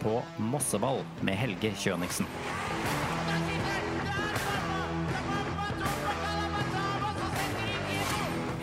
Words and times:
på 0.00 0.22
Mosseball 0.38 1.02
med 1.26 1.36
Helge 1.38 1.72
Kjøniksen. 1.76 2.28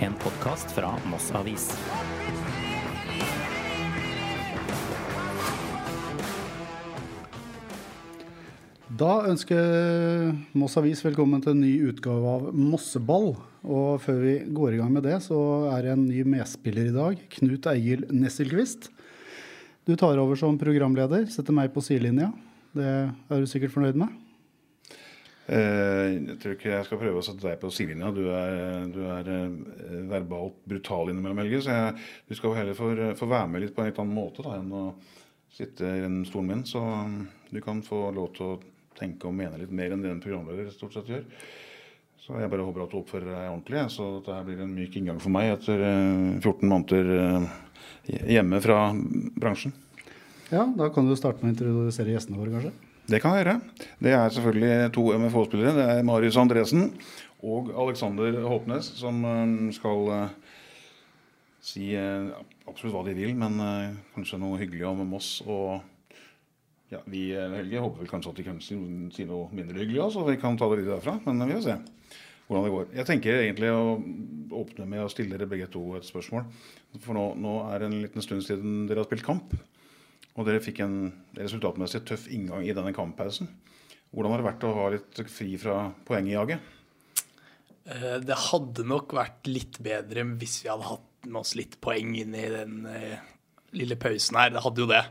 En 0.03 0.15
podkast 0.19 0.73
fra 0.75 0.95
Moss 1.07 1.29
Avis. 1.37 1.69
Da 8.93 9.13
ønsker 9.25 10.35
Moss 10.53 10.75
Avis 10.77 10.99
velkommen 11.01 11.41
til 11.41 11.55
en 11.55 11.63
ny 11.63 11.71
utgave 11.89 12.33
av 12.37 12.49
Mosseball. 12.53 13.31
Og 13.63 14.01
før 14.03 14.19
vi 14.21 14.33
går 14.53 14.75
i 14.75 14.81
gang 14.81 14.91
med 14.93 15.07
det, 15.07 15.17
så 15.25 15.39
er 15.71 15.85
det 15.85 15.95
en 15.95 16.03
ny 16.05 16.21
medspiller 16.27 16.91
i 16.91 16.93
dag. 16.93 17.23
Knut 17.39 17.71
Eigil 17.71 18.03
Nesselquist. 18.11 18.91
Du 19.85 19.95
tar 19.95 20.17
over 20.17 20.37
som 20.39 20.55
programleder, 20.59 21.25
setter 21.27 21.55
meg 21.55 21.73
på 21.75 21.81
sidelinja. 21.83 22.29
Det 22.73 22.87
er 22.87 23.41
du 23.41 23.47
sikkert 23.49 23.73
fornøyd 23.73 23.97
med? 23.99 24.13
Eh, 25.51 26.13
jeg 26.13 26.37
tror 26.39 26.53
ikke 26.55 26.69
jeg 26.71 26.85
skal 26.87 27.01
prøve 27.01 27.19
å 27.19 27.25
sette 27.25 27.43
deg 27.43 27.57
på 27.59 27.71
sidelinja. 27.73 28.13
Du 28.15 28.21
er, 28.31 28.85
du 28.93 29.01
er 29.11 29.31
eh, 29.33 29.97
verbalt 30.07 30.61
brutal 30.71 31.11
innimellom, 31.11 31.41
Helge. 31.43 31.59
Så 31.65 31.75
jeg, 31.75 32.05
du 32.29 32.37
skal 32.39 32.55
heller 32.61 32.77
få, 32.77 32.93
få 33.19 33.27
være 33.27 33.51
med 33.51 33.65
litt 33.65 33.75
på 33.75 33.83
en 33.83 33.91
litt 33.91 33.99
annen 33.99 34.15
måte 34.15 34.45
da, 34.45 34.55
enn 34.61 34.71
å 34.71 34.85
sitte 35.53 35.89
i 35.97 36.05
den 36.05 36.21
stolen 36.29 36.53
min. 36.53 36.63
Så 36.69 36.79
um, 36.79 37.19
du 37.51 37.59
kan 37.65 37.83
få 37.83 38.05
lov 38.15 38.31
til 38.37 38.53
å 38.53 38.57
tenke 38.95 39.27
og 39.27 39.35
mene 39.35 39.59
litt 39.59 39.75
mer 39.75 39.91
enn 39.91 40.05
det 40.05 40.13
en 40.15 40.23
programleder 40.23 40.71
stort 40.71 40.95
sett 40.95 41.11
gjør. 41.11 41.27
Så 42.23 42.37
jeg 42.39 42.47
bare 42.53 42.63
håper 42.63 42.85
at 42.85 42.93
du 42.93 43.01
oppfører 43.01 43.27
deg 43.27 43.49
ordentlig, 43.51 43.81
så 43.91 44.05
dette 44.15 44.37
blir 44.47 44.61
en 44.63 44.71
myk 44.71 44.93
inngang 44.95 45.17
for 45.19 45.33
meg 45.35 45.49
etter 45.57 45.81
14 46.39 46.69
måneder 46.71 47.09
hjemme 48.07 48.61
fra 48.63 48.77
bransjen. 49.35 49.73
Ja, 50.47 50.63
da 50.77 50.87
kan 50.93 51.09
du 51.09 51.17
starte 51.19 51.43
med 51.43 51.51
å 51.51 51.55
introdusere 51.57 52.13
gjestene 52.13 52.39
våre, 52.39 52.53
kanskje. 52.55 52.71
Det 53.11 53.19
kan 53.19 53.35
jeg 53.35 53.43
gjøre. 53.43 53.57
Det 53.99 54.15
er 54.15 54.31
selvfølgelig 54.31 54.91
to 54.95 55.03
MFO-spillere. 55.19 55.75
Det 55.75 55.87
er 55.97 56.07
Marius 56.07 56.39
Andresen 56.39 56.85
og 57.43 57.73
Alexander 57.75 58.37
Håpnes 58.47 58.87
som 59.01 59.19
skal 59.75 60.07
si 61.59 61.91
absolutt 61.99 62.95
hva 62.95 63.03
de 63.09 63.17
vil, 63.19 63.35
men 63.35 63.59
kanskje 64.15 64.39
noe 64.39 64.61
hyggelig 64.63 64.87
om 64.87 65.03
Moss 65.11 65.41
og 65.43 65.83
ja, 66.93 67.01
vi 67.09 67.25
Helge 67.33 67.81
håper 67.83 68.03
vel 68.03 68.11
kanskje 68.11 68.31
at 68.33 68.39
de 68.39 68.45
kan 68.45 68.61
si, 68.63 68.77
noe 68.77 69.49
mindre 69.55 69.81
hyggelig 69.81 70.05
også, 70.05 70.21
så 70.21 70.29
vi 70.29 70.39
kan 70.41 70.57
ta 70.59 70.69
det 70.71 70.81
litt 70.81 70.91
derfra. 70.91 71.17
Men 71.25 71.43
vi 71.49 71.57
får 71.57 71.65
se 71.65 71.77
hvordan 72.47 72.65
det 72.67 72.73
går. 72.73 72.87
Jeg 72.99 73.07
tenker 73.07 73.39
egentlig 73.39 73.69
å 73.71 73.83
åpne 74.59 74.87
med 74.89 75.03
å 75.03 75.11
stille 75.11 75.37
dere 75.37 75.49
begge 75.49 75.69
to 75.73 75.83
et 75.97 76.07
spørsmål. 76.07 76.45
For 77.01 77.17
nå, 77.17 77.27
nå 77.39 77.53
er 77.71 77.81
det 77.81 77.89
en 77.89 78.01
liten 78.03 78.25
stund 78.25 78.45
siden 78.45 78.83
dere 78.89 79.03
har 79.03 79.09
spilt 79.09 79.25
kamp. 79.25 79.55
Og 80.33 80.47
dere 80.47 80.63
fikk 80.63 80.81
en 80.83 80.97
resultatmessig 81.37 82.03
tøff 82.09 82.27
inngang 82.33 82.65
i 82.65 82.75
denne 82.75 82.93
kamppausen. 82.95 83.49
Hvordan 84.13 84.33
har 84.33 84.41
det 84.41 84.49
vært 84.49 84.65
å 84.67 84.75
ha 84.77 84.87
litt 84.93 85.21
fri 85.31 85.55
fra 85.61 85.77
poengjaget? 86.05 86.71
Det 88.23 88.37
hadde 88.49 88.85
nok 88.87 89.15
vært 89.17 89.49
litt 89.49 89.79
bedre 89.83 90.23
hvis 90.39 90.61
vi 90.63 90.71
hadde 90.71 90.87
hatt 90.87 91.27
med 91.27 91.39
oss 91.41 91.55
litt 91.59 91.79
poeng 91.83 92.13
inn 92.19 92.35
i 92.37 92.45
den 92.51 92.83
lille 93.73 93.97
pausen 93.99 94.39
her. 94.39 94.53
Det 94.53 94.63
hadde 94.63 94.83
jo 94.83 94.89
det. 94.91 95.03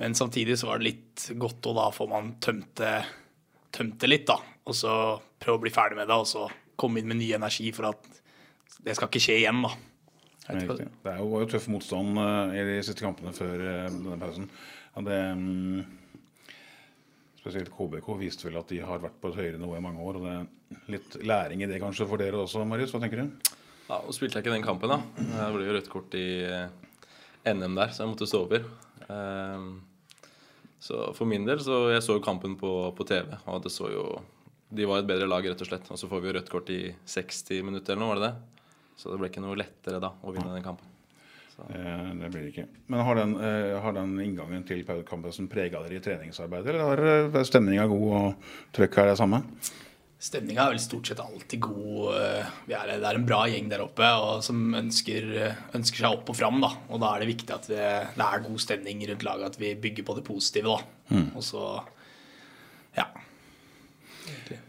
Men 0.00 0.14
samtidig 0.14 0.58
så 0.60 0.68
var 0.70 0.80
det 0.80 0.90
litt 0.90 1.26
godt, 1.40 1.64
og 1.70 1.78
da 1.78 1.88
får 1.94 2.08
man 2.10 2.34
tømt 2.44 2.74
det, 2.80 2.94
tømt 3.72 3.98
det 4.02 4.10
litt, 4.10 4.26
da. 4.28 4.36
Og 4.68 4.76
så 4.76 4.92
prøve 5.40 5.60
å 5.60 5.64
bli 5.64 5.72
ferdig 5.72 5.98
med 5.98 6.10
det, 6.10 6.16
og 6.20 6.28
så 6.28 6.46
komme 6.76 7.00
inn 7.00 7.08
med 7.08 7.20
ny 7.22 7.30
energi 7.36 7.70
for 7.72 7.88
at 7.94 8.10
det 8.84 8.96
skal 8.96 9.08
ikke 9.08 9.22
skje 9.24 9.38
igjen, 9.40 9.62
da. 9.64 9.72
Det 10.46 10.60
er 10.62 11.18
jo, 11.18 11.30
var 11.32 11.42
jo 11.42 11.48
tøff 11.50 11.64
motstand 11.72 12.20
i 12.54 12.60
de 12.68 12.76
siste 12.86 13.02
kampene 13.02 13.32
før 13.34 13.56
denne 13.88 14.18
pausen. 14.20 14.46
Ja, 14.94 15.02
det, 15.08 15.16
spesielt 17.40 17.72
KBK 17.74 18.12
viste 18.20 18.46
vel 18.46 18.60
at 18.60 18.70
de 18.70 18.78
har 18.84 19.02
vært 19.02 19.18
på 19.22 19.32
et 19.32 19.40
høyere 19.40 19.58
nivå 19.62 19.76
i 19.78 19.82
mange 19.82 20.02
år. 20.02 20.20
og 20.20 20.26
det 20.26 20.36
er 20.36 20.46
Litt 20.90 21.16
læring 21.22 21.62
i 21.62 21.68
det 21.70 21.78
kanskje 21.82 22.06
for 22.10 22.18
dere 22.18 22.40
også, 22.42 22.64
Marius? 22.66 22.90
Hva 22.94 23.00
tenker 23.02 23.22
du? 23.22 23.52
Ja, 23.86 24.00
og 24.00 24.14
spilte 24.14 24.38
jeg 24.38 24.46
ikke 24.46 24.54
den 24.54 24.66
kampen, 24.66 24.90
da. 24.90 24.98
Det 25.16 25.50
ble 25.54 25.66
jo 25.68 25.76
rødt 25.76 25.90
kort 25.92 26.14
i 26.18 26.26
NM 27.46 27.76
der, 27.78 27.92
så 27.94 28.02
jeg 28.02 28.10
måtte 28.12 28.26
stå 28.26 28.40
over. 28.48 28.66
Så 30.86 31.12
for 31.18 31.26
min 31.26 31.46
del 31.46 31.58
så 31.62 31.86
jeg 31.90 32.04
så 32.04 32.18
kampen 32.22 32.54
på, 32.58 32.72
på 32.94 33.06
TV, 33.08 33.32
og 33.50 33.64
det 33.64 33.72
så 33.74 33.90
jo 33.90 34.06
De 34.66 34.86
var 34.86 35.00
et 35.00 35.08
bedre 35.08 35.26
lag, 35.30 35.46
rett 35.46 35.60
og 35.62 35.68
slett. 35.68 35.86
Og 35.94 35.98
så 35.98 36.08
får 36.10 36.20
vi 36.22 36.28
jo 36.28 36.34
rødt 36.34 36.50
kort 36.50 36.70
i 36.74 36.80
60 37.06 37.62
minutter 37.62 37.94
eller 37.94 38.02
noe, 38.02 38.14
var 38.14 38.20
det 38.20 38.28
det? 38.28 38.66
Så 38.98 39.12
det 39.12 39.18
ble 39.20 39.28
ikke 39.30 39.42
noe 39.44 39.58
lettere 39.58 40.00
da 40.02 40.10
å 40.10 40.34
vinne 40.34 40.50
den 40.50 40.64
kampen. 40.64 40.88
Eh, 41.70 42.14
det 42.20 42.30
blir 42.32 42.42
det 42.42 42.50
ikke. 42.50 42.66
Men 42.92 43.04
har 43.06 43.18
den, 43.20 43.34
eh, 43.40 43.76
har 43.80 43.92
den 43.96 44.18
inngangen 44.20 44.66
til 44.66 44.82
kampen 44.84 45.48
prega 45.48 45.82
dere 45.84 45.96
i 45.96 46.02
treningsarbeidet, 46.02 46.74
eller 46.74 47.30
har 47.30 47.44
stemninga 47.44 47.86
god 47.86 48.06
og 48.18 48.50
trøkket 48.72 49.02
er 49.04 49.12
det 49.12 49.18
samme? 49.22 49.42
Stemninga 50.16 50.64
er 50.64 50.72
vel 50.72 50.80
stort 50.80 51.10
sett 51.10 51.20
alltid 51.20 51.60
god. 51.60 52.14
Er, 52.16 52.92
det 52.96 53.04
er 53.04 53.18
en 53.18 53.26
bra 53.28 53.42
gjeng 53.52 53.66
der 53.68 53.82
oppe 53.84 54.06
og 54.16 54.40
som 54.44 54.72
ønsker, 54.78 55.26
ønsker 55.76 56.00
seg 56.00 56.16
opp 56.16 56.32
og 56.32 56.38
fram. 56.38 56.56
Da. 56.64 56.70
Og 56.88 57.02
da 57.02 57.10
er 57.12 57.22
det 57.22 57.34
viktig 57.34 57.52
at 57.52 57.68
vi, 57.68 57.76
det 57.76 58.24
er 58.24 58.46
god 58.46 58.62
stemning 58.64 59.04
rundt 59.10 59.26
laget, 59.28 59.52
at 59.52 59.60
vi 59.60 59.74
bygger 59.76 60.06
på 60.08 60.16
det 60.16 60.24
positive. 60.24 60.78
Mm. 61.12 61.28
Og 61.36 61.44
så 61.44 61.66
ja. 62.96 63.10
Egentlig. 64.24 64.62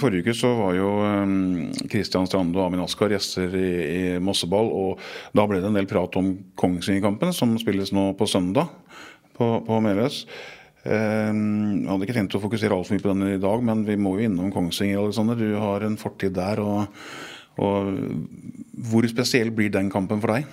Forrige 0.00 0.24
uke 0.24 0.34
så 0.38 0.54
var 0.56 0.74
jo 0.78 0.88
Kristian 1.90 2.28
Strande 2.30 2.56
og 2.56 2.68
Amin 2.68 2.84
Askar 2.84 3.12
gjester 3.12 3.52
i, 3.58 3.68
i 3.82 4.02
Mosseball. 4.24 4.72
Og 4.72 5.04
da 5.36 5.46
ble 5.50 5.60
det 5.60 5.68
en 5.68 5.76
del 5.76 5.90
prat 5.90 6.16
om 6.20 6.32
Kongsvinger-kampen, 6.56 7.36
som 7.36 7.52
spilles 7.60 7.92
nå 7.92 8.12
på 8.16 8.30
søndag 8.30 8.72
på, 9.36 9.52
på 9.66 9.80
Meløs. 9.84 10.24
Jeg 10.82 11.34
hadde 11.86 12.06
ikke 12.08 12.16
tenkt 12.16 12.34
å 12.34 12.42
fokusere 12.42 12.74
altfor 12.74 12.96
mye 12.96 13.04
på 13.04 13.12
den 13.12 13.28
i 13.36 13.42
dag, 13.42 13.62
men 13.62 13.84
vi 13.86 13.94
må 14.00 14.16
jo 14.18 14.26
innom 14.26 14.50
Kongsvinger. 14.54 14.98
Alexander. 14.98 15.38
Du 15.38 15.54
har 15.62 15.84
en 15.86 15.98
fortid 16.00 16.34
der. 16.34 16.58
Og, 16.58 17.04
og 17.62 17.92
hvor 18.90 19.06
spesiell 19.10 19.52
blir 19.54 19.70
den 19.74 19.92
kampen 19.94 20.22
for 20.22 20.34
deg? 20.34 20.48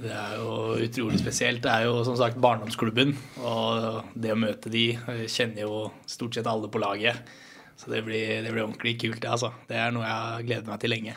Det 0.00 0.12
er 0.14 0.36
jo 0.38 0.78
utrolig 0.80 1.18
spesielt. 1.20 1.60
Det 1.64 1.70
er 1.72 1.88
jo 1.88 2.00
som 2.06 2.16
sagt 2.16 2.40
barndomsklubben. 2.40 3.12
Og 3.42 4.00
det 4.14 4.32
å 4.32 4.38
møte 4.38 4.72
de 4.72 4.94
kjenner 5.28 5.66
jo 5.66 5.88
stort 6.08 6.38
sett 6.38 6.48
alle 6.48 6.70
på 6.70 6.80
laget. 6.80 7.20
Så 7.80 7.90
det 7.92 8.04
blir, 8.06 8.40
det 8.44 8.52
blir 8.52 8.64
ordentlig 8.64 8.96
kult, 9.00 9.20
det. 9.20 9.28
altså. 9.28 9.52
Det 9.68 9.76
er 9.80 9.92
noe 9.92 10.06
jeg 10.06 10.22
har 10.24 10.46
gledet 10.46 10.68
meg 10.70 10.80
til 10.80 10.92
lenge. 10.92 11.16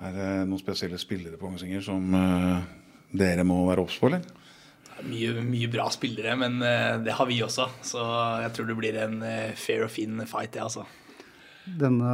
Er 0.00 0.14
det 0.16 0.28
noen 0.48 0.60
spesielle 0.60 1.00
spillere 1.00 1.36
på 1.36 1.44
Kongsvinger 1.44 1.82
som 1.84 2.14
uh, 2.16 2.62
dere 3.12 3.44
må 3.44 3.58
være 3.68 3.84
obs 3.84 3.98
på, 4.00 4.08
eller? 4.08 4.24
Mye, 5.06 5.42
mye, 5.46 5.68
bra 5.72 5.88
spillere, 5.92 6.36
men 6.40 6.58
uh, 6.62 6.98
det 7.04 7.16
har 7.16 7.28
vi 7.30 7.40
også. 7.46 7.68
Så 7.86 8.06
jeg 8.44 8.54
tror 8.56 8.70
det 8.70 8.78
blir 8.78 8.98
en 9.00 9.20
uh, 9.22 9.52
fair 9.58 9.86
og 9.86 9.92
fin 9.94 10.20
fight, 10.28 10.52
det, 10.56 10.64
altså. 10.66 10.86
Denne 11.80 12.12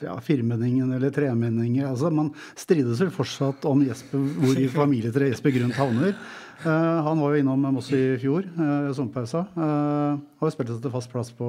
ja, 0.00 0.14
firmenningen 0.22 0.92
eller 0.94 1.10
tremenninger 1.12 1.88
altså 1.88 2.12
Man 2.14 2.30
strides 2.56 3.00
vel 3.02 3.10
fortsatt 3.12 3.66
om 3.68 3.82
Jesper, 3.84 4.22
hvor 4.38 4.60
i 4.60 4.68
familietreet 4.70 5.34
Jesper 5.34 5.52
Grønt 5.56 5.76
havner. 5.76 6.14
Uh, 6.62 7.02
han 7.02 7.18
var 7.18 7.34
jo 7.34 7.42
innom 7.42 7.64
Moss 7.74 7.90
i 7.90 8.14
fjor, 8.22 8.46
uh, 8.54 8.92
sommerpausa. 8.94 9.42
Uh, 9.56 10.14
har 10.38 10.46
jo 10.46 10.54
spilt 10.54 10.70
seg 10.70 10.84
til 10.84 10.94
fast 10.94 11.10
plass 11.10 11.32
på 11.34 11.48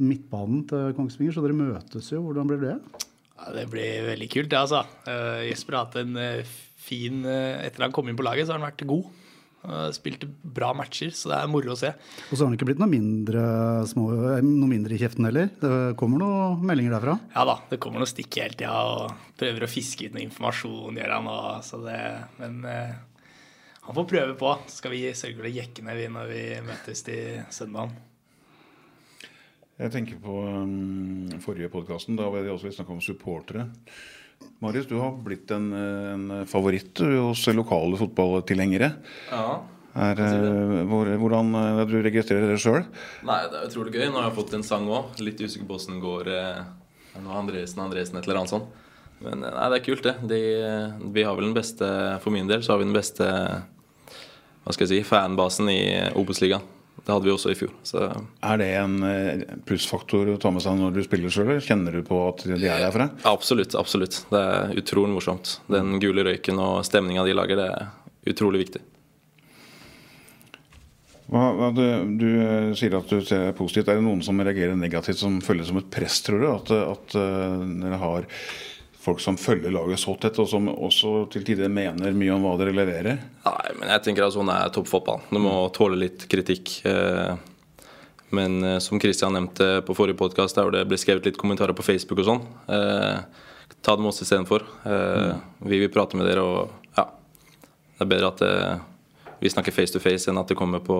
midtbanen 0.00 0.64
til 0.70 0.94
Kongsvinger, 0.96 1.36
så 1.36 1.44
dere 1.44 1.58
møtes 1.58 2.08
jo. 2.08 2.22
Hvordan 2.24 2.48
blir 2.48 2.62
det? 2.62 2.76
Ja, 3.36 3.50
det 3.58 3.66
blir 3.72 4.08
veldig 4.08 4.30
kult, 4.32 4.50
det, 4.52 4.62
altså. 4.62 4.80
Jesper 5.44 5.76
har 5.76 5.86
hatt 5.86 5.98
en 6.00 6.16
fin 6.80 7.20
Etter 7.24 7.84
han 7.84 7.92
kom 7.92 8.08
inn 8.08 8.16
på 8.16 8.24
laget, 8.24 8.48
så 8.48 8.54
har 8.54 8.60
han 8.60 8.68
vært 8.70 8.86
god. 8.88 9.19
Spilte 9.92 10.24
bra 10.26 10.70
matcher, 10.72 11.10
så 11.12 11.28
det 11.32 11.36
er 11.36 11.50
moro 11.52 11.74
å 11.74 11.78
se. 11.78 11.90
Og 11.92 12.32
så 12.32 12.40
har 12.40 12.48
han 12.48 12.56
ikke 12.56 12.70
blitt 12.70 12.80
noe 12.80 12.88
mindre, 12.88 13.42
små, 13.90 14.06
noe 14.40 14.70
mindre 14.70 14.96
i 14.96 15.00
kjeften 15.02 15.28
heller? 15.28 15.50
Det 15.60 15.74
kommer 16.00 16.22
noen 16.22 16.64
meldinger 16.64 16.96
derfra? 16.96 17.18
Ja 17.34 17.44
da, 17.48 17.58
det 17.68 17.80
kommer 17.82 18.00
noen 18.00 18.08
stikk 18.08 18.40
hele 18.40 18.56
tida 18.56 18.72
og 18.88 19.28
prøver 19.40 19.66
å 19.66 19.70
fiske 19.70 20.08
ut 20.08 20.16
noe 20.16 20.24
informasjon, 20.24 21.00
gjør 21.02 21.16
han 21.18 21.30
òg. 21.34 21.90
Men 22.40 22.62
han 23.90 23.96
får 23.96 24.08
prøve 24.14 24.38
på. 24.38 24.54
Så 24.68 24.80
skal 24.80 24.94
vi 24.94 25.02
sørge 25.18 25.40
for 25.40 25.48
å 25.48 25.52
jekke 25.52 25.84
ned 25.86 25.98
vi 25.98 26.08
når 26.14 26.30
vi 26.30 26.44
møtes 26.62 27.04
til 27.06 27.42
søndagen. 27.52 27.96
Jeg 29.80 29.92
tenker 29.94 30.18
på 30.20 30.34
um, 30.44 31.30
forrige 31.40 31.70
podkasten. 31.72 32.18
Da 32.18 32.28
var 32.28 32.44
det 32.44 32.52
også 32.52 32.72
snakk 32.76 32.90
om 32.92 33.00
supportere. 33.00 33.70
Marius, 34.60 34.86
du 34.90 34.96
har 35.00 35.14
blitt 35.24 35.50
en, 35.56 35.70
en 35.72 36.24
favoritt 36.48 37.00
hos 37.00 37.46
lokale 37.56 37.96
fotballtilhengere. 38.00 38.90
Ja. 39.30 39.44
Er, 40.00 40.20
hvordan 40.86 41.54
er 41.56 41.88
du 41.88 41.96
registrerer 42.04 42.52
det 42.52 42.60
sjøl? 42.62 42.84
Nei, 43.26 43.40
Det 43.50 43.58
er 43.58 43.70
utrolig 43.70 43.94
gøy. 43.96 44.06
Nå 44.10 44.20
har 44.20 44.28
jeg 44.28 44.36
fått 44.36 44.54
en 44.58 44.66
sang 44.66 44.86
òg. 44.92 45.16
Litt 45.24 45.40
usikker 45.40 45.66
på 45.66 45.78
åssen 45.80 45.98
går. 46.02 46.30
Nå 47.24 47.34
Andresen, 47.34 47.82
Andresen, 47.82 48.20
et 48.20 48.28
eller 48.28 48.42
annet 48.42 48.52
sånt. 48.52 48.68
Men 49.20 49.42
nei, 49.44 49.66
det 49.72 49.80
er 49.80 49.84
kult, 49.84 50.06
det. 50.06 50.14
De, 50.30 50.40
vi 51.12 51.24
har 51.26 51.34
vel 51.36 51.50
den 51.50 51.56
beste 51.56 51.84
For 52.22 52.32
min 52.32 52.48
del 52.48 52.62
så 52.64 52.72
har 52.72 52.80
vi 52.80 52.86
den 52.88 52.96
beste 52.96 53.26
hva 54.60 54.74
skal 54.76 54.86
jeg 54.86 55.00
si, 55.00 55.08
fanbasen 55.08 55.68
i 55.72 55.80
Obos-ligaen. 56.20 56.62
Det 57.00 57.14
hadde 57.14 57.26
vi 57.26 57.32
også 57.32 57.50
i 57.52 57.56
fjor. 57.58 57.72
Så. 57.86 58.04
Er 58.44 58.60
det 58.60 58.68
en 58.78 58.98
plussfaktor 59.66 60.28
å 60.34 60.38
ta 60.40 60.52
med 60.54 60.64
seg 60.64 60.78
når 60.78 60.94
du 60.94 61.02
spiller 61.06 61.32
sjøl? 61.32 61.56
Kjenner 61.64 61.96
du 61.96 62.04
på 62.06 62.20
at 62.28 62.44
de 62.46 62.58
er 62.60 62.84
der 62.84 62.92
for 62.92 63.04
deg? 63.04 63.26
Absolutt. 63.30 63.76
absolutt. 63.78 64.22
Det 64.30 64.44
er 64.52 64.78
utrolig 64.82 65.16
morsomt. 65.16 65.56
Den 65.72 65.98
gule 66.02 66.26
røyken 66.28 66.60
og 66.62 66.84
stemninga 66.88 67.26
de 67.26 67.36
lager, 67.36 67.60
det 67.60 67.68
er 67.72 68.32
utrolig 68.34 68.66
viktig. 68.66 68.84
Hva, 71.30 71.44
hva 71.54 71.68
du, 71.70 71.84
du 72.18 72.26
eh, 72.42 72.72
sier 72.78 72.96
at 72.98 73.10
du 73.10 73.20
ser 73.22 73.52
positivt. 73.58 73.90
Er 73.90 74.00
det 74.00 74.06
noen 74.06 74.22
som 74.26 74.40
reagerer 74.42 74.74
negativt, 74.78 75.20
som 75.20 75.38
føler 75.44 75.62
det 75.62 75.70
som 75.70 75.78
et 75.78 75.92
press, 75.94 76.18
tror 76.26 76.42
du? 76.42 76.48
At, 76.50 76.72
at 76.74 77.14
uh, 77.14 77.62
dere 77.84 78.00
har 78.02 78.26
folk 79.00 79.20
som 79.22 79.38
følger 79.40 79.72
laget 79.72 80.02
så 80.02 80.14
tett, 80.20 80.38
og 80.42 80.48
som 80.50 80.68
også 80.70 81.26
til 81.32 81.44
tider 81.46 81.72
mener 81.72 82.16
mye 82.16 82.34
om 82.34 82.44
hva 82.44 82.56
dere 82.60 82.74
leverer? 82.76 83.20
Nei, 83.46 83.70
men 83.78 83.92
jeg 83.94 84.04
tenker 84.06 84.26
at 84.26 84.36
sånn 84.36 84.52
er 84.52 84.72
toppfotball. 84.74 85.22
Du 85.30 85.40
må 85.42 85.54
tåle 85.76 85.98
litt 86.02 86.26
kritikk. 86.30 86.74
Eh, 86.88 87.32
men 88.30 88.64
eh, 88.64 88.78
som 88.78 89.00
Kristian 89.00 89.34
nevnte 89.34 89.82
på 89.86 89.96
forrige 89.98 90.18
podkast, 90.20 90.58
der 90.58 90.70
det 90.74 90.84
ble 90.90 90.98
skrevet 91.00 91.26
litt 91.26 91.40
kommentarer 91.40 91.76
på 91.76 91.86
Facebook 91.86 92.22
og 92.22 92.28
sånn, 92.28 92.44
eh, 92.70 93.18
ta 93.80 93.96
det 93.96 94.04
med 94.04 94.12
oss 94.12 94.22
istedenfor. 94.22 94.66
Eh, 94.86 95.32
vi 95.66 95.82
vil 95.82 95.92
prate 95.92 96.18
med 96.18 96.28
dere, 96.30 96.44
og 96.44 96.94
ja, 96.98 97.08
det 97.98 98.06
er 98.06 98.12
bedre 98.14 98.32
at 98.34 98.46
vi 99.40 99.50
snakker 99.50 99.74
face 99.74 99.96
to 99.96 100.02
face 100.02 100.30
enn 100.30 100.38
at 100.38 100.50
det 100.50 100.58
kommer 100.58 100.82
på, 100.84 100.98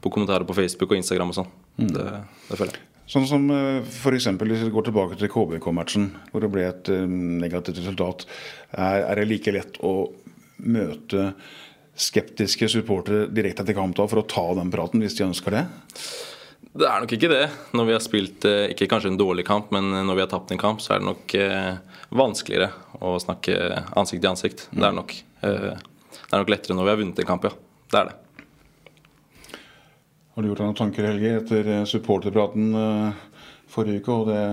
på 0.00 0.12
kommentarer 0.12 0.48
på 0.48 0.56
Facebook 0.56 0.90
og 0.90 0.98
Instagram 0.98 1.34
og 1.34 1.42
sånn. 1.42 1.50
Mm. 1.76 1.90
Det, 1.92 2.06
det, 2.48 2.56
føler 2.56 2.74
jeg. 2.74 2.89
Sånn 3.10 3.26
som 3.26 3.48
eh, 3.50 3.80
f.eks. 3.82 4.28
hvis 4.38 4.64
vi 4.68 4.70
går 4.70 4.86
tilbake 4.86 5.18
til 5.18 5.30
KBK-matchen, 5.32 6.10
hvor 6.30 6.44
det 6.44 6.50
ble 6.54 6.66
et 6.68 6.90
eh, 6.94 7.06
negativt 7.10 7.80
resultat. 7.80 8.26
Er, 8.70 9.18
det 9.18 9.26
like 9.26 9.54
lett 9.54 9.80
å 9.82 10.12
møte 10.62 11.32
skeptiske 12.00 12.68
supportere 12.70 13.26
direkte 13.34 13.64
etter 13.64 13.76
kamp 13.76 13.96
da, 13.98 14.06
for 14.08 14.22
å 14.22 14.28
ta 14.30 14.44
den 14.60 14.70
praten, 14.72 15.02
hvis 15.02 15.18
de 15.18 15.26
ønsker 15.26 15.56
det? 15.56 15.64
Det 16.70 16.86
er 16.86 17.02
nok 17.02 17.16
ikke 17.16 17.32
det. 17.32 17.42
Når 17.74 17.88
vi 17.88 17.96
har 17.96 18.04
spilt 18.04 18.46
eh, 18.46 18.68
ikke 18.76 18.86
kanskje 18.92 19.10
en 19.10 19.18
dårlig 19.18 19.48
kamp, 19.48 19.74
men 19.74 19.90
når 19.90 20.14
vi 20.14 20.24
har 20.28 20.30
tapt 20.30 20.54
en 20.54 20.62
kamp, 20.62 20.84
så 20.84 20.94
er 20.94 21.02
det 21.02 21.10
nok 21.10 21.34
vanskeligere 22.14 22.70
å 23.02 23.16
snakke 23.22 23.58
ansikt 23.98 24.22
til 24.22 24.30
ansikt. 24.30 24.68
Det 24.70 24.86
er 24.86 24.94
nok 24.94 25.18
det 25.40 26.36
er 26.36 26.42
nok 26.44 26.50
lettere 26.52 26.76
når 26.76 26.86
vi 26.86 26.92
har 26.92 26.98
vunnet 27.00 27.20
en 27.22 27.26
kamp, 27.26 27.46
ja. 27.48 27.56
Det 27.90 27.98
er 27.98 28.10
det. 28.10 28.18
Har 30.40 30.44
du 30.44 30.48
gjort 30.54 30.60
deg 30.62 30.68
noen 30.70 30.76
tanker, 30.78 31.04
Helge, 31.04 31.30
etter 31.36 31.66
eh, 31.68 31.82
supporterpraten 31.84 32.68
eh, 32.72 33.16
forrige 33.68 34.00
uke 34.00 34.14
og 34.14 34.30
det 34.30 34.44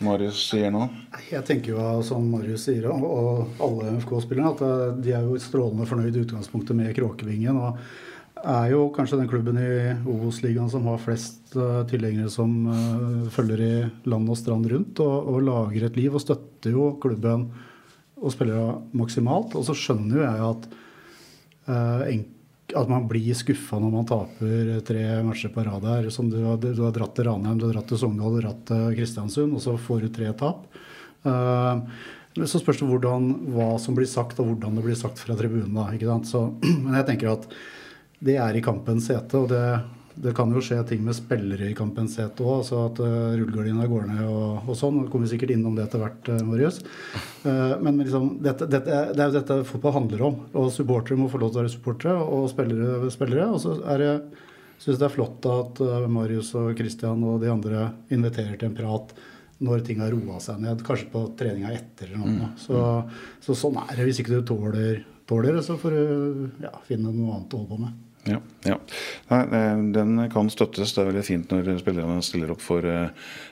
Marius 0.00 0.46
sier 0.48 0.72
nå? 0.72 0.86
Jeg 1.28 1.44
tenker 1.44 1.74
jo 1.74 1.88
som 2.08 2.24
Marius 2.32 2.64
sier, 2.64 2.86
og 2.88 3.50
alle 3.60 3.90
MFK-spillerne, 3.98 4.54
at 4.54 4.64
eh, 4.64 4.86
de 5.04 5.12
er 5.18 5.28
jo 5.28 5.36
strålende 5.44 5.84
fornøyd 5.90 6.16
i 6.16 6.24
utgangspunktet 6.24 6.80
med 6.80 6.96
Kråkevingen. 6.96 7.60
og 7.60 8.40
er 8.40 8.72
jo 8.72 8.88
kanskje 8.96 9.20
den 9.20 9.28
klubben 9.28 9.60
i 9.60 9.70
Obos-ligaen 10.08 10.72
som 10.72 10.88
har 10.88 11.04
flest 11.04 11.52
tilhengere 11.92 12.32
som 12.32 12.54
følger 13.28 13.60
i 13.66 13.72
land 14.08 14.32
og 14.32 14.40
strand 14.40 14.72
rundt, 14.72 15.04
og, 15.04 15.34
og, 15.34 15.42
lager 15.44 15.84
et 15.84 16.00
liv 16.00 16.16
og 16.16 16.24
støtter 16.24 16.72
jo 16.72 16.94
klubben 17.02 17.50
og 18.16 18.32
spiller 18.32 18.78
maksimalt. 18.96 19.52
Og 19.52 19.68
så 19.68 19.76
skjønner 19.76 20.16
jo 20.16 20.24
jeg 20.24 20.48
at 20.54 20.72
Eh, 21.68 22.02
at 22.76 22.90
man 22.90 23.08
blir 23.10 23.34
skuffa 23.36 23.78
når 23.80 23.92
man 23.94 24.06
taper 24.08 24.70
tre 24.86 25.02
matcher 25.26 25.52
på 25.54 25.64
rad 25.66 25.84
her. 25.88 26.08
Som 26.14 26.30
du, 26.32 26.38
har, 26.44 26.60
du 26.60 26.82
har 26.84 26.94
dratt 26.96 27.14
til 27.16 27.28
Ranheim, 27.28 27.58
du 27.60 27.66
har 27.68 27.76
dratt 27.76 27.90
til 27.90 28.00
Sogndal, 28.00 28.32
du 28.34 28.40
har 28.40 28.48
dratt 28.48 28.64
til 28.70 28.96
Kristiansund, 28.98 29.56
og 29.56 29.64
så 29.64 29.76
får 29.80 30.06
du 30.06 30.14
tre 30.14 30.32
tap. 30.38 30.64
Uh, 31.26 31.84
så 32.38 32.60
spørs 32.60 32.80
det 32.80 32.88
hvordan, 32.88 33.30
hva 33.54 33.72
som 33.82 33.96
blir 33.98 34.08
sagt, 34.08 34.38
og 34.40 34.52
hvordan 34.52 34.78
det 34.78 34.86
blir 34.86 34.98
sagt 34.98 35.20
fra 35.22 35.36
tribunen. 35.38 35.74
men 36.84 36.98
jeg 37.00 37.08
tenker 37.08 37.34
at 37.34 37.48
det 38.20 38.36
er 38.40 38.56
i 38.56 38.64
kampens 38.64 39.08
sete, 39.10 39.40
og 39.40 39.50
det, 39.50 39.64
det 40.20 40.34
kan 40.36 40.52
jo 40.52 40.60
skje 40.64 40.78
ting 40.88 41.00
med 41.06 41.16
spillere 41.16 41.70
i 41.70 41.76
kampens 41.76 42.16
sete 42.18 42.44
òg. 42.44 42.60
Altså 42.60 42.82
at 42.84 43.00
uh, 43.00 43.32
rullegardina 43.38 43.88
går 43.88 44.06
ned 44.10 44.22
og, 44.26 44.68
og 44.68 44.76
sånn. 44.78 45.00
Vi 45.04 45.12
kommer 45.12 45.30
sikkert 45.30 45.54
innom 45.54 45.78
det 45.78 45.86
etter 45.86 46.02
hvert, 46.02 46.28
uh, 46.28 46.42
Marius. 46.46 46.82
Uh, 47.44 47.78
men 47.80 48.02
liksom, 48.02 48.34
dette, 48.44 48.68
dette, 48.70 49.00
det 49.14 49.24
er 49.24 49.30
jo 49.30 49.38
dette 49.38 49.58
fotball 49.70 49.96
handler 49.96 50.26
om. 50.28 50.38
Og 50.52 50.70
supportere 50.74 51.20
må 51.20 51.30
få 51.32 51.40
lov 51.40 51.54
til 51.54 51.60
å 51.60 51.64
være 51.64 51.74
supportere, 51.74 52.20
og 52.20 52.50
spillere 52.52 53.10
spillere. 53.14 53.48
Og 53.54 53.62
så 53.64 53.78
er 53.94 54.04
det 54.04 54.14
syns 54.80 55.00
det 55.00 55.08
er 55.10 55.12
flott 55.12 55.44
at 55.44 55.82
Marius 56.08 56.54
og 56.56 56.72
Christian 56.78 57.20
og 57.28 57.42
de 57.42 57.50
andre 57.52 57.90
inviterer 58.12 58.56
til 58.56 58.70
en 58.70 58.78
prat 58.78 59.12
når 59.60 59.82
ting 59.84 60.00
har 60.00 60.12
roa 60.14 60.38
seg 60.40 60.60
ned. 60.62 60.84
Kanskje 60.84 61.10
på 61.12 61.24
treninga 61.38 61.72
etter 61.76 62.08
eller 62.08 62.22
noe. 62.22 62.36
Mm. 62.50 62.54
Så, 62.60 62.84
så, 63.44 63.56
sånn 63.56 63.76
er 63.82 63.92
det. 63.92 64.06
Hvis 64.08 64.22
ikke 64.22 64.38
du 64.38 64.46
tåler, 64.48 65.02
tåler 65.28 65.58
det, 65.58 65.64
så 65.66 65.76
får 65.80 65.96
du 65.96 66.64
ja, 66.64 66.72
finne 66.88 67.12
noe 67.12 67.36
annet 67.36 67.56
å 67.56 67.60
holde 67.60 67.74
på 67.74 67.82
med. 67.82 67.98
Ja, 68.30 68.38
ja. 68.68 68.76
Nei, 69.30 69.40
den 69.94 70.18
kan 70.30 70.50
støttes. 70.52 70.92
Det 70.94 71.02
er 71.02 71.08
veldig 71.08 71.24
fint 71.26 71.50
når 71.50 71.80
spillerne 71.80 72.20
stiller 72.24 72.52
opp 72.54 72.62
for 72.62 72.84
uh, 72.86 73.08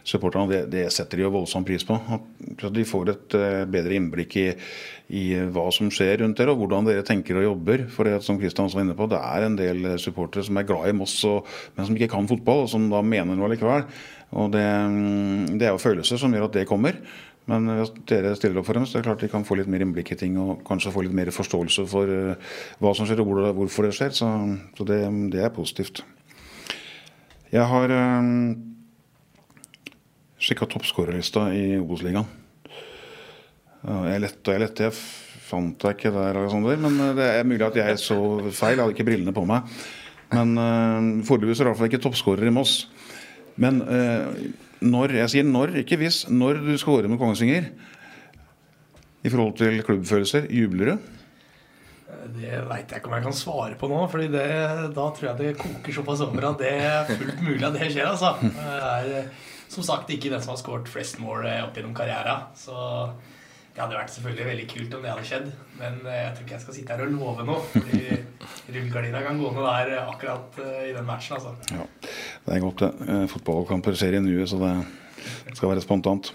supporterne. 0.06 0.50
Det, 0.52 0.60
det, 0.72 0.84
setter 0.94 1.19
de 1.19 1.25
jo 1.25 1.32
voldsom 1.34 1.66
pris 1.66 1.86
på. 1.88 1.96
At 1.98 2.69
de 2.75 2.84
får 2.86 3.12
et 3.14 3.38
uh, 3.38 3.64
bedre 3.70 3.96
innblikk 3.98 4.36
i, 4.38 4.46
i, 5.08 5.25
hva 5.54 5.66
som 5.75 5.90
skjer 5.94 6.22
rundt 6.22 6.38
dere, 6.38 6.54
og 6.54 6.62
hvordan 6.62 6.86
dere 6.90 7.06
tenker 7.06 7.40
og 7.40 7.48
jobber. 7.48 7.88
For 7.94 8.06
det, 8.06 8.20
som 8.26 8.38
Kristian 8.40 8.70
var 8.75 8.86
inne 8.86 8.98
på, 8.98 9.08
det 9.10 9.19
er 9.19 9.48
en 9.48 9.58
del 9.58 9.90
supportere 10.02 10.46
som 10.46 10.60
er 10.60 10.69
glad 10.69 10.92
i 10.92 10.96
Moss, 11.00 11.16
og, 11.28 11.48
men 11.75 11.88
som 11.88 11.98
ikke 11.98 12.12
kan 12.14 12.30
fotball, 12.30 12.66
og 12.66 12.72
som 12.72 12.86
da 12.92 13.02
mener 13.02 13.38
noe 13.38 13.50
likevel. 13.54 13.88
Og 14.36 14.52
det, 14.52 14.64
mm, 14.64 15.56
det 15.56 15.69
er 15.69 15.72
jo 15.72 15.80
følelser 15.80 16.20
som 16.20 16.34
gjør 16.34 16.50
at 16.50 16.60
det 16.60 16.69
kommer. 16.69 17.00
Men 17.49 17.69
hvis 17.79 17.93
dere 18.09 18.35
stiller 18.37 18.61
opp 18.61 18.69
for 18.69 18.77
dem, 18.77 18.85
så 18.85 18.99
er 18.99 19.03
det 19.03 19.09
klart 19.09 19.23
de 19.25 19.31
kan 19.33 19.47
få 19.49 19.56
litt 19.56 19.71
mer 19.73 19.81
innblikk 19.85 20.12
i 20.12 20.19
ting 20.21 20.37
og 20.41 20.61
kanskje 20.69 20.93
få 20.93 21.06
litt 21.06 21.17
mer 21.17 21.31
forståelse 21.33 21.85
for 21.89 22.11
uh, 22.12 22.56
hva 22.83 22.93
som 22.97 23.09
skjer 23.09 23.23
og 23.25 23.31
hvorfor 23.56 23.89
det 23.89 23.95
skjer. 23.97 24.12
Så, 24.19 24.29
så 24.77 24.89
det, 24.89 25.00
det, 25.33 25.41
er 25.45 25.55
positivt. 25.55 26.03
Jeg 27.49 27.65
har 27.71 27.95
um, 27.95 28.35
eh, 28.53 29.95
sjekka 30.45 30.69
toppskårerlista 30.75 31.47
i 31.56 31.79
Obos-ligaen. 31.81 32.29
Jeg 33.89 34.21
lette 34.21 34.50
og 34.50 34.53
jeg 34.53 34.65
lette. 34.67 34.91
Jeg 34.91 35.47
fant 35.49 35.79
deg 35.81 35.97
ikke 35.97 36.12
der, 36.12 36.37
Alexander. 36.43 36.77
Men 36.85 37.00
det 37.17 37.31
er 37.33 37.49
mulig 37.49 37.65
at 37.65 37.81
jeg 37.81 38.03
så 38.03 38.19
feil. 38.50 38.77
Jeg 38.77 38.83
hadde 38.83 38.93
ikke 38.93 39.09
brillene 39.09 39.33
på 39.33 39.47
meg. 39.49 39.73
Men 40.37 40.53
uh, 40.61 41.25
foreløpig 41.25 41.56
er 41.56 41.71
det 41.71 41.77
fall 41.81 41.89
ikke 41.89 42.05
toppskårer 42.05 42.50
i 42.50 42.53
Moss. 42.53 42.83
Men 43.58 43.82
uh, 43.82 44.32
når, 44.84 45.16
jeg 45.25 45.34
sier 45.34 45.46
når, 45.46 45.76
ikke 45.82 45.99
hvis, 46.00 46.25
når 46.31 46.62
du 46.64 46.75
scorer 46.81 47.10
med 47.10 47.20
Kongsvinger 47.20 47.70
i 49.26 49.31
forhold 49.32 49.56
til 49.58 49.81
klubbfølelser, 49.87 50.46
jubler 50.55 50.93
du? 50.93 51.14
Det 52.38 52.60
veit 52.69 52.90
jeg 52.90 53.00
ikke 53.00 53.10
om 53.10 53.16
jeg 53.16 53.25
kan 53.25 53.37
svare 53.37 53.76
på 53.78 53.88
nå. 53.90 54.00
Fordi 54.10 54.28
det, 54.32 54.46
da 54.96 55.06
tror 55.14 55.31
jeg 55.31 55.38
det 55.40 55.56
koker 55.58 55.96
såpass 55.96 56.22
over 56.25 56.50
at 56.50 56.60
det 56.62 56.72
er 56.76 57.08
fullt 57.08 57.43
mulig 57.44 57.64
at 57.66 57.78
det 57.78 57.90
skjer. 57.93 58.10
altså. 58.10 58.34
Det 59.08 59.22
er 59.22 59.31
som 59.69 59.84
sagt 59.84 60.11
ikke 60.12 60.31
den 60.32 60.40
som 60.40 60.54
har 60.54 60.61
skåret 60.61 60.88
flest 60.88 61.19
mål 61.20 61.44
opp 61.50 61.76
gjennom 61.76 61.96
karrieren. 61.96 62.46
Så 62.56 62.76
det 63.78 63.84
hadde 63.84 63.94
vært 63.94 64.10
selvfølgelig 64.10 64.46
veldig 64.48 64.64
kult 64.72 64.94
om 64.96 65.04
det 65.04 65.10
hadde 65.12 65.26
skjedd. 65.28 65.44
Men 65.78 65.98
jeg 66.02 66.30
tror 66.34 66.42
ikke 66.42 66.54
jeg 66.56 66.62
skal 66.64 66.75
sitte 66.75 66.94
her 66.96 67.02
og 67.04 67.12
love 67.14 67.44
noe. 67.46 67.82
Rullegardina 68.75 69.20
kan 69.28 69.38
gå 69.38 69.52
ned 69.54 69.68
der 69.68 69.92
akkurat 70.00 70.58
i 70.82 70.90
den 70.97 71.06
matchen. 71.06 71.37
altså. 71.37 71.52
Ja. 71.70 71.87
Det 72.49 72.56
er 72.56 72.64
godt, 72.64 72.82
det. 72.82 73.06
Eh, 73.06 73.23
fotballkamper 73.30 73.94
skjer 74.00 74.18
i 74.18 74.25
nuet, 74.25 74.50
så 74.50 74.58
det 74.58 75.54
skal 75.54 75.70
være 75.70 75.85
spontant. 75.87 76.32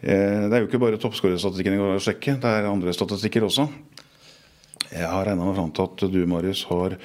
Eh, 0.00 0.48
det 0.48 0.56
er 0.56 0.64
jo 0.64 0.70
ikke 0.70 0.80
bare 0.80 1.00
toppskårerstatistikken 1.02 1.76
jeg 1.76 1.84
går 1.84 2.00
å 2.00 2.04
sjekke, 2.08 2.38
det 2.40 2.54
er 2.56 2.72
andre 2.72 2.96
statistikker 2.96 3.44
også. 3.50 3.68
Jeg 4.94 5.12
har 5.12 5.28
regna 5.28 5.44
meg 5.44 5.60
fram 5.60 5.76
til 5.76 5.90
at 5.90 6.08
du, 6.14 6.22
Marius, 6.30 6.64
har 6.72 6.96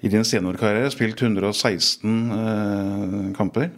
i 0.00 0.08
din 0.08 0.24
seniorkarriere 0.24 0.88
spilt 0.96 1.20
116 1.20 2.16
eh, 2.40 3.32
kamper 3.36 3.68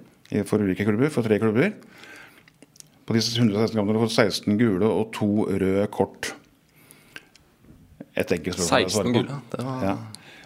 for 0.47 0.63
ulike 0.63 0.87
klubber, 0.87 1.11
for 1.11 1.27
tre 1.27 1.43
klubber. 1.43 1.75
På 3.07 3.17
disse 3.17 3.35
116 3.39 3.75
kampene 3.77 3.97
har 3.97 4.01
du 4.01 4.07
fått 4.07 4.19
16 4.19 4.59
gule 4.61 4.89
og 4.89 5.13
to 5.17 5.47
røde 5.51 5.87
kort. 5.93 6.33
Et 8.13 8.35
enkelt 8.37 8.59
spørsmål. 8.59 8.91
16 8.93 9.17
gule, 9.17 9.39
det 9.55 9.65
var... 9.67 9.87
Ja. 9.87 9.97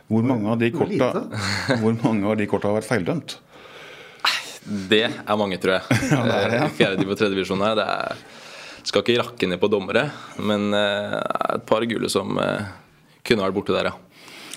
Hvor 0.06 0.22
mange 0.22 0.46
av 0.52 0.60
de 0.60 0.68
korta, 0.70 1.08
hvor 1.82 1.96
mange 1.98 2.28
av 2.30 2.36
de 2.38 2.46
korta 2.46 2.70
har 2.70 2.76
vært 2.78 2.86
feildømt? 2.86 3.40
Det 4.66 5.04
er 5.06 5.38
mange, 5.38 5.58
tror 5.62 5.76
jeg. 5.76 5.98
ja, 6.12 6.20
det 6.26 6.36
er, 6.36 6.54
ja. 6.60 6.68
Fjerde 6.78 7.06
på 7.06 7.16
tredje 7.18 7.34
divisjon 7.34 7.62
her. 7.62 7.74
Det 7.78 7.86
er, 7.86 8.24
skal 8.86 9.02
ikke 9.02 9.18
rakke 9.20 9.48
ned 9.50 9.60
på 9.62 9.70
dommere, 9.70 10.08
men 10.38 10.68
uh, 10.74 11.18
et 11.56 11.66
par 11.66 11.82
gule 11.90 12.10
som 12.10 12.38
uh, 12.38 12.68
kunne 13.26 13.46
vært 13.46 13.58
borte 13.58 13.74
der, 13.74 13.90
ja. 13.90 13.96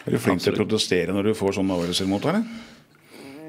Er 0.05 0.15
du 0.15 0.21
flink 0.21 0.41
til 0.41 0.53
å 0.53 0.57
protestere 0.61 1.13
når 1.13 1.31
du 1.31 1.37
får 1.37 1.57
sånne 1.57 1.75
avgjørelser 1.75 2.07
mot 2.09 2.23
deg? 2.23 2.45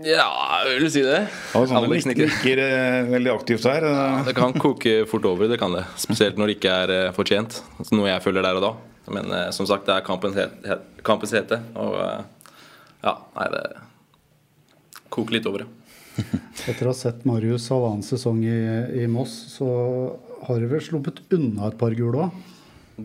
Ja, 0.07 0.28
vil 0.64 0.90
si 0.92 1.02
det. 1.04 1.25
Altså, 1.57 1.76
Alex 1.76 2.07
nikker, 2.09 2.30
nikker 2.30 2.62
veldig 3.11 3.33
aktivt 3.35 3.66
her. 3.69 3.85
Ja, 3.85 4.23
det 4.25 4.37
kan 4.38 4.54
koke 4.57 5.02
fort 5.11 5.26
over, 5.28 5.50
det 5.50 5.59
kan 5.61 5.75
det. 5.76 5.85
Spesielt 6.00 6.40
når 6.40 6.52
det 6.52 6.57
ikke 6.61 6.76
er 6.85 6.95
fortjent. 7.16 7.61
Noe 7.92 8.09
jeg 8.09 8.25
føler 8.25 8.47
der 8.47 8.61
og 8.61 8.64
da. 8.64 8.73
Men 9.11 9.33
eh, 9.33 9.50
som 9.50 9.66
sagt, 9.69 9.87
det 9.88 9.97
er 9.97 10.07
kampens, 10.07 10.38
het, 10.38 10.87
kampens 11.07 11.35
hete. 11.35 11.61
Og 11.78 11.97
eh, 12.00 12.57
ja, 13.04 13.16
nei, 13.37 13.49
det 13.54 13.64
koker 15.11 15.38
litt 15.38 15.49
over, 15.50 15.66
ja. 15.66 15.76
Etter 16.69 16.87
å 16.87 16.92
ha 16.92 16.97
sett 16.97 17.25
Marius 17.28 17.71
halvannen 17.73 18.04
sesong 18.04 18.42
i, 18.45 18.59
i, 19.00 19.07
Moss, 19.11 19.33
så 19.54 19.69
har 20.47 20.61
du 20.61 20.69
vel 20.71 20.83
sluppet 20.85 21.23
unna 21.35 21.71
et 21.71 21.78
par 21.80 21.95
gule 21.97 22.26
òg? 22.26 22.50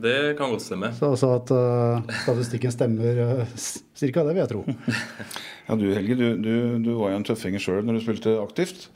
Det 0.02 0.36
kan 0.40 0.52
godt 0.52 0.64
stemme. 0.66 0.92
Så 0.98 1.12
altså 1.14 1.32
at 1.38 1.52
uh, 1.54 2.16
statistikken 2.24 2.74
stemmer 2.74 3.20
uh, 3.22 3.58
cirka, 3.96 4.24
det 4.26 4.36
vil 4.36 4.44
jeg 4.44 4.52
tro. 4.52 4.64
ja, 5.68 5.78
du 5.80 5.86
Helge, 5.94 6.18
du, 6.20 6.26
du, 6.42 6.54
du 6.84 6.92
var 7.00 7.14
jo 7.14 7.20
en 7.20 7.28
tøffing 7.28 7.58
sjøl 7.62 7.86
når 7.86 8.00
du 8.00 8.06
spilte 8.06 8.36
aktivt. 8.42 8.88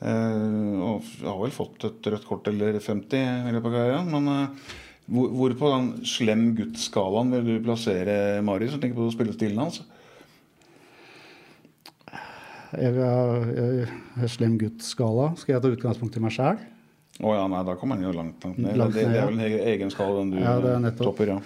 Uh, 0.00 0.80
og 0.80 1.08
har 1.26 1.40
vel 1.42 1.52
fått 1.52 1.84
et 1.88 2.10
rødt 2.12 2.28
kort 2.28 2.48
eller 2.48 2.78
50 2.80 3.16
i 3.20 3.54
løpet 3.56 3.68
av 3.68 3.76
karrieren. 3.76 4.12
Men 4.14 4.30
uh, 4.30 4.76
Hvor, 5.10 5.32
hvor 5.34 5.54
på 5.58 5.70
den 5.72 5.86
slem 6.06 6.44
gutt-skalaen 6.54 7.32
vil 7.34 7.48
du 7.48 7.64
plassere 7.66 8.14
Marius? 8.46 8.76
Tenker 8.78 8.94
på 8.94 9.10
spillestilen 9.10 9.58
hans? 9.58 9.80
Jeg, 12.78 12.94
jeg, 12.94 13.88
jeg, 14.20 14.30
slem 14.30 14.54
gutt-skala. 14.60 15.32
Skal 15.40 15.56
jeg 15.56 15.64
ta 15.64 15.72
utgangspunkt 15.74 16.14
i 16.14 16.22
meg 16.22 16.36
sjæl? 16.36 16.60
Å 17.20 17.34
ja, 17.36 17.44
nei, 17.52 17.60
da 17.68 17.76
kommer 17.76 17.98
han 17.98 18.06
jo 18.06 18.14
langt, 18.16 18.44
langt 18.44 18.58
ned. 18.62 18.78
Langt 18.80 18.96
det, 18.96 19.04
ned, 19.04 19.12
det 19.12 19.20
er 19.20 19.28
vel 19.28 19.40
en 19.40 19.68
egen- 19.74 19.92
skala 19.92 20.22
den 20.22 20.32
du 20.32 20.38
Ja, 20.40 20.56
det 20.62 20.72
er 20.72 20.82
nettopp. 20.86 21.10
topper, 21.10 21.34
ja. 21.34 21.40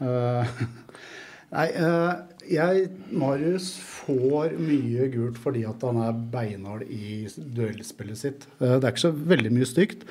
Uh, 0.00 0.62
nei, 1.56 1.66
uh, 1.76 2.12
jeg 2.48 2.86
Marius 3.12 3.72
får 3.82 4.54
mye 4.62 5.08
gult 5.12 5.40
fordi 5.42 5.66
at 5.68 5.82
han 5.84 6.00
er 6.00 6.20
beinhard 6.32 6.86
i 6.88 7.26
duellspillet 7.36 8.20
sitt. 8.20 8.46
Uh, 8.56 8.78
det 8.78 8.84
er 8.84 8.94
ikke 8.94 9.04
så 9.04 9.12
veldig 9.34 9.52
mye 9.58 9.68
stygt. 9.68 10.06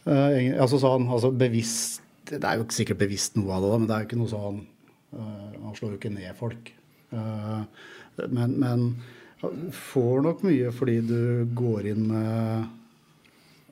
Altså 0.00 0.78
sånn, 0.80 1.10
altså 1.12 1.28
bevisst 1.28 2.00
Det 2.24 2.38
er 2.40 2.56
jo 2.56 2.62
ikke 2.64 2.76
sikkert 2.78 3.02
bevisst 3.02 3.34
noe 3.36 3.52
av 3.52 3.66
det, 3.66 3.72
men 3.74 3.88
det 3.88 3.92
er 3.92 4.00
jo 4.00 4.06
ikke 4.08 4.18
noe 4.22 4.30
sånn 4.30 4.60
Han 5.12 5.74
slår 5.76 5.90
jo 5.92 5.98
ikke 5.98 6.12
ned 6.14 6.38
folk. 6.38 6.70
Men, 7.12 8.54
men 8.56 8.86
får 9.76 10.24
nok 10.24 10.40
mye 10.48 10.72
fordi 10.72 10.96
du 11.04 11.20
går 11.58 11.90
inn 11.92 12.06
med 12.08 12.79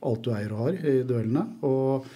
alt 0.02 0.22
du 0.26 0.32
eier 0.34 0.52
og 0.54 0.64
har 0.66 0.78
i 0.84 0.96
duellene. 1.08 1.44
Og 1.66 2.06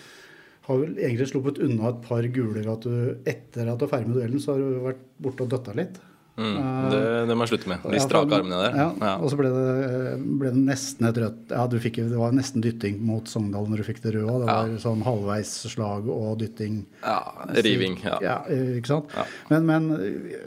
har 0.69 0.79
vel 0.79 0.95
egentlig 1.01 1.27
sluppet 1.33 1.59
unna 1.65 1.91
et 1.91 2.01
par 2.07 2.23
guler 2.31 2.69
at 2.71 2.85
du 2.87 3.17
etter 3.27 3.67
at 3.73 3.79
du 3.81 3.85
er 3.89 3.91
ferdig 3.91 4.12
med 4.12 4.21
duellen, 4.21 4.41
så 4.43 4.55
har 4.55 4.62
du 4.62 4.81
vært 4.85 5.05
borte 5.23 5.43
og 5.47 5.51
døtta 5.57 5.75
litt. 5.75 5.99
Mm, 6.33 6.55
det, 6.89 7.01
det 7.29 7.35
må 7.37 7.45
jeg 7.45 7.51
slutte 7.51 7.69
med. 7.69 7.83
De 7.85 7.99
Ja, 7.99 8.05
strake 8.07 8.33
armene 8.39 8.61
der. 8.62 8.77
Ja, 8.79 8.87
Ja. 9.03 9.11
Og 9.21 9.29
så 9.29 9.37
ble 9.37 9.51
det, 9.53 10.15
ble 10.41 10.53
det 10.55 10.62
nesten 10.65 11.05
et 11.11 11.19
rødt 11.21 11.51
Ja, 11.53 11.67
du 11.69 11.77
fikk, 11.83 11.99
det 12.09 12.17
var 12.17 12.33
nesten 12.33 12.65
dytting 12.65 13.03
mot 13.05 13.29
Sogndal 13.29 13.67
når 13.69 13.83
du 13.83 13.85
fikk 13.91 14.01
det 14.07 14.15
røde. 14.15 14.39
Det 14.41 14.49
var 14.49 14.73
sånn 14.81 15.05
halvveisslag 15.05 16.09
og 16.09 16.39
dytting. 16.41 16.87
Ja, 17.03 17.19
riving. 17.67 17.99
Ja. 18.07 18.17
Ja, 18.25 18.39
eh, 18.49 18.79
ikke 18.79 18.95
sant? 18.95 19.12
Ja. 19.19 19.27
Men, 19.53 19.69
men 19.69 19.91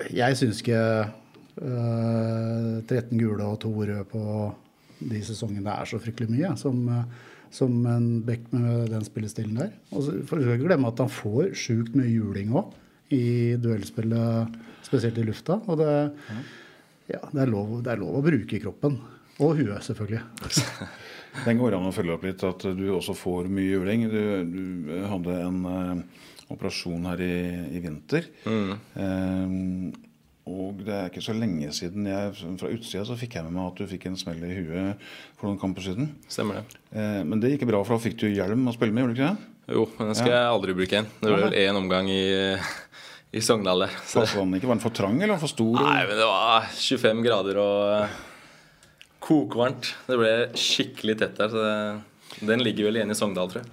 jeg 0.10 0.40
syns 0.42 0.64
ikke 0.66 0.82
øh, 1.62 2.82
13 2.88 3.20
gule 3.22 3.46
og 3.46 3.60
2 3.64 3.74
røde 3.84 4.04
på 4.10 4.24
de 5.00 5.22
sesongene 5.26 5.74
er 5.74 5.90
så 5.90 6.00
fryktelig 6.02 6.32
mye 6.32 6.52
som, 6.60 6.82
øh, 6.90 7.32
som 7.54 7.76
en 7.90 8.10
back 8.26 8.48
med 8.54 8.90
den 8.94 9.06
spillestilen 9.08 9.60
der. 9.60 9.74
Og 9.92 10.06
så 10.06 10.18
får 10.28 10.42
du 10.42 10.50
ikke 10.50 10.68
glemme 10.68 10.92
at 10.92 11.02
han 11.04 11.12
får 11.12 11.54
sjukt 11.58 11.96
mye 11.98 12.12
juling 12.12 12.54
òg 12.56 12.74
i 13.16 13.56
duellspillet, 13.62 14.56
spesielt 14.86 15.20
i 15.22 15.26
lufta. 15.28 15.60
Og 15.70 15.80
det, 15.80 15.92
ja, 17.12 17.22
det, 17.22 17.42
er 17.44 17.52
lov, 17.52 17.78
det 17.86 17.94
er 17.94 18.02
lov 18.02 18.20
å 18.20 18.26
bruke 18.26 18.62
kroppen. 18.64 18.98
Og 19.44 19.58
huet, 19.60 19.84
selvfølgelig. 19.84 20.24
Den 21.46 21.60
går 21.60 21.76
an 21.76 21.90
å 21.90 21.96
følge 21.96 22.16
opp 22.16 22.24
litt 22.24 22.44
at 22.48 22.64
du 22.78 22.86
også 22.96 23.16
får 23.18 23.50
mye 23.52 23.74
juling. 23.74 24.06
Du, 24.08 24.22
du 24.48 24.94
hadde 25.12 25.36
en 25.44 25.58
uh, 25.68 26.22
operasjon 26.54 27.08
her 27.10 27.24
i, 27.26 27.36
i 27.76 27.82
vinter. 27.84 28.30
Eh, 28.48 29.56
og 30.46 30.82
det 30.86 30.94
er 30.94 31.08
ikke 31.10 31.24
så 31.26 31.34
lenge 31.34 31.72
siden 31.74 32.06
jeg 32.06 32.34
fra 32.60 32.70
utsida 32.70 33.02
så 33.08 33.18
fikk 33.18 33.40
jeg 33.40 33.48
med 33.48 33.56
meg 33.56 33.72
at 33.72 33.80
du 33.82 33.90
fikk 33.90 34.04
en 34.12 34.18
smell 34.20 34.44
i 34.46 34.52
huet 34.54 35.06
for 35.40 35.50
noen 35.50 35.58
kamper 35.62 35.86
siden. 35.88 36.12
Stemmer 36.30 36.62
det. 36.62 36.80
Eh, 36.94 37.22
men 37.26 37.42
det 37.42 37.56
gikk 37.56 37.66
bra, 37.72 37.82
for 37.82 37.98
da 37.98 38.04
fikk 38.04 38.20
du 38.22 38.28
hjelm 38.30 38.68
å 38.70 38.76
spille 38.76 38.94
med, 38.94 39.06
gjorde 39.06 39.16
du 39.16 39.22
ikke 39.22 39.32
det? 39.32 39.52
Jo, 39.74 39.88
men 39.98 40.12
den 40.12 40.20
skal 40.20 40.36
jeg 40.36 40.52
aldri 40.52 40.76
bruke 40.78 40.94
igjen. 40.94 41.10
Det 41.18 41.32
ble 41.32 41.42
vel 41.48 41.58
én 41.64 41.80
omgang 41.80 42.10
i, 42.14 42.22
i 43.34 43.42
Sogndal 43.42 43.88
Var 43.88 44.30
den 44.36 44.54
ikke? 44.60 44.70
Var 44.70 44.78
den 44.78 44.84
for 44.86 44.94
trang 45.02 45.18
eller 45.18 45.42
for 45.42 45.50
stor? 45.50 45.80
Nei, 45.82 46.04
men 46.06 46.22
det 46.22 46.30
var 46.30 46.70
25 46.78 47.26
grader 47.26 47.62
og 47.64 48.20
kokvarmt. 49.26 49.96
Det 50.06 50.20
ble 50.22 50.34
skikkelig 50.54 51.18
tett 51.24 51.42
der. 51.42 51.50
Så 51.50 51.64
det, 51.66 51.80
den 52.46 52.64
ligger 52.66 52.88
vel 52.90 52.98
igjen 53.00 53.12
i 53.14 53.18
Sogndal, 53.18 53.50
tror 53.52 53.62
jeg. 53.64 53.72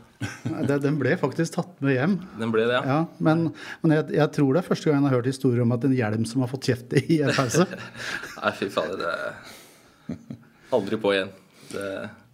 Det- 0.69 0.81
Den 0.85 0.99
ble 1.01 1.17
faktisk 1.19 1.57
tatt 1.57 1.81
med 1.83 1.97
hjem. 1.97 2.13
Den 2.39 2.53
ble 2.55 2.67
det, 2.69 2.77
ja. 2.79 2.83
Ja, 2.87 2.99
men 3.19 3.49
men 3.83 3.95
jeg, 3.97 4.13
jeg 4.21 4.33
tror 4.37 4.53
det 4.55 4.61
er 4.63 4.69
første 4.69 4.91
gang 4.91 5.01
jeg 5.03 5.09
har 5.11 5.17
hørt 5.19 5.27
historier 5.33 5.63
om 5.65 5.73
at 5.75 5.85
en 5.89 5.97
hjelm 5.97 6.27
som 6.31 6.45
har 6.45 6.51
fått 6.53 6.69
kjeft 6.71 6.93
i 7.01 7.21
en 7.25 7.33
pause. 7.35 7.67
Nei, 8.43 8.53
fy 8.61 8.69
fader. 8.71 9.03
Det 9.03 10.15
Aldri 10.73 10.97
på 11.03 11.13
igjen. 11.17 11.33
Det, 11.73 11.89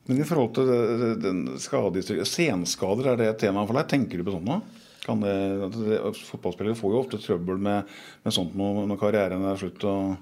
Men 0.08 0.20
i 0.20 0.26
forhold 0.28 0.52
til 0.56 0.68
det, 0.68 0.78
det, 1.00 1.08
den 1.24 1.40
skadehistorien 1.60 2.28
Senskader, 2.28 3.12
er 3.12 3.16
det 3.22 3.30
et 3.32 3.40
tema 3.46 3.64
for 3.66 3.76
deg? 3.78 3.88
Tenker 3.90 4.20
du 4.20 4.26
på 4.28 4.36
sånt 4.36 4.46
nå? 4.48 4.60
Kan 5.08 5.20
det, 5.24 5.34
det, 5.74 5.98
fotballspillere 6.28 6.76
får 6.76 6.92
jo 6.94 7.00
ofte 7.02 7.20
trøbbel 7.24 7.56
med, 7.64 7.88
med 8.24 8.34
sånt 8.36 8.52
når, 8.58 8.82
når 8.90 9.00
karrieren 9.00 9.44
er 9.48 9.56
slutt. 9.60 9.84
Og, 9.88 10.16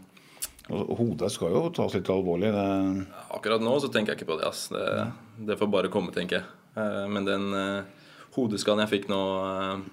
og 0.71 0.95
hodet 1.01 1.31
skal 1.35 1.55
jo 1.55 1.65
tas 1.75 1.95
litt 1.99 2.11
alvorlig. 2.15 2.53
Det, 2.55 2.67
akkurat 3.35 3.63
nå 3.67 3.75
så 3.83 3.91
tenker 3.91 4.15
jeg 4.15 4.23
ikke 4.23 4.31
på 4.33 4.39
det. 4.41 4.51
ass. 4.53 4.69
Det, 4.71 4.87
det 5.39 5.57
får 5.61 5.71
bare 5.73 5.89
komme, 5.93 6.13
tenker 6.15 6.41
jeg. 6.41 6.47
Eh, 6.77 7.07
Men 7.13 7.25
den 7.29 7.47
eh, 7.55 7.85
hodeskaden 8.37 8.83
jeg 8.85 8.93
fikk 8.95 9.09
nå 9.13 9.21
eh, 9.45 9.85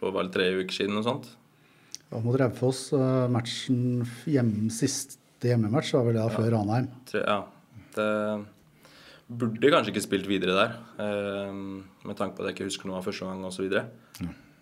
for 0.00 0.12
bare 0.14 0.30
tre 0.34 0.48
uker 0.60 0.74
siden 0.74 0.98
og 0.98 1.04
sånt 1.06 1.28
Og 2.12 2.24
mot 2.24 2.36
Raufoss, 2.40 2.90
matchen 3.32 4.02
f- 4.04 4.26
hjem, 4.28 4.68
siste 4.74 5.18
hjemmematch 5.48 5.92
var 5.96 6.04
vel 6.08 6.18
da 6.20 6.28
før 6.30 6.50
Ranheim. 6.58 6.88
tre, 7.08 7.22
Ja. 7.26 7.42
Det 7.92 8.08
burde 9.32 9.70
kanskje 9.72 9.92
ikke 9.92 10.02
spilt 10.04 10.26
videre 10.28 10.54
der, 10.56 10.72
med 12.04 12.16
tanke 12.18 12.36
på 12.36 12.42
at 12.42 12.50
jeg 12.50 12.56
ikke 12.56 12.66
husker 12.68 12.88
noe 12.88 12.98
av 13.00 13.04
første 13.06 13.24
gang 13.28 13.44
osv. 13.48 13.68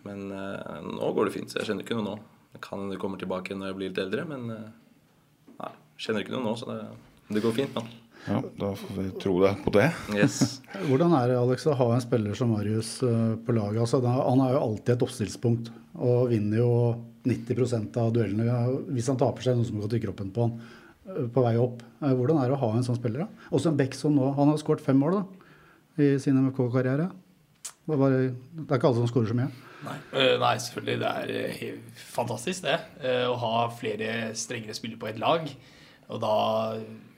Men 0.06 0.30
eh, 0.32 0.76
nå 0.86 1.10
går 1.16 1.26
det 1.28 1.34
fint, 1.34 1.50
så 1.52 1.58
jeg 1.60 1.68
kjenner 1.70 1.84
ikke 1.86 1.98
noe 1.98 2.06
nå. 2.06 2.14
Det 2.54 2.60
kan 2.64 2.80
hende 2.80 2.94
det 2.96 3.00
kommer 3.02 3.18
tilbake 3.20 3.54
når 3.54 3.70
jeg 3.70 3.76
blir 3.78 3.90
litt 3.92 4.00
eldre, 4.02 4.24
men 4.30 4.46
nei, 4.50 5.70
jeg 5.98 6.06
kjenner 6.06 6.24
ikke 6.24 6.34
noe 6.36 6.46
nå, 6.48 6.54
så 6.58 6.70
det, 6.70 6.78
det 7.36 7.42
går 7.44 7.54
fint 7.58 7.74
nå. 7.78 7.84
Ja, 8.26 8.40
da 8.60 8.72
får 8.76 8.96
vi 8.98 9.04
tro 9.22 9.36
deg 9.42 9.62
på 9.64 9.72
det. 9.76 9.86
Yes. 10.16 10.40
Hvordan 10.88 11.14
er 11.18 11.30
det 11.32 11.38
Alex, 11.40 11.64
å 11.70 11.76
ha 11.78 11.86
en 11.94 12.02
spiller 12.04 12.34
som 12.38 12.52
Marius 12.54 12.96
eh, 13.06 13.36
på 13.46 13.54
laget? 13.56 13.80
Altså, 13.86 14.00
han 14.04 14.42
er 14.44 14.56
jo 14.56 14.64
alltid 14.66 14.94
et 14.96 15.04
oppstillspunkt 15.06 15.70
og 16.00 16.28
vinner 16.32 16.60
jo 16.62 16.72
90% 17.26 17.96
av 18.00 18.12
duellene. 18.16 18.60
Hvis 18.94 19.08
han 19.12 19.18
taper 19.20 19.42
seg, 19.44 19.52
er 19.52 19.56
det 19.58 19.62
noen 19.64 19.70
som 19.72 19.80
går 19.82 19.90
til 19.94 20.04
kroppen 20.06 20.30
på 20.36 20.46
han 20.46 20.54
eh, 20.60 21.26
på 21.34 21.46
vei 21.46 21.54
opp. 21.60 21.82
Eh, 22.02 22.12
Hvordan 22.16 22.42
er 22.42 22.52
det 22.52 22.58
å 22.58 22.62
ha 22.66 22.70
en 22.76 22.86
sånn 22.86 23.00
spiller? 23.00 23.24
da? 23.26 23.48
Også 23.56 23.72
en 23.72 23.80
Beck 23.80 23.96
som 23.98 24.14
nå. 24.16 24.30
Han 24.38 24.52
har 24.52 24.60
skåret 24.62 24.84
fem 24.84 25.00
mål 25.00 25.18
da, 25.20 25.24
i 26.00 26.12
sin 26.22 26.38
MFK-karriere. 26.44 27.10
Det, 27.90 27.96
er 27.96 28.12
det 28.14 28.66
er 28.68 28.78
ikke 28.78 28.86
alle 28.92 29.00
som 29.02 29.08
skårer 29.10 29.32
så 29.32 29.36
mye. 29.40 29.50
Nei. 29.80 29.96
Nei, 30.38 30.54
selvfølgelig. 30.60 30.96
Det 31.00 31.10
er 31.40 31.78
fantastisk, 32.12 32.66
det. 32.68 32.76
eh, 33.00 33.24
Å 33.26 33.36
ha 33.40 33.52
flere 33.72 34.10
strengere 34.38 34.76
spillere 34.76 35.00
på 35.00 35.08
et 35.10 35.18
lag. 35.20 35.48
Og 36.12 36.20
da 36.22 36.34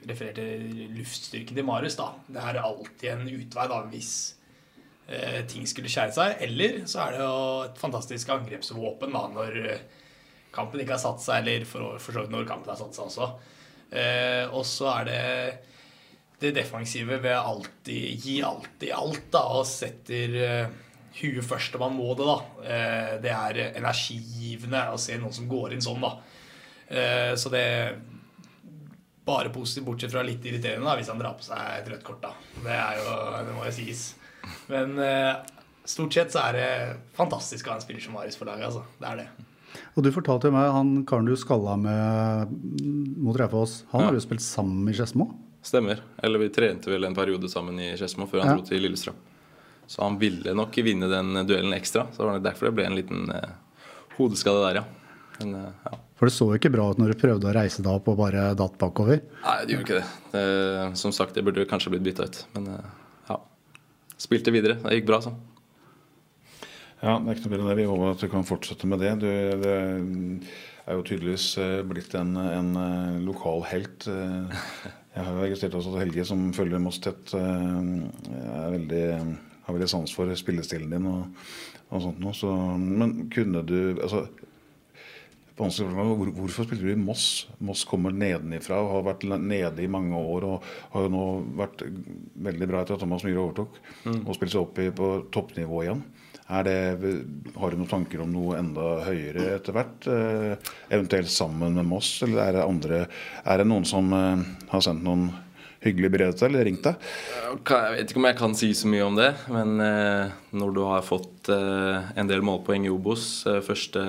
referert 0.09 0.39
til 0.39 0.93
luftstyrken 0.97 1.57
til 1.57 1.67
Marius, 1.67 1.97
da. 1.99 2.11
Det 2.27 2.43
er 2.43 2.61
alltid 2.61 3.09
en 3.13 3.27
utvei 3.29 3.67
da, 3.71 3.81
hvis 3.91 4.13
eh, 5.07 5.41
ting 5.49 5.67
skulle 5.69 5.91
skjære 5.91 6.15
seg. 6.15 6.37
Eller 6.47 6.81
så 6.89 7.05
er 7.05 7.15
det 7.15 7.25
jo 7.25 7.41
et 7.67 7.81
fantastisk 7.81 8.31
angrepsvåpen 8.35 9.15
da, 9.15 9.25
når 9.33 9.59
eh, 9.63 9.83
kampen 10.53 10.83
ikke 10.83 10.97
har 10.97 11.03
satt 11.03 11.23
seg, 11.23 11.43
eller 11.43 11.67
for, 11.69 11.97
for 11.99 12.15
så 12.15 12.25
vidt 12.25 12.33
når 12.35 12.49
kampen 12.49 12.73
har 12.73 12.79
satt 12.79 12.97
seg 12.97 13.09
også. 13.09 13.29
Eh, 13.93 14.45
og 14.49 14.65
så 14.67 14.89
er 14.95 15.09
det 15.09 15.21
det 16.43 16.55
defensive 16.57 17.21
ved 17.23 17.35
alltid 17.37 18.23
gi 18.25 18.39
alltid 18.43 18.91
alt, 18.95 19.27
da, 19.31 19.43
og 19.55 19.67
setter 19.69 20.39
eh, 20.43 20.79
huet 21.21 21.45
først 21.45 21.77
om 21.77 21.85
man 21.85 21.95
må 21.97 22.13
det, 22.17 22.27
da. 22.27 22.37
Eh, 22.63 23.11
det 23.23 23.33
er 23.33 23.61
energigivende 23.69 24.87
å 24.91 24.99
se 24.99 25.17
noen 25.19 25.35
som 25.35 25.47
går 25.51 25.75
inn 25.75 25.85
sånn, 25.85 26.03
da. 26.03 26.15
Eh, 26.93 27.31
så 27.39 27.51
det 27.53 27.67
bare 29.25 29.49
positivt, 29.49 29.85
bortsett 29.87 30.11
fra 30.11 30.21
litt 30.25 30.43
irriterende 30.45 30.85
da, 30.89 30.97
hvis 30.99 31.07
han 31.11 31.19
drar 31.21 31.33
på 31.39 31.45
seg 31.45 31.57
et 31.79 31.87
rødt 31.93 32.03
kort. 32.03 32.21
da. 32.21 32.33
Det 32.63 32.75
er 32.75 32.97
jo, 32.99 33.13
det 33.47 33.55
må 33.55 33.65
jo 33.65 33.71
sies. 33.71 34.01
Men 34.67 34.97
eh, 34.99 35.35
stort 35.85 36.13
sett 36.13 36.31
så 36.35 36.41
er 36.49 36.53
det 36.57 36.69
fantastisk 37.15 37.67
å 37.67 37.73
ha 37.73 37.75
en 37.79 37.85
spiller 37.85 38.03
som 38.03 38.13
Marius 38.17 38.35
for 38.39 38.45
laget. 38.49 38.65
altså. 38.67 38.83
Det 38.99 39.07
er 39.13 39.21
det. 39.23 39.27
Og 39.95 40.03
du 40.05 40.11
fortalte 40.13 40.51
meg 40.53 40.69
han 40.71 40.91
karen 41.09 41.25
du 41.25 41.35
skalla 41.39 41.75
med 41.79 42.51
mot 43.23 43.37
Raufoss, 43.39 43.83
han 43.91 44.01
Ja. 44.01 44.07
har 44.07 44.13
jo 44.13 44.19
spilt 44.25 44.41
sammen 44.45 44.87
i 44.89 44.93
Skedsmo. 44.93 45.31
Stemmer. 45.63 46.01
Eller 46.21 46.39
vi 46.39 46.49
trente 46.49 46.91
vel 46.91 47.05
en 47.07 47.15
periode 47.15 47.47
sammen 47.49 47.79
i 47.79 47.93
Skedsmo 47.97 48.27
før 48.27 48.41
han 48.43 48.49
Ja. 48.49 48.55
dro 48.57 48.65
til 48.67 48.81
Lillestrøm. 48.83 49.15
Så 49.87 50.01
han 50.03 50.17
ville 50.19 50.53
nok 50.55 50.75
vinne 50.83 51.07
den 51.09 51.45
duellen 51.47 51.73
ekstra. 51.73 52.05
Så 52.11 52.17
det 52.23 52.25
var 52.27 52.39
derfor 52.51 52.65
det 52.67 52.75
ble 52.75 52.85
en 52.85 52.95
liten 52.95 53.29
eh, 53.31 53.49
hodeskade 54.17 54.61
der, 54.67 54.81
ja. 54.81 54.83
Men 55.39 55.55
eh, 55.59 55.69
ja. 55.87 55.99
For 56.19 56.29
det 56.29 56.35
så 56.35 56.47
jo 56.51 56.59
ikke 56.59 56.71
bra 56.73 56.89
ut 56.91 56.99
når 57.01 57.13
du 57.13 57.19
prøvde 57.19 57.49
å 57.49 57.55
reise 57.55 57.83
deg 57.83 57.93
opp 57.93 58.09
og 58.11 58.19
bare 58.19 58.51
datt 58.57 58.75
bakover. 58.81 59.23
Nei, 59.43 59.55
det 59.65 59.75
gjorde 59.75 59.87
ikke 59.87 60.01
det. 60.01 60.11
det. 60.35 60.43
Som 60.99 61.15
sagt, 61.15 61.33
det 61.35 61.45
burde 61.45 61.65
kanskje 61.69 61.93
blitt 61.95 62.05
bytta 62.05 62.27
ut. 62.29 62.43
Men 62.57 62.69
eh, 62.75 62.91
ja. 63.31 63.39
Spilte 64.21 64.53
videre. 64.55 64.77
Det 64.83 64.99
gikk 64.99 65.09
bra, 65.09 65.19
så. 65.25 65.33
Ja, 67.03 67.17
det 67.17 67.27
er 67.27 67.35
ikke 67.35 67.49
noe 67.49 67.55
bedre 67.57 67.71
det. 67.73 67.79
Vi 67.81 67.89
håper 67.89 68.13
at 68.13 68.21
du 68.23 68.29
kan 68.31 68.47
fortsette 68.47 68.87
med 68.87 69.03
det. 69.03 69.15
Du 69.23 69.27
det 70.83 70.91
er 70.91 70.97
jo 70.97 71.03
tydeligvis 71.07 71.45
eh, 71.63 71.77
blitt 71.87 72.11
en, 72.19 72.35
en 72.35 72.71
lokal 73.23 73.61
helt. 73.69 74.03
Jeg 74.03 75.23
har 75.23 75.37
registrert 75.39 75.77
også 75.79 75.93
at 75.93 76.01
Helge, 76.01 76.25
som 76.27 76.49
følger 76.55 76.81
Moss 76.83 76.97
tett, 76.99 77.31
veldig, 77.31 79.03
har 79.63 79.77
veldig 79.77 79.87
sans 79.87 80.11
for 80.11 80.31
spillestilen 80.35 80.91
din 80.91 81.07
og, 81.07 81.45
og 81.87 82.03
sånt 82.03 82.19
noe. 82.19 82.35
Så, 82.35 82.51
men 82.79 83.29
kunne 83.31 83.63
du 83.63 83.77
altså. 83.93 84.25
Hvor, 85.57 86.31
hvorfor 86.33 86.65
spiller 86.65 86.87
du 86.87 86.93
i 86.95 86.97
Moss? 86.99 87.45
Moss 87.61 87.83
kommer 87.85 88.13
nedenifra 88.15 88.79
og 88.81 88.91
har 88.95 89.05
vært 89.11 89.27
nede 89.29 89.83
i 89.83 89.91
mange 89.91 90.17
år 90.17 90.47
og 90.47 90.67
har 90.95 91.05
jo 91.05 91.13
nå 91.13 91.25
vært 91.59 91.83
veldig 92.47 92.69
bra 92.71 92.81
etter 92.81 92.97
at 92.97 93.03
Thomas 93.05 93.25
Myhre 93.27 93.43
overtok 93.43 93.77
og 94.15 94.33
spilt 94.33 94.55
seg 94.55 94.63
opp 94.63 94.81
i, 94.81 94.89
på 94.95 95.13
toppnivå 95.33 95.83
igjen. 95.85 96.03
Det, 96.43 96.75
har 97.55 97.71
du 97.71 97.79
noen 97.79 97.89
tanker 97.89 98.21
om 98.21 98.33
noe 98.33 98.57
enda 98.59 98.97
høyere 99.05 99.45
etter 99.55 99.75
hvert? 99.77 100.07
Eh, 100.11 100.73
eventuelt 100.91 101.31
sammen 101.31 101.77
med 101.77 101.87
Moss, 101.87 102.17
eller 102.25 102.43
er 102.43 102.57
det 102.57 102.65
andre 102.67 102.99
Er 103.47 103.61
det 103.61 103.69
noen 103.69 103.87
som 103.87 104.11
eh, 104.13 104.43
har 104.73 104.83
sendt 104.83 105.05
noen 105.05 105.29
hyggelige 105.85 106.13
beredet 106.13 106.39
deg, 106.39 106.49
eller 106.49 106.67
ringt 106.67 106.85
deg? 106.87 107.07
Jeg 107.53 107.95
vet 107.97 108.11
ikke 108.11 108.21
om 108.21 108.27
jeg 108.29 108.37
kan 108.39 108.55
si 108.57 108.69
så 108.77 108.89
mye 108.91 109.05
om 109.05 109.17
det, 109.19 109.29
men 109.53 109.73
eh, 109.83 110.33
når 110.55 110.73
du 110.75 110.81
har 110.87 111.05
fått 111.05 111.51
eh, 111.53 112.11
en 112.19 112.29
del 112.29 112.43
målpoeng 112.45 112.87
i 112.87 112.91
Obos 112.93 113.25
eh, 113.49 113.59
første 113.65 114.03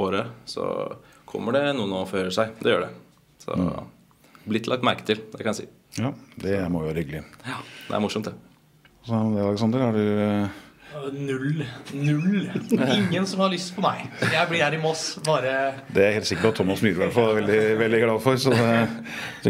året, 0.00 0.32
så 0.50 0.66
kommer 1.28 1.56
det 1.56 1.64
noen 1.78 1.94
å 1.98 2.04
føre 2.08 2.32
seg. 2.34 2.54
Det 2.62 2.74
gjør 2.74 2.86
det. 2.86 2.92
Så 3.44 3.58
blitt 4.44 4.68
lagt 4.70 4.84
merke 4.86 5.06
til, 5.08 5.22
det 5.32 5.40
kan 5.40 5.54
jeg 5.54 5.64
si. 5.64 5.70
Ja, 6.02 6.10
det 6.42 6.58
må 6.72 6.82
jo 6.84 6.90
være 6.90 7.04
hyggelig. 7.04 7.24
Ja, 7.46 7.60
Det 7.88 7.96
er 7.96 8.02
morsomt, 8.04 8.28
det. 8.28 8.34
Så, 9.04 9.16
Alexander, 9.18 9.82
har 9.84 9.96
du 9.96 10.04
Null. 11.12 11.64
Null. 11.92 12.50
Ingen 12.96 13.26
som 13.26 13.40
har 13.42 13.50
lyst 13.52 13.74
på 13.74 13.82
meg. 13.84 14.04
Jeg 14.22 14.48
blir 14.50 14.62
her 14.62 14.76
i 14.76 14.80
Moss, 14.82 15.16
bare 15.26 15.54
Det 15.90 16.00
er 16.00 16.06
jeg 16.10 16.16
helt 16.20 16.28
sikker 16.28 16.46
på 16.46 16.52
at 16.52 16.58
Thomas 16.60 16.84
Myhre 16.84 17.08
er 17.08 17.38
veldig, 17.40 17.58
veldig 17.80 18.00
glad 18.04 18.22
for. 18.22 18.38
Så 18.40 18.52
det, 18.54 18.68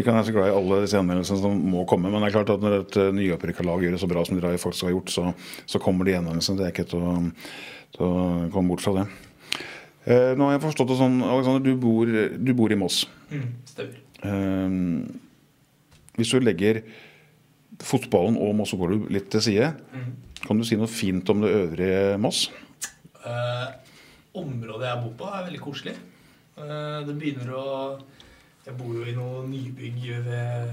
ikke 0.01 0.09
han 0.11 0.19
er 0.21 0.27
så 0.27 0.33
glad 0.35 0.49
i 0.49 0.55
alle 0.55 0.79
disse 0.85 0.99
anmeldelsene 0.99 1.43
som 1.43 1.59
må 1.75 1.85
komme. 1.89 2.09
Men 2.09 2.25
det 2.25 2.31
er 2.31 2.35
klart 2.39 2.53
at 2.55 2.65
når 2.65 2.77
et 2.81 2.97
nyopprykka 3.19 3.67
lag 3.67 3.85
gjør 3.85 3.95
det 3.97 4.01
så 4.01 4.09
bra 4.11 4.25
som 4.25 4.39
dere 4.41 4.61
faktisk 4.61 4.89
har 4.89 4.95
gjort, 4.95 5.13
så, 5.13 5.27
så 5.69 5.81
kommer 5.83 6.09
de 6.09 6.17
henvendelsene. 6.17 6.59
Det 6.59 6.67
er 6.67 6.73
ikke 6.73 6.87
til 6.95 7.05
å, 7.05 7.15
til 7.95 8.07
å 8.09 8.25
komme 8.55 8.73
bort 8.73 8.85
fra 8.85 8.97
det. 8.99 9.07
Eh, 10.05 10.33
nå 10.37 10.49
har 10.49 10.57
jeg 10.57 10.65
forstått 10.65 10.91
det 10.93 10.99
sånn, 11.01 11.21
Alexander, 11.25 11.65
du 11.65 11.79
bor, 11.81 12.09
du 12.09 12.51
bor 12.57 12.73
i 12.73 12.79
Moss. 12.79 13.03
mm, 13.31 13.47
Eh, 14.25 14.75
hvis 16.15 16.31
du 16.31 16.39
legger 16.39 16.79
fotballen 17.83 18.37
og 18.39 18.53
Moss 18.57 18.71
litt 19.11 19.27
til 19.33 19.43
side, 19.43 19.73
kan 20.47 20.59
du 20.59 20.65
si 20.67 20.77
noe 20.79 20.91
fint 20.91 21.29
om 21.33 21.43
det 21.43 21.53
øvrige 21.53 22.17
Moss? 22.21 22.47
Eh, 23.25 23.67
området 24.37 24.89
jeg 24.89 25.03
bor 25.03 25.15
på, 25.19 25.29
er 25.31 25.47
veldig 25.49 25.63
koselig. 25.63 25.95
Eh, 26.57 26.99
det 27.07 27.15
begynner 27.15 27.55
å 27.55 27.65
Jeg 28.65 28.73
bor 28.79 28.95
jo 28.97 29.03
i 29.05 29.13
noe 29.13 29.43
nybygg 29.45 29.99
ved 30.25 30.71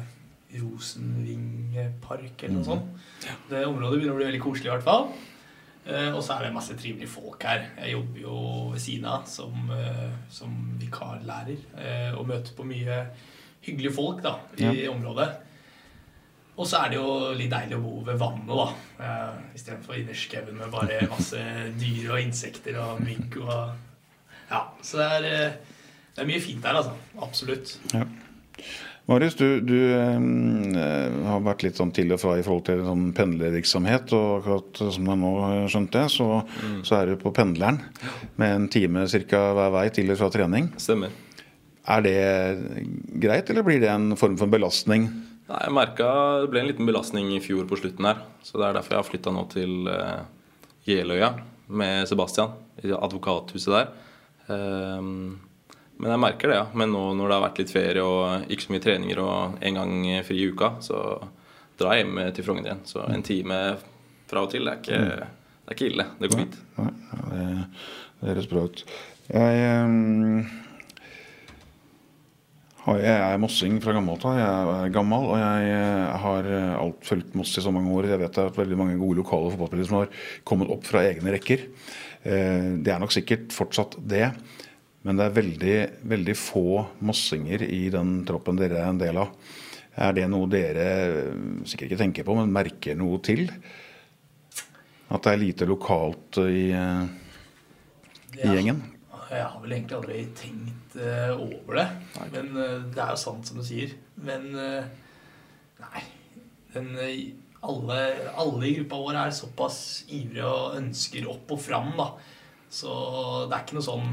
Rosenvingpark 0.56 2.44
eller 2.44 2.54
noe 2.54 2.64
sånt. 2.64 2.86
Det 3.50 3.66
området 3.68 3.98
begynner 3.98 4.14
å 4.14 4.20
bli 4.20 4.28
veldig 4.30 4.40
koselig 4.40 4.70
i 4.70 4.72
hvert 4.72 4.86
fall. 4.86 5.06
Eh, 5.82 6.10
og 6.14 6.20
så 6.22 6.36
er 6.36 6.46
det 6.46 6.54
masse 6.54 6.76
trivelige 6.78 7.10
folk 7.10 7.42
her. 7.42 7.66
Jeg 7.80 7.96
jobber 7.96 8.22
jo 8.22 8.36
ved 8.70 8.82
siden 8.84 9.06
av 9.10 9.24
som, 9.26 9.70
eh, 9.74 10.12
som 10.30 10.52
vikarlærer 10.78 11.56
eh, 11.74 12.12
og 12.14 12.28
møter 12.30 12.54
på 12.54 12.66
mye 12.68 13.00
hyggelige 13.66 13.94
folk 13.94 14.22
da, 14.22 14.36
i 14.58 14.86
området. 14.90 15.28
Og 16.62 16.68
så 16.70 16.78
er 16.84 16.92
det 16.92 16.98
jo 17.00 17.32
litt 17.34 17.50
deilig 17.50 17.74
å 17.74 17.82
bo 17.82 17.96
ved 18.06 18.20
vannet, 18.20 18.52
da. 18.54 18.66
Eh, 19.02 19.38
Istedenfor 19.58 19.98
inne 19.98 20.14
skauen 20.14 20.54
med 20.60 20.70
bare 20.70 21.00
masse 21.10 21.40
dyr 21.80 22.12
og 22.14 22.20
insekter 22.22 22.78
og 22.78 23.02
mygg 23.02 23.40
og 23.42 23.72
Ja. 24.52 24.66
Så 24.84 25.00
det 25.00 25.08
er, 25.16 25.24
eh, 25.24 25.78
det 26.14 26.22
er 26.22 26.28
mye 26.28 26.42
fint 26.44 26.62
der, 26.62 26.78
altså. 26.78 26.92
Absolutt. 27.24 27.78
Ja. 27.94 28.04
Marius, 29.10 29.34
du, 29.34 29.58
du 29.64 29.74
eh, 29.96 31.16
har 31.26 31.42
vært 31.42 31.64
litt 31.66 31.80
sånn 31.80 31.90
til 31.96 32.12
og 32.14 32.20
fra 32.22 32.36
i 32.38 32.44
forhold 32.46 32.66
til 32.68 32.84
sånn 32.86 33.08
pendlervirksomhet. 33.16 34.14
Og 34.14 34.28
akkurat 34.38 34.84
som 34.94 35.10
jeg 35.10 35.20
nå 35.24 35.32
har 35.42 35.66
skjønt 35.72 35.96
det, 35.96 36.04
så, 36.14 36.28
så 36.86 37.00
er 37.00 37.10
du 37.10 37.16
på 37.24 37.34
pendleren 37.34 37.80
med 38.38 38.54
en 38.60 38.70
time 38.70 39.08
ca. 39.10 39.42
hver 39.58 39.74
vei 39.80 39.88
til 39.98 40.14
og 40.14 40.20
fra 40.22 40.30
trening. 40.36 40.70
Stemmer. 40.78 41.10
Er 41.90 42.06
det 42.06 42.16
greit, 43.18 43.50
eller 43.50 43.66
blir 43.66 43.82
det 43.82 43.90
en 43.90 44.12
form 44.20 44.38
for 44.38 44.46
belastning? 44.46 45.08
Nei, 45.52 45.66
Jeg 45.66 45.76
merka 45.76 46.08
det 46.42 46.50
ble 46.52 46.62
en 46.62 46.70
liten 46.70 46.88
belastning 46.88 47.28
i 47.36 47.40
fjor 47.44 47.66
på 47.68 47.76
slutten 47.80 48.08
her. 48.08 48.22
Så 48.44 48.56
det 48.58 48.68
er 48.68 48.78
derfor 48.78 48.96
jeg 48.96 49.02
har 49.02 49.08
flytta 49.10 49.32
nå 49.34 49.44
til 49.52 49.88
uh, 49.90 50.22
Jeløya 50.88 51.32
med 51.72 52.08
Sebastian. 52.08 52.54
I 52.82 52.94
advokathuset 52.96 53.74
der. 53.74 53.90
Um, 54.48 55.36
men 56.00 56.14
jeg 56.14 56.22
merker 56.24 56.50
det, 56.50 56.56
ja. 56.56 56.64
Men 56.74 56.90
nå 56.94 57.04
når 57.18 57.28
det 57.28 57.36
har 57.36 57.44
vært 57.44 57.60
litt 57.62 57.74
ferie 57.74 58.02
og 58.02 58.48
ikke 58.50 58.64
så 58.64 58.74
mye 58.74 58.84
treninger 58.86 59.20
og 59.22 59.60
en 59.62 59.78
gang 59.78 59.92
fri 60.26 60.40
i 60.40 60.48
uka, 60.50 60.72
så 60.82 60.98
drar 61.78 61.98
jeg 61.98 62.06
hjem 62.06 62.18
til 62.34 62.46
Frogner 62.48 62.70
igjen. 62.70 62.82
Så 62.88 63.04
en 63.12 63.24
time 63.26 63.60
fra 64.30 64.46
og 64.46 64.50
til 64.54 64.66
er 64.66 64.80
ikke, 64.80 64.98
det 65.04 65.68
er 65.68 65.76
ikke 65.76 65.90
ille. 65.92 66.08
Det 66.18 66.32
går 66.32 66.42
fint. 66.46 66.58
Nei, 66.80 66.90
nei, 67.12 67.44
det, 67.44 68.32
høres 68.32 68.50
bra 68.50 68.64
ut. 68.66 68.84
Jeg, 69.28 69.62
eh, 69.68 69.84
har, 69.84 70.61
jeg 72.82 73.14
er 73.14 73.38
mossing 73.38 73.76
fra 73.82 73.92
gammelt 73.94 74.24
av. 74.26 74.38
Jeg 74.40 74.70
er 74.74 74.94
gammel, 74.94 75.26
og 75.30 75.38
jeg 75.38 75.66
eh, 75.70 76.22
har 76.24 76.48
eh, 76.50 76.70
alt 76.80 77.04
fulgt 77.06 77.36
Moss 77.38 77.52
i 77.54 77.62
så 77.62 77.70
mange 77.74 77.92
år. 77.94 78.08
Jeg 78.10 78.18
vet 78.18 78.34
det 78.34 78.42
er 78.42 78.56
veldig 78.56 78.78
mange 78.80 78.96
gode 78.98 79.20
lokale 79.20 79.52
fotballspillere 79.52 79.86
som 79.86 80.00
har 80.00 80.24
kommet 80.48 80.72
opp 80.74 80.88
fra 80.88 81.04
egne 81.06 81.36
rekker. 81.36 81.62
Eh, 82.26 82.82
Det 82.82 82.90
er 82.90 82.98
nok 83.02 83.14
sikkert 83.14 83.54
fortsatt 83.54 83.94
det. 84.02 84.32
Men 85.06 85.18
det 85.18 85.28
er 85.28 85.36
veldig, 85.38 85.76
veldig 86.10 86.34
få 86.38 86.64
mossinger 87.06 87.62
i 87.66 87.84
den 87.90 88.20
troppen 88.26 88.58
dere 88.58 88.80
er 88.82 88.90
en 88.90 88.98
del 88.98 89.20
av. 89.22 89.30
Er 90.02 90.14
det 90.16 90.26
noe 90.30 90.50
dere 90.50 90.86
sikkert 91.68 91.92
ikke 91.92 92.02
tenker 92.02 92.26
på, 92.26 92.34
men 92.38 92.54
merker 92.54 92.98
noe 92.98 93.20
til? 93.22 93.44
At 95.12 95.22
det 95.22 95.34
er 95.34 95.42
lite 95.42 95.68
lokalt 95.70 96.38
i, 96.46 96.70
i 96.72 98.46
gjengen? 98.48 98.82
Jeg 99.32 99.48
har 99.48 99.60
vel 99.62 99.74
egentlig 99.74 99.96
aldri 99.98 100.18
tenkt 100.36 100.96
eh, 101.00 101.30
over 101.32 101.78
det. 101.78 101.86
Men 102.34 102.50
eh, 102.58 102.82
det 102.92 103.00
er 103.00 103.14
jo 103.14 103.22
sant 103.22 103.48
som 103.48 103.60
du 103.60 103.64
sier. 103.66 103.94
Men 104.20 104.50
eh, 104.58 104.90
nei. 105.82 106.04
Den, 106.72 106.94
alle, 107.68 107.96
alle 108.40 108.64
i 108.64 108.76
gruppa 108.78 109.00
vår 109.02 109.18
er 109.26 109.34
såpass 109.36 109.80
ivrige 110.08 110.48
og 110.48 110.78
ønsker 110.78 111.26
opp 111.28 111.52
og 111.52 111.60
fram, 111.60 111.90
da. 111.98 112.06
Så 112.72 112.92
det 113.48 113.52
er 113.52 113.66
ikke 113.66 113.76
noe 113.76 113.84
sånn 113.84 114.06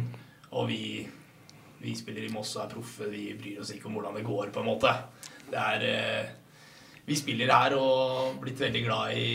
Og 0.60 0.65
vi, 0.67 1.05
vi 1.79 1.93
spiller 1.95 2.25
i 2.27 2.32
Moss 2.34 2.58
og 2.58 2.65
er 2.65 2.73
proffe, 2.73 3.08
vi 3.08 3.29
bryr 3.39 3.62
oss 3.63 3.71
ikke 3.71 3.88
om 3.88 3.95
hvordan 3.95 4.17
det 4.19 4.25
går, 4.27 4.51
på 4.51 4.60
en 4.60 4.67
måte. 4.67 4.91
Det 5.47 5.62
er 5.62 5.86
vi 7.10 7.17
spiller 7.17 7.50
her 7.52 7.74
og 7.78 8.36
blitt 8.43 8.60
veldig 8.62 8.82
glad 8.86 9.15
i, 9.17 9.30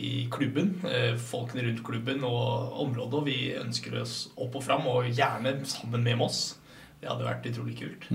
i 0.00 0.12
klubben. 0.32 0.72
eh, 0.88 1.14
Folkene 1.30 1.62
rundt 1.68 1.84
klubben 1.86 2.24
og 2.26 2.74
området. 2.84 3.20
Og 3.20 3.26
vi 3.30 3.38
ønsker 3.60 4.00
oss 4.02 4.16
opp 4.36 4.58
og 4.58 4.64
fram, 4.66 4.86
og 4.90 5.06
gjerne 5.14 5.54
sammen 5.70 6.02
med 6.06 6.18
Moss. 6.20 6.56
Det 7.00 7.08
hadde 7.08 7.24
vært 7.28 7.46
utrolig 7.52 7.78
kult. 7.78 8.10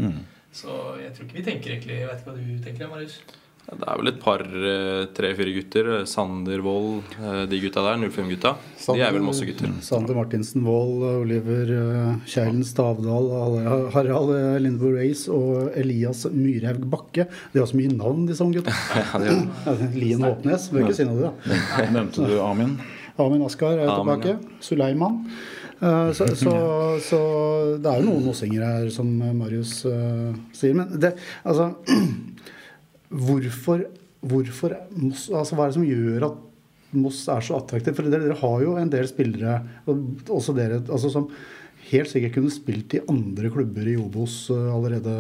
Så 0.56 0.76
jeg 1.02 1.12
tror 1.16 1.26
ikke 1.26 1.36
vi 1.40 1.44
tenker 1.44 1.72
egentlig 1.74 1.96
Jeg 2.00 2.08
vet 2.08 2.22
ikke 2.22 2.32
hva 2.32 2.38
du 2.38 2.64
tenker, 2.64 2.88
Marius? 2.92 3.18
Det 3.66 3.82
er 3.90 3.98
vel 3.98 4.10
et 4.12 4.20
par, 4.22 4.42
eh, 4.46 5.06
tre-fire 5.18 5.54
gutter. 5.56 5.88
Sander 6.06 6.62
Wold, 6.62 7.02
eh, 7.18 7.46
de 7.50 7.60
gutta 7.64 7.82
der, 7.82 7.98
05-gutta. 8.12 8.52
De 8.94 9.02
er 9.02 9.12
vel 9.16 9.24
masse 9.26 9.42
gutter. 9.48 9.72
Sander 9.82 10.14
Martinsen 10.14 10.62
Wold, 10.68 11.02
Oliver 11.24 11.72
uh, 11.74 12.16
Kjeilen 12.30 12.62
Stavdal, 12.64 13.32
Harald- 13.96 14.36
eh, 14.38 14.94
Race 15.00 15.28
og 15.34 15.72
Elias 15.76 16.26
Myrhaug 16.30 16.86
Bakke. 16.94 17.26
De 17.54 17.60
har 17.60 17.66
så 17.66 17.80
mye 17.80 17.90
navn, 17.98 18.28
disse 18.30 18.46
unge 18.46 18.62
gutta. 18.62 18.72
Ja, 19.02 19.20
det. 19.74 19.90
Lien 19.98 20.22
Åpnes, 20.22 20.70
bør 20.70 20.86
ikke 20.86 20.96
si 21.02 21.10
noe 21.10 21.32
da. 21.32 21.34
Nevnte 21.96 22.22
du 22.30 22.38
Amin? 22.46 22.78
Amin 23.18 23.42
Askar 23.48 23.80
er 23.80 23.90
Amin, 23.90 24.22
tilbake. 24.22 24.38
Suleiman. 24.62 25.24
Eh, 25.82 26.12
Så, 26.14 26.30
så, 26.38 26.54
så 27.04 27.20
det 27.82 27.90
er 27.92 28.00
jo 28.04 28.12
noen 28.12 28.30
ossinger 28.32 28.62
her, 28.64 28.90
som 28.94 29.10
Marius 29.42 29.80
eh, 29.90 30.38
sier. 30.56 30.78
Men 30.78 30.94
det, 31.02 31.16
altså 31.44 31.72
Hvorfor, 33.16 33.86
hvorfor 34.26 34.76
Moss, 35.00 35.30
altså 35.32 35.56
Hva 35.56 35.66
er 35.68 35.72
det 35.72 35.78
som 35.80 35.88
gjør 35.88 36.26
at 36.30 36.42
Moss 36.96 37.22
er 37.32 37.44
så 37.44 37.58
attraktiv? 37.60 37.96
For 37.98 38.08
dere, 38.08 38.24
dere 38.28 38.40
har 38.40 38.64
jo 38.64 38.76
en 38.80 38.92
del 38.92 39.08
spillere 39.10 39.60
også 39.88 40.56
dere, 40.56 40.82
altså 40.86 41.12
som 41.14 41.30
helt 41.86 42.10
sikkert 42.10 42.34
kunne 42.38 42.50
spilt 42.54 42.96
i 42.98 43.02
andre 43.12 43.50
klubber 43.54 43.86
i 43.92 43.98
Obos 44.00 44.48
eh, 44.50 44.70
allerede 44.74 45.12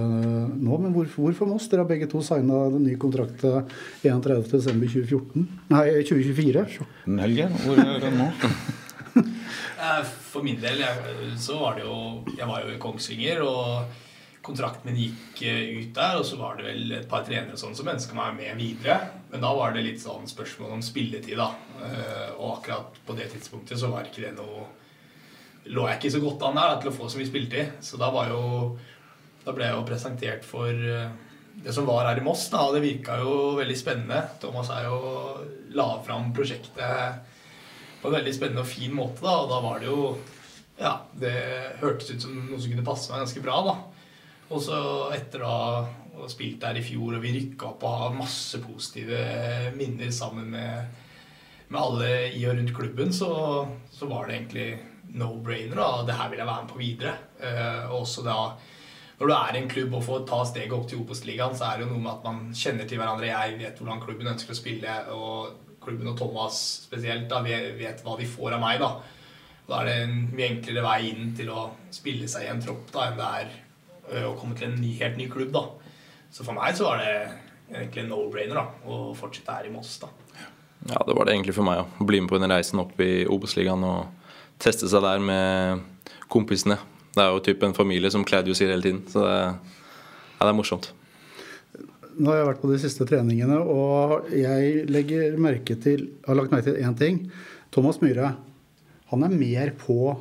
nå. 0.55 0.79
Men 0.81 0.95
hvorfor, 0.95 1.27
hvorfor 1.27 1.49
Moss? 1.51 1.67
Dere 1.69 1.83
har 1.83 1.89
begge 1.91 2.07
to 2.09 2.23
signa 2.25 2.63
ny 2.73 2.95
kontrakt 3.01 3.43
eh, 3.45 3.59
31.12.2014. 4.07 5.45
Nei, 5.73 5.83
2024. 6.07 6.65
14 7.05 7.21
helger. 7.21 7.53
Hvor 7.67 7.83
er 7.85 8.01
den 8.07 8.19
nå? 8.23 8.31
Eh, 9.85 10.07
For 10.31 10.43
min 10.43 10.57
del 10.59 10.79
jeg, 10.81 11.15
så 11.39 11.55
var 11.59 11.75
det 11.77 11.83
jo 11.85 11.95
Jeg 12.35 12.47
var 12.49 12.63
jo 12.65 12.71
i 12.73 12.79
Kongsvinger, 12.81 13.41
og 13.45 13.85
kontrakten 14.45 14.87
min 14.91 14.99
gikk 15.01 15.41
eh, 15.49 15.79
ut 15.81 15.91
der. 15.97 16.19
Og 16.21 16.25
så 16.29 16.37
var 16.39 16.55
det 16.59 16.67
vel 16.69 16.95
et 16.99 17.09
par 17.11 17.25
trenere 17.27 17.57
sånn 17.59 17.75
som 17.77 17.89
ønska 17.91 18.15
meg 18.17 18.37
med 18.37 18.57
videre. 18.61 18.99
Men 19.31 19.43
da 19.43 19.51
var 19.57 19.73
det 19.75 19.83
litt 19.85 20.01
sånn 20.03 20.27
spørsmål 20.29 20.77
om 20.77 20.83
spilletid, 20.85 21.37
da. 21.41 21.49
Eh, 21.83 22.31
Og 22.37 22.57
akkurat 22.59 22.97
på 23.07 23.15
det 23.17 23.29
tidspunktet 23.33 23.79
så 23.81 23.89
var 23.91 24.07
ikke 24.09 24.27
det 24.29 24.35
noe 24.39 24.65
Lå 25.73 25.87
jeg 25.89 25.97
ikke 25.97 26.09
så 26.13 26.19
godt 26.21 26.43
an 26.45 26.59
der 26.59 26.75
til 26.77 26.91
å 26.91 26.93
få 26.93 27.07
så 27.09 27.17
mye 27.17 27.25
spilletid. 27.29 27.71
Så 27.81 27.97
da 27.97 28.11
var 28.13 28.29
jo 28.29 28.41
Da 29.45 29.53
ble 29.53 29.65
jeg 29.65 29.73
jo 29.77 29.85
presentert 29.87 30.45
for 30.45 30.69
eh, 30.69 31.09
det 31.65 31.71
som 31.73 31.85
var 31.87 32.03
her 32.09 32.19
i 32.19 32.23
Moss, 32.25 32.49
da, 32.51 32.65
og 32.67 32.73
det 32.75 32.81
virka 32.83 33.15
jo 33.21 33.55
veldig 33.55 33.75
spennende. 33.79 34.17
Thomas 34.41 34.67
er 34.75 34.89
jo 34.89 34.97
la 35.77 35.85
fram 36.03 36.33
prosjektet 36.35 37.31
på 38.01 38.09
en 38.09 38.15
veldig 38.17 38.33
spennende 38.35 38.61
og 38.65 38.67
fin 38.67 38.91
måte. 38.93 39.23
da, 39.23 39.37
Og 39.41 39.49
da 39.49 39.59
var 39.63 39.79
det 39.79 39.87
jo 39.89 40.17
Ja, 40.77 40.97
det 41.15 41.31
hørtes 41.79 42.11
ut 42.11 42.21
som 42.25 42.35
noe 42.35 42.59
som 42.59 42.69
kunne 42.73 42.83
passe 42.85 43.07
meg 43.11 43.23
ganske 43.23 43.41
bra, 43.45 43.61
da. 43.63 43.75
Og 44.53 44.61
så 44.61 44.79
etter 45.15 45.41
å 45.45 45.53
ha 45.53 46.27
spilt 46.29 46.61
der 46.61 46.77
i 46.79 46.83
fjor, 46.85 47.17
og 47.17 47.23
vi 47.23 47.33
rykka 47.35 47.71
opp 47.71 47.85
og 47.85 47.97
har 48.01 48.17
masse 48.17 48.59
positive 48.63 49.17
minner 49.75 50.11
sammen 50.13 50.51
med, 50.53 51.01
med 51.67 51.81
alle 51.81 52.11
i 52.29 52.45
og 52.45 52.59
rundt 52.59 52.75
klubben, 52.75 53.13
så, 53.13 53.31
så 53.91 54.09
var 54.09 54.27
det 54.27 54.37
egentlig 54.37 54.69
no-brainer. 55.15 55.75
da, 55.75 56.05
Det 56.05 56.17
her 56.19 56.31
vil 56.31 56.41
jeg 56.41 56.49
være 56.51 56.63
med 56.63 56.71
på 56.71 56.81
videre. 56.81 57.17
Eh, 57.41 57.83
og 57.89 58.01
også 58.03 58.25
da 58.25 58.39
når 59.15 59.29
du 59.29 59.31
er 59.31 59.55
i 59.55 59.59
en 59.61 59.69
klubb 59.71 59.93
og 59.95 60.03
får 60.03 60.23
ta 60.27 60.41
steget 60.43 60.73
opp 60.75 60.89
til 60.91 60.99
Obos-ligaen, 60.99 61.53
så 61.55 61.69
er 61.69 61.77
det 61.77 61.85
jo 61.85 61.93
noe 61.93 62.03
med 62.03 62.11
at 62.11 62.25
man 62.27 62.39
kjenner 62.51 62.87
til 62.87 62.99
hverandre. 62.99 63.29
Jeg 63.29 63.59
vet 63.61 63.77
hvordan 63.79 64.01
klubben 64.03 64.27
ønsker 64.27 64.51
å 64.51 64.57
spille, 64.59 64.95
og 65.15 65.77
klubben 65.85 66.09
og 66.11 66.17
Thomas 66.19 66.57
spesielt 66.83 67.29
da, 67.31 67.39
vet 67.45 68.03
hva 68.03 68.17
de 68.19 68.27
får 68.27 68.57
av 68.57 68.63
meg. 68.65 68.81
da. 68.83 68.89
Da 69.69 69.79
er 69.79 69.87
det 69.87 69.93
en 70.03 70.17
mye 70.35 70.49
enklere 70.51 70.83
vei 70.83 70.97
inn 71.13 71.31
til 71.37 71.53
å 71.53 71.69
spille 71.95 72.27
seg 72.29 72.43
i 72.43 72.51
en 72.51 72.59
tropp 72.61 72.91
da, 72.91 73.07
enn 73.07 73.21
det 73.21 73.29
er 73.39 73.55
ø, 74.11 74.21
å 74.29 74.35
komme 74.39 74.57
til 74.57 74.69
en 74.69 74.77
ny, 74.81 74.93
helt 74.99 75.17
ny 75.19 75.29
klubb. 75.31 75.53
da. 75.55 75.65
Så 76.33 76.45
for 76.45 76.57
meg 76.57 76.75
så 76.77 76.89
var 76.89 77.01
det 77.03 77.13
egentlig 77.71 78.03
en 78.03 78.11
no-brainer 78.11 78.59
da, 78.59 78.65
å 78.85 79.13
fortsette 79.17 79.55
her 79.57 79.69
i 79.69 79.73
Moss. 79.73 79.97
da. 80.03 80.11
Ja, 80.91 80.99
det 81.07 81.15
var 81.17 81.25
det 81.25 81.33
egentlig 81.33 81.55
for 81.57 81.65
meg 81.65 81.81
å 81.81 82.05
bli 82.05 82.19
med 82.21 82.29
på 82.29 82.37
den 82.41 82.51
reisen 82.51 82.81
opp 82.83 82.99
i 83.01 83.25
Obos-ligaen 83.25 83.85
og 83.87 84.05
teste 84.61 84.89
seg 84.91 85.01
der 85.05 85.23
med 85.23 85.81
kompisene. 86.31 86.77
Det 87.15 87.23
er 87.23 87.31
jo 87.31 87.41
typ 87.47 87.63
en 87.63 87.73
familie, 87.73 88.11
som 88.11 88.25
Claudio 88.27 88.53
sier 88.57 88.73
hele 88.73 88.83
tiden. 88.85 89.01
Så 89.09 89.23
det, 89.23 89.39
ja, 90.35 90.43
det 90.43 90.51
er 90.51 90.57
morsomt. 90.57 90.91
Nå 92.15 92.31
har 92.31 92.41
jeg 92.41 92.47
vært 92.47 92.61
på 92.61 92.71
de 92.71 92.79
siste 92.79 93.07
treningene, 93.07 93.57
og 93.59 94.29
jeg 94.35 94.85
legger 94.87 95.35
merke 95.41 95.75
til, 95.83 96.09
har 96.27 96.37
lagt 96.37 96.53
merke 96.53 96.69
til 96.69 96.79
én 96.83 96.95
ting. 96.99 97.25
Thomas 97.75 97.99
Myhre 98.03 98.35
han 99.11 99.25
er 99.25 99.33
mer 99.35 99.71
på 99.79 100.15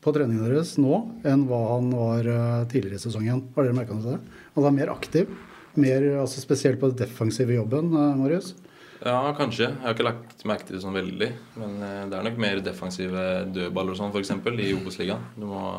på 0.00 0.12
treningene 0.16 0.48
deres 0.48 0.76
nå 0.80 0.96
enn 1.28 1.44
hva 1.48 1.60
han 1.74 1.92
var 1.92 2.28
eh, 2.32 2.64
tidligere 2.72 2.96
i 2.96 3.02
sesongen. 3.02 3.44
Har 3.56 3.66
dere 3.66 3.76
merka 3.76 3.98
det? 4.00 4.16
Han 4.56 4.66
er 4.66 4.76
mer 4.76 4.92
aktiv, 4.94 5.30
mer, 5.76 6.06
altså 6.22 6.42
spesielt 6.42 6.80
på 6.80 6.90
den 6.90 7.02
defensive 7.02 7.56
jobben, 7.56 7.92
eh, 7.92 8.14
Marius? 8.20 8.54
Ja, 9.00 9.32
kanskje. 9.36 9.70
Jeg 9.70 9.84
har 9.84 9.96
ikke 9.96 10.08
lagt 10.08 10.44
merke 10.48 10.66
til 10.68 10.76
det 10.76 10.82
sånn 10.84 10.96
veldig. 10.96 11.30
Men 11.60 11.76
eh, 11.84 12.00
det 12.08 12.16
er 12.16 12.26
nok 12.26 12.40
mer 12.40 12.64
defensive 12.64 13.26
dødballer 13.52 13.96
og 13.96 14.00
sånn, 14.00 14.12
f.eks. 14.12 14.32
i 14.64 14.72
Obos-ligaen. 14.76 15.28
Du 15.36 15.46
må 15.48 15.60
ha 15.60 15.76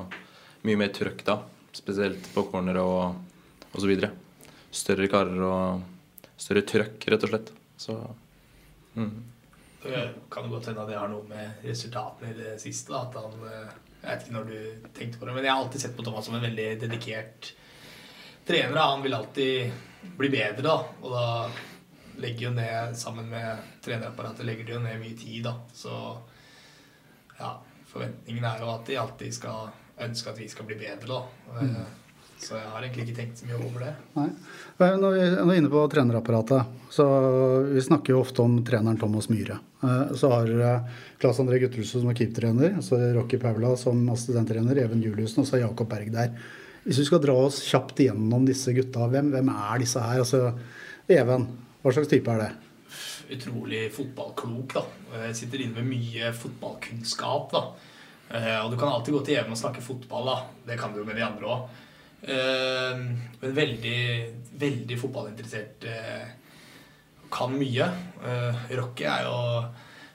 mye 0.70 0.80
mer 0.82 0.94
trøkk 0.94 1.26
da. 1.26 1.40
Spesielt 1.74 2.32
på 2.36 2.46
corner 2.52 2.82
og, 2.82 3.20
og 3.72 3.78
så 3.78 3.90
videre. 3.90 4.14
Større 4.74 5.10
karer 5.12 5.46
og 5.48 6.34
større 6.40 6.66
trøkk, 6.68 7.10
rett 7.14 7.26
og 7.26 7.34
slett. 7.34 7.54
Så 7.82 7.98
mm. 8.98 9.14
Det 9.82 10.02
kan 10.30 10.50
godt 10.50 10.70
hende 10.70 10.84
at 10.84 10.90
det 10.92 10.98
har 11.00 11.10
noe 11.10 11.26
med 11.30 11.64
resultatene 11.66 12.34
i 12.34 12.38
det 12.38 12.58
siste. 12.62 12.94
Da, 12.94 13.08
at 13.08 13.18
han, 13.18 13.80
jeg 14.02 14.10
vet 14.10 14.24
ikke 14.26 14.36
når 14.36 14.48
du 14.50 14.88
tenkte 14.98 15.20
på 15.22 15.28
det, 15.28 15.34
men 15.36 15.46
jeg 15.46 15.54
har 15.54 15.64
alltid 15.64 15.84
sett 15.84 15.98
på 15.98 16.06
Thomas 16.06 16.26
som 16.26 16.36
en 16.38 16.46
veldig 16.46 16.70
dedikert 16.82 17.52
trener. 18.48 18.78
Han 18.82 19.04
vil 19.06 19.14
alltid 19.14 19.72
bli 20.18 20.30
bedre, 20.34 20.64
da. 20.66 20.78
Og 21.02 21.14
da 21.14 21.26
legger 22.22 22.48
jo 22.48 22.54
ned, 22.56 22.96
sammen 22.98 23.30
med 23.30 23.62
trenerapparatet, 23.86 24.46
legger 24.46 24.66
de 24.66 24.76
jo 24.76 24.82
ned 24.82 24.98
mye 25.02 25.18
tid, 25.18 25.46
da. 25.46 25.54
Så 25.74 25.94
ja, 27.38 27.54
forventningen 27.92 28.46
er 28.50 28.64
jo 28.64 28.72
at 28.74 28.90
de 28.90 28.98
alltid 29.02 29.38
skal 29.38 29.70
ønske 30.02 30.34
at 30.34 30.42
vi 30.42 30.50
skal 30.50 30.66
bli 30.70 30.80
bedre, 30.82 31.20
da. 31.20 31.62
Eh, 31.62 32.01
Så 32.42 32.56
jeg 32.58 32.70
har 32.74 32.82
egentlig 32.82 33.04
ikke 33.06 33.18
tenkt 33.20 33.38
så 33.38 33.46
mye 33.46 33.58
over 33.62 33.84
det. 33.86 33.92
Nei. 34.18 34.30
Når 34.82 35.14
vi 35.14 35.26
er 35.54 35.60
inne 35.62 35.70
på 35.70 35.84
trenerapparatet, 35.94 36.72
så 36.90 37.06
vi 37.70 37.84
snakker 37.86 38.16
jo 38.16 38.22
ofte 38.24 38.42
om 38.42 38.56
treneren 38.66 38.98
Thomas 39.00 39.28
Myhre. 39.30 39.60
Eh, 39.84 40.14
Så 40.18 40.32
har 40.32 40.50
dere 40.50 40.72
Claes 41.22 41.38
André 41.44 41.60
Guttelsen 41.62 42.02
som 42.02 42.10
er 42.10 42.18
keepertrener, 42.18 42.80
så 42.82 42.98
er 42.98 43.14
Rocky 43.20 43.38
Paula 43.38 43.76
som 43.78 44.02
assistenttrener, 44.10 44.78
Even 44.82 45.04
Juliussen 45.06 45.44
og 45.44 45.48
så 45.48 45.60
er 45.60 45.68
Jakob 45.68 45.88
Berg 45.94 46.10
der. 46.12 46.34
Hvis 46.84 46.98
vi 46.98 47.06
skal 47.06 47.22
dra 47.22 47.36
oss 47.46 47.62
kjapt 47.70 48.00
igjennom 48.02 48.46
disse 48.50 48.74
gutta, 48.74 49.06
hvem, 49.08 49.30
hvem 49.36 49.50
er 49.54 49.84
disse 49.86 50.02
her? 50.02 50.24
Altså, 50.26 50.56
Even, 51.08 51.46
hva 51.84 51.94
slags 51.94 52.10
type 52.10 52.28
er 52.34 52.40
det? 52.48 52.52
utrolig 53.32 53.86
fotballklok. 53.96 54.74
da. 54.74 54.82
Jeg 55.28 55.36
sitter 55.36 55.62
inne 55.64 55.78
med 55.80 55.88
mye 55.94 56.34
fotballkunnskap. 56.36 57.52
da. 57.54 57.62
Eh, 58.34 58.66
Og 58.66 58.72
du 58.72 58.78
kan 58.78 58.90
alltid 58.90 59.14
gå 59.14 59.22
til 59.26 59.36
Even 59.38 59.52
og 59.52 59.58
snakke 59.58 59.82
fotball. 59.82 60.26
da. 60.26 60.44
Det 60.68 60.80
kan 60.80 60.92
du 60.92 61.00
jo 61.00 61.06
med 61.06 61.16
de 61.16 61.22
andre 61.24 61.46
òg. 61.48 61.70
Men 62.28 63.56
veldig, 63.58 64.02
veldig 64.62 64.98
fotballinteressert. 65.02 65.84
eh, 65.90 66.28
Kan 67.32 67.54
mye. 67.58 67.86
Eh, 68.28 68.76
Rocky 68.78 69.06
er 69.08 69.24
jo 69.24 69.38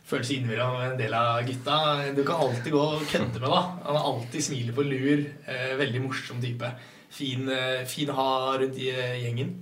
føles 0.06 0.28
innimellom 0.36 0.76
en 0.84 0.98
del 0.98 1.14
av 1.16 1.40
gutta. 1.48 1.78
Du 2.14 2.22
kan 2.28 2.36
alltid 2.44 2.72
gå 2.72 2.82
og 2.82 3.06
kødde 3.10 3.40
med. 3.40 3.48
da. 3.50 3.62
Han 3.86 3.96
har 3.96 4.04
alltid 4.12 4.44
smilet 4.44 4.74
på 4.76 4.84
lur. 4.86 5.24
Eh, 5.48 5.72
Veldig 5.80 6.02
morsom 6.04 6.40
type. 6.42 6.70
Fin, 7.10 7.48
eh, 7.48 7.84
fin 7.88 8.10
å 8.10 8.14
ha 8.18 8.58
rundt 8.58 8.76
i 8.78 8.90
eh, 8.90 9.16
gjengen. 9.24 9.54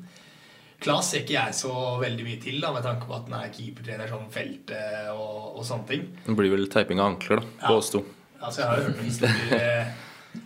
Klas 0.84 1.12
ser 1.12 1.22
ikke 1.22 1.38
jeg 1.38 1.54
så 1.54 1.72
veldig 2.02 2.24
mye 2.26 2.40
til, 2.42 2.58
da, 2.60 2.72
med 2.74 2.82
tanke 2.84 3.06
på 3.08 3.14
at 3.16 3.30
han 3.30 3.38
er 3.46 3.52
keepertrener 3.54 4.10
sånn 4.10 4.26
feltet 4.34 5.08
og, 5.14 5.54
og 5.56 5.64
sånne 5.64 5.86
ting. 5.88 6.02
Det 6.26 6.34
blir 6.36 6.50
vel 6.52 6.66
teiping 6.68 7.00
av 7.00 7.12
ankler 7.14 7.40
da, 7.40 7.68
på 7.70 7.78
oss 7.78 7.88
to. 7.94 8.02
Altså, 8.42 8.60
jeg 8.60 8.68
har 8.68 8.76
jo 8.76 8.84
hørt 8.90 8.98
noen 8.98 9.08
historier 9.08 9.54
eh, 9.62 9.94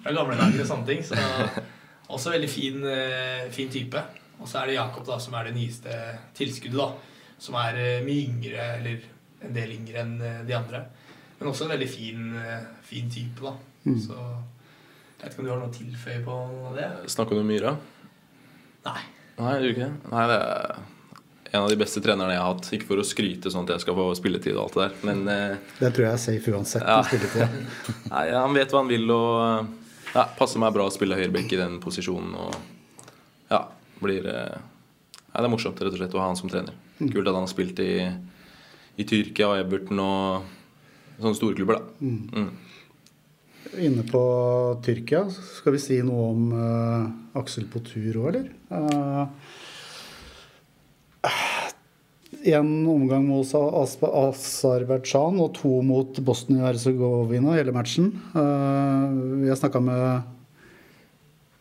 fra 0.05 0.13
gamle 0.15 0.37
dager 0.39 0.61
og 0.63 0.69
sånne 0.69 0.87
ting. 0.93 1.03
Så 1.03 1.17
også 2.09 2.33
veldig 2.33 2.49
fin, 2.51 2.81
eh, 2.89 3.49
fin 3.53 3.71
type. 3.71 4.03
Og 4.39 4.49
så 4.49 4.63
er 4.63 4.71
det 4.71 4.79
Jakob, 4.79 5.05
da, 5.07 5.19
som 5.21 5.35
er 5.35 5.49
det 5.49 5.57
nyeste 5.57 5.95
tilskuddet, 6.39 6.79
da. 6.79 6.93
Som 7.39 7.59
er 7.61 7.79
eh, 7.83 8.05
mye 8.07 8.27
yngre, 8.29 8.69
eller 8.79 9.03
en 9.45 9.55
del 9.55 9.75
yngre 9.77 10.03
enn 10.05 10.15
eh, 10.23 10.41
de 10.49 10.57
andre. 10.57 10.85
Men 11.39 11.51
også 11.53 11.67
en 11.67 11.75
veldig 11.77 11.89
fin, 11.91 12.23
fin 12.83 13.11
type, 13.11 13.39
da. 13.45 13.53
Så 14.03 14.17
jeg 14.19 15.21
vet 15.23 15.33
ikke 15.33 15.43
om 15.45 15.47
du 15.47 15.53
har 15.53 15.61
noe 15.61 15.71
å 15.71 15.75
tilføye 15.77 16.23
på 16.25 16.39
det? 16.75 16.89
Snakker 17.15 17.39
du 17.39 17.43
om 17.45 17.47
Myra? 17.47 17.77
Nei. 18.89 19.03
Nei, 19.39 19.53
du 19.63 19.69
ikke? 19.71 19.87
Nei, 20.11 20.25
det 20.33 20.39
er 20.41 20.81
en 21.53 21.63
av 21.63 21.71
de 21.71 21.79
beste 21.79 22.03
trenerne 22.03 22.35
jeg 22.35 22.43
har 22.43 22.51
hatt. 22.51 22.71
Ikke 22.75 22.89
for 22.91 22.99
å 22.99 23.07
skryte 23.07 23.53
sånn 23.55 23.69
at 23.69 23.77
jeg 23.77 23.85
skal 23.87 23.99
få 24.01 24.09
spilletid 24.19 24.59
og 24.59 24.65
alt 24.65 24.79
det 24.81 24.89
der, 24.89 24.99
men 25.07 25.63
Det 25.79 25.93
tror 25.95 26.09
jeg 26.09 26.11
er 26.11 26.25
safe 26.25 26.57
uansett. 26.59 26.83
Ja. 26.83 26.99
med 27.07 27.31
på. 27.37 27.47
Nei, 28.17 28.25
Han 28.35 28.59
vet 28.59 28.75
hva 28.75 28.83
han 28.83 28.91
vil 28.91 29.15
og 29.15 29.78
ja, 30.15 30.25
passer 30.39 30.61
meg 30.63 30.75
bra 30.77 30.89
å 30.89 30.95
spille 30.95 31.19
høyreback 31.19 31.53
i 31.55 31.61
den 31.61 31.79
posisjonen. 31.83 32.35
Og 32.39 33.11
ja, 33.53 33.63
blir 34.03 34.29
eh, 34.29 34.57
ja, 34.59 35.35
Det 35.35 35.47
er 35.47 35.53
morsomt 35.53 35.81
rett 35.83 35.95
og 35.95 36.01
slett 36.01 36.17
å 36.17 36.23
ha 36.23 36.31
han 36.31 36.39
som 36.39 36.51
trener. 36.53 36.77
Kult 36.99 37.27
at 37.27 37.35
han 37.35 37.45
har 37.45 37.51
spilt 37.51 37.81
i, 37.85 37.93
i 38.99 39.07
Tyrkia 39.07 39.53
og 39.53 39.61
Everton 39.61 40.03
og 40.03 40.49
sånne 41.19 41.39
store 41.39 41.59
klubber, 41.59 41.79
da. 41.79 41.85
Mm. 42.03 42.51
Inne 43.85 44.05
på 44.09 44.23
Tyrkia, 44.85 45.25
skal 45.31 45.75
vi 45.75 45.83
si 45.83 45.99
noe 46.07 46.29
om 46.33 46.53
uh, 46.55 47.39
Aksel 47.39 47.67
på 47.71 47.83
tur 47.87 48.23
òg, 48.23 48.29
eller? 48.33 48.53
Én 52.47 52.87
omgang 52.87 53.25
mot 53.27 53.47
As- 53.47 53.99
Aserbajdsjan 53.99 55.41
og 55.43 55.55
to 55.59 55.81
mot 55.83 56.21
Bosnia-Hercegovina 56.23 57.57
hele 57.57 57.75
matchen. 57.75 58.13
Jeg 58.35 59.43
vi 59.43 59.57
snakka 59.59 59.83
med 59.83 60.23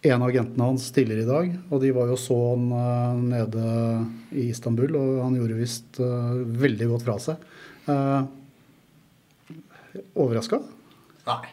en 0.08 0.22
av 0.22 0.30
agentene 0.30 0.68
hans 0.70 0.92
tidligere 0.94 1.26
i 1.26 1.30
dag, 1.32 1.56
og 1.74 1.82
de 1.82 1.90
var 1.96 2.12
jo 2.12 2.18
så 2.22 2.38
han 2.54 2.68
eh, 2.78 3.22
nede 3.34 3.64
i 4.38 4.46
Istanbul, 4.54 4.94
og 4.96 5.24
han 5.26 5.36
gjorde 5.40 5.58
visst 5.58 6.00
eh, 6.00 6.38
veldig 6.62 6.88
godt 6.94 7.08
fra 7.08 7.18
seg. 7.26 7.48
Overraska? 10.14 10.62
Nei. 11.28 11.48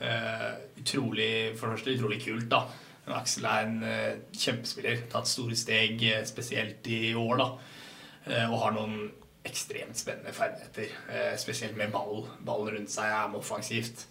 Uh, 0.00 0.56
utrolig, 0.80 1.56
for 1.58 1.68
det 1.68 1.76
første 1.76 1.96
utrolig 1.98 2.20
kult, 2.24 2.46
da. 2.52 2.62
Men 3.04 3.16
Aksel 3.18 3.48
er 3.48 3.66
en 3.66 3.82
uh, 3.84 4.14
kjempespiller. 4.32 5.02
Tatt 5.12 5.28
store 5.28 5.58
steg, 5.58 6.00
eh, 6.08 6.22
spesielt 6.28 6.86
i 6.88 7.12
år, 7.18 7.34
da. 7.40 7.48
Eh, 8.30 8.46
og 8.46 8.62
har 8.62 8.76
noen 8.76 9.10
ekstremt 9.46 9.96
spennende 9.98 10.32
ferdigheter. 10.36 10.90
Eh, 11.10 11.36
spesielt 11.40 11.76
med 11.76 11.92
ball. 11.92 12.26
Ballen 12.46 12.74
rundt 12.76 12.92
seg 12.92 13.08
er 13.08 13.30
med 13.30 13.40
offensivt. 13.40 14.06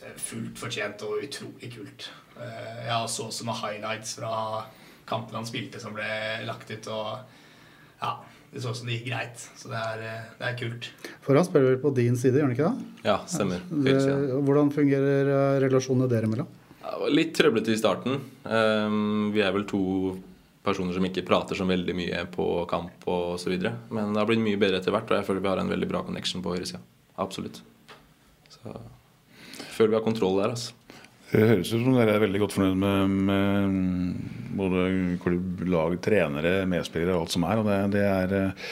Eh, 0.00 0.14
fullt 0.16 0.58
fortjent 0.60 1.04
og 1.06 1.24
utrolig 1.26 1.72
kult. 1.74 2.08
Eh, 2.40 2.86
jeg 2.88 3.10
så 3.12 3.28
også 3.28 3.46
noen 3.46 3.60
highlights 3.62 4.16
fra 4.18 4.64
kampene 5.06 5.42
han 5.42 5.48
spilte 5.48 5.80
som 5.82 5.94
ble 5.96 6.08
lagt 6.48 6.72
ut. 6.72 6.88
Og 6.88 8.00
ja, 8.02 8.12
det 8.52 8.62
så 8.64 8.72
ut 8.72 8.80
som 8.80 8.88
det 8.88 8.98
gikk 8.98 9.10
greit. 9.10 9.48
Så 9.60 9.70
det 9.72 9.82
er, 9.82 10.04
det 10.40 10.48
er 10.50 10.60
kult. 10.60 10.90
For 11.24 11.38
han 11.38 11.46
spiller 11.46 11.74
vel 11.74 11.82
på 11.82 11.92
din 11.96 12.16
side, 12.16 12.40
gjør 12.40 12.48
han 12.48 12.56
ikke 12.56 12.70
det? 12.70 12.92
Ja, 13.06 13.18
stemmer. 13.28 13.66
det 13.86 13.98
hvordan 14.46 14.72
fungerer 14.74 15.60
relasjonene 15.62 16.08
dere 16.10 16.30
imellom? 16.30 16.48
Ja, 16.80 16.94
det 16.94 17.02
var 17.02 17.12
litt 17.12 17.34
trøblete 17.36 17.74
i 17.74 17.78
starten. 17.78 18.20
Um, 18.46 19.30
vi 19.34 19.42
er 19.42 19.52
vel 19.54 19.66
to 19.68 19.82
personer 20.66 20.96
som 20.96 21.06
ikke 21.06 21.24
prater 21.26 21.58
så 21.58 21.66
veldig 21.68 21.94
mye 21.96 22.24
på 22.34 22.46
kamp 22.70 23.06
og 23.10 23.36
så 23.42 23.52
videre. 23.52 23.76
Men 23.94 24.12
det 24.12 24.20
har 24.22 24.28
blitt 24.28 24.42
mye 24.44 24.60
bedre 24.60 24.82
etter 24.82 24.94
hvert, 24.94 25.08
og 25.10 25.20
jeg 25.20 25.28
føler 25.28 25.44
vi 25.44 25.52
har 25.52 25.62
en 25.62 25.72
veldig 25.72 25.88
bra 25.90 26.02
connection 26.06 26.42
på 26.44 26.56
høyresida. 26.56 26.82
Absolutt. 27.22 27.62
Så 28.52 28.62
jeg 28.66 29.70
føler 29.78 29.94
vi 29.94 30.00
har 30.00 30.04
kontroll 30.06 30.42
der, 30.42 30.56
altså. 30.56 30.74
Det 31.26 31.42
høres 31.42 31.72
ut 31.72 31.82
som 31.82 31.96
dere 31.96 32.12
er 32.14 32.22
veldig 32.22 32.38
godt 32.44 32.54
fornøyd 32.54 32.76
med, 32.78 33.14
med 33.26 34.58
både 34.60 34.84
klubb, 35.24 35.64
lag, 35.66 35.96
trenere, 36.04 36.60
medspillere 36.70 37.16
og 37.16 37.24
alt 37.24 37.34
som 37.34 37.46
er. 37.48 37.58
og 37.62 37.66
Det, 37.66 37.78
det 37.96 38.04
er 38.06 38.34
eh, 38.38 38.68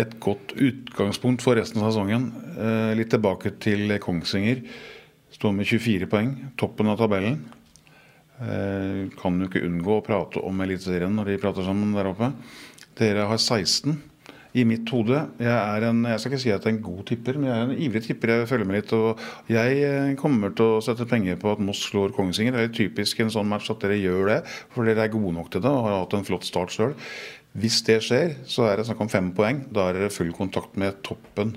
et 0.00 0.14
godt 0.22 0.54
utgangspunkt 0.56 1.44
for 1.44 1.60
resten 1.60 1.82
av 1.82 1.90
sesongen. 1.90 2.30
Eh, 2.56 2.92
Litt 2.96 3.12
tilbake 3.12 3.52
til 3.60 3.92
Kongsvinger. 4.00 4.62
Står 5.36 5.52
med 5.56 5.68
24 5.68 6.08
poeng, 6.10 6.32
toppen 6.60 6.88
av 6.90 6.98
tabellen. 7.00 7.36
Eh, 8.40 9.08
kan 9.20 9.36
jo 9.36 9.48
ikke 9.50 9.64
unngå 9.66 9.98
å 9.98 10.04
prate 10.04 10.40
om 10.48 10.62
Eliteserien 10.64 11.12
når 11.12 11.34
de 11.34 11.40
prater 11.42 11.66
sammen 11.66 11.92
der 11.96 12.08
oppe. 12.08 12.30
Dere 12.96 13.26
har 13.28 13.40
16 13.40 13.98
i 14.56 14.64
mitt 14.66 14.88
hode. 14.90 15.18
Jeg, 15.38 15.52
er 15.52 15.86
en, 15.86 16.00
jeg 16.08 16.22
skal 16.22 16.32
ikke 16.32 16.42
si 16.42 16.52
at 16.54 16.64
jeg 16.64 16.72
er 16.72 16.76
en 16.78 16.86
god 16.86 17.02
tipper, 17.10 17.36
men 17.38 17.50
jeg 17.50 17.56
er 17.56 17.66
en 17.66 17.82
ivrig 17.86 18.02
tipper. 18.06 18.32
Jeg 18.32 18.48
følger 18.50 18.68
med 18.68 18.78
litt. 18.78 18.94
Og 18.96 19.50
jeg 19.52 19.82
eh, 19.86 20.12
kommer 20.20 20.54
til 20.56 20.78
å 20.78 20.84
sette 20.84 21.06
penger 21.10 21.36
på 21.40 21.52
at 21.52 21.60
Moss 21.64 21.82
slår 21.90 22.14
Kongsvinger. 22.16 22.56
Det 22.56 22.64
er 22.64 22.78
typisk 22.80 23.20
en 23.20 23.32
sånn 23.34 23.50
match 23.50 23.68
at 23.72 23.84
dere 23.84 23.98
gjør 24.00 24.32
det, 24.32 24.38
for 24.72 24.88
dere 24.88 25.04
er 25.04 25.12
gode 25.12 25.34
nok 25.36 25.52
til 25.52 25.64
det 25.66 25.72
og 25.74 25.84
har 25.86 25.98
hatt 26.00 26.16
en 26.16 26.26
flott 26.26 26.48
start 26.48 26.72
sjøl. 26.74 26.94
Hvis 27.60 27.80
det 27.84 27.98
skjer, 28.06 28.38
så 28.48 28.68
er 28.70 28.78
det 28.78 28.86
snakk 28.88 29.02
om 29.04 29.10
fem 29.12 29.28
poeng. 29.36 29.66
Da 29.74 29.90
er 29.90 29.98
dere 29.98 30.14
full 30.14 30.32
kontakt 30.34 30.80
med 30.80 31.02
toppen. 31.06 31.52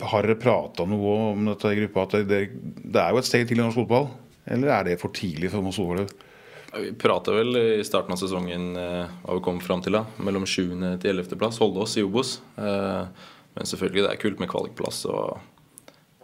Har 0.00 0.26
dere 0.26 0.40
prata 0.40 0.88
noe 0.88 1.14
om 1.36 1.52
dette 1.52 1.70
i 1.70 1.78
gruppa? 1.84 2.08
At 2.08 2.26
det, 2.26 2.42
det 2.82 3.00
er 3.04 3.14
jo 3.14 3.20
et 3.20 3.28
steg 3.28 3.46
til 3.46 3.60
i 3.60 3.62
norsk 3.62 3.82
fotball? 3.82 4.10
Eller 4.50 4.74
er 4.74 4.88
det 4.88 4.98
for 5.00 5.14
tidlig 5.14 5.52
for 5.52 5.64
Moss 5.64 5.78
fotball? 5.78 6.08
Vi 6.70 6.92
prata 6.98 7.34
vel 7.34 7.56
i 7.58 7.84
starten 7.86 8.14
av 8.14 8.20
sesongen 8.20 8.70
eh, 8.78 9.10
hva 9.24 9.36
vi 9.36 9.42
kom 9.42 9.58
fram 9.62 9.82
til. 9.82 9.96
da 9.98 10.04
Mellom 10.22 10.46
7. 10.46 10.76
til 11.02 11.10
11. 11.16 11.34
plass. 11.38 11.58
Holde 11.62 11.82
oss 11.82 11.96
i 11.98 12.04
Obos. 12.06 12.36
Eh, 12.58 13.26
men 13.56 13.66
selvfølgelig, 13.66 14.04
det 14.06 14.12
er 14.12 14.20
kult 14.22 14.42
med 14.42 14.50
kvalikplass. 14.50 15.02
Og 15.10 15.40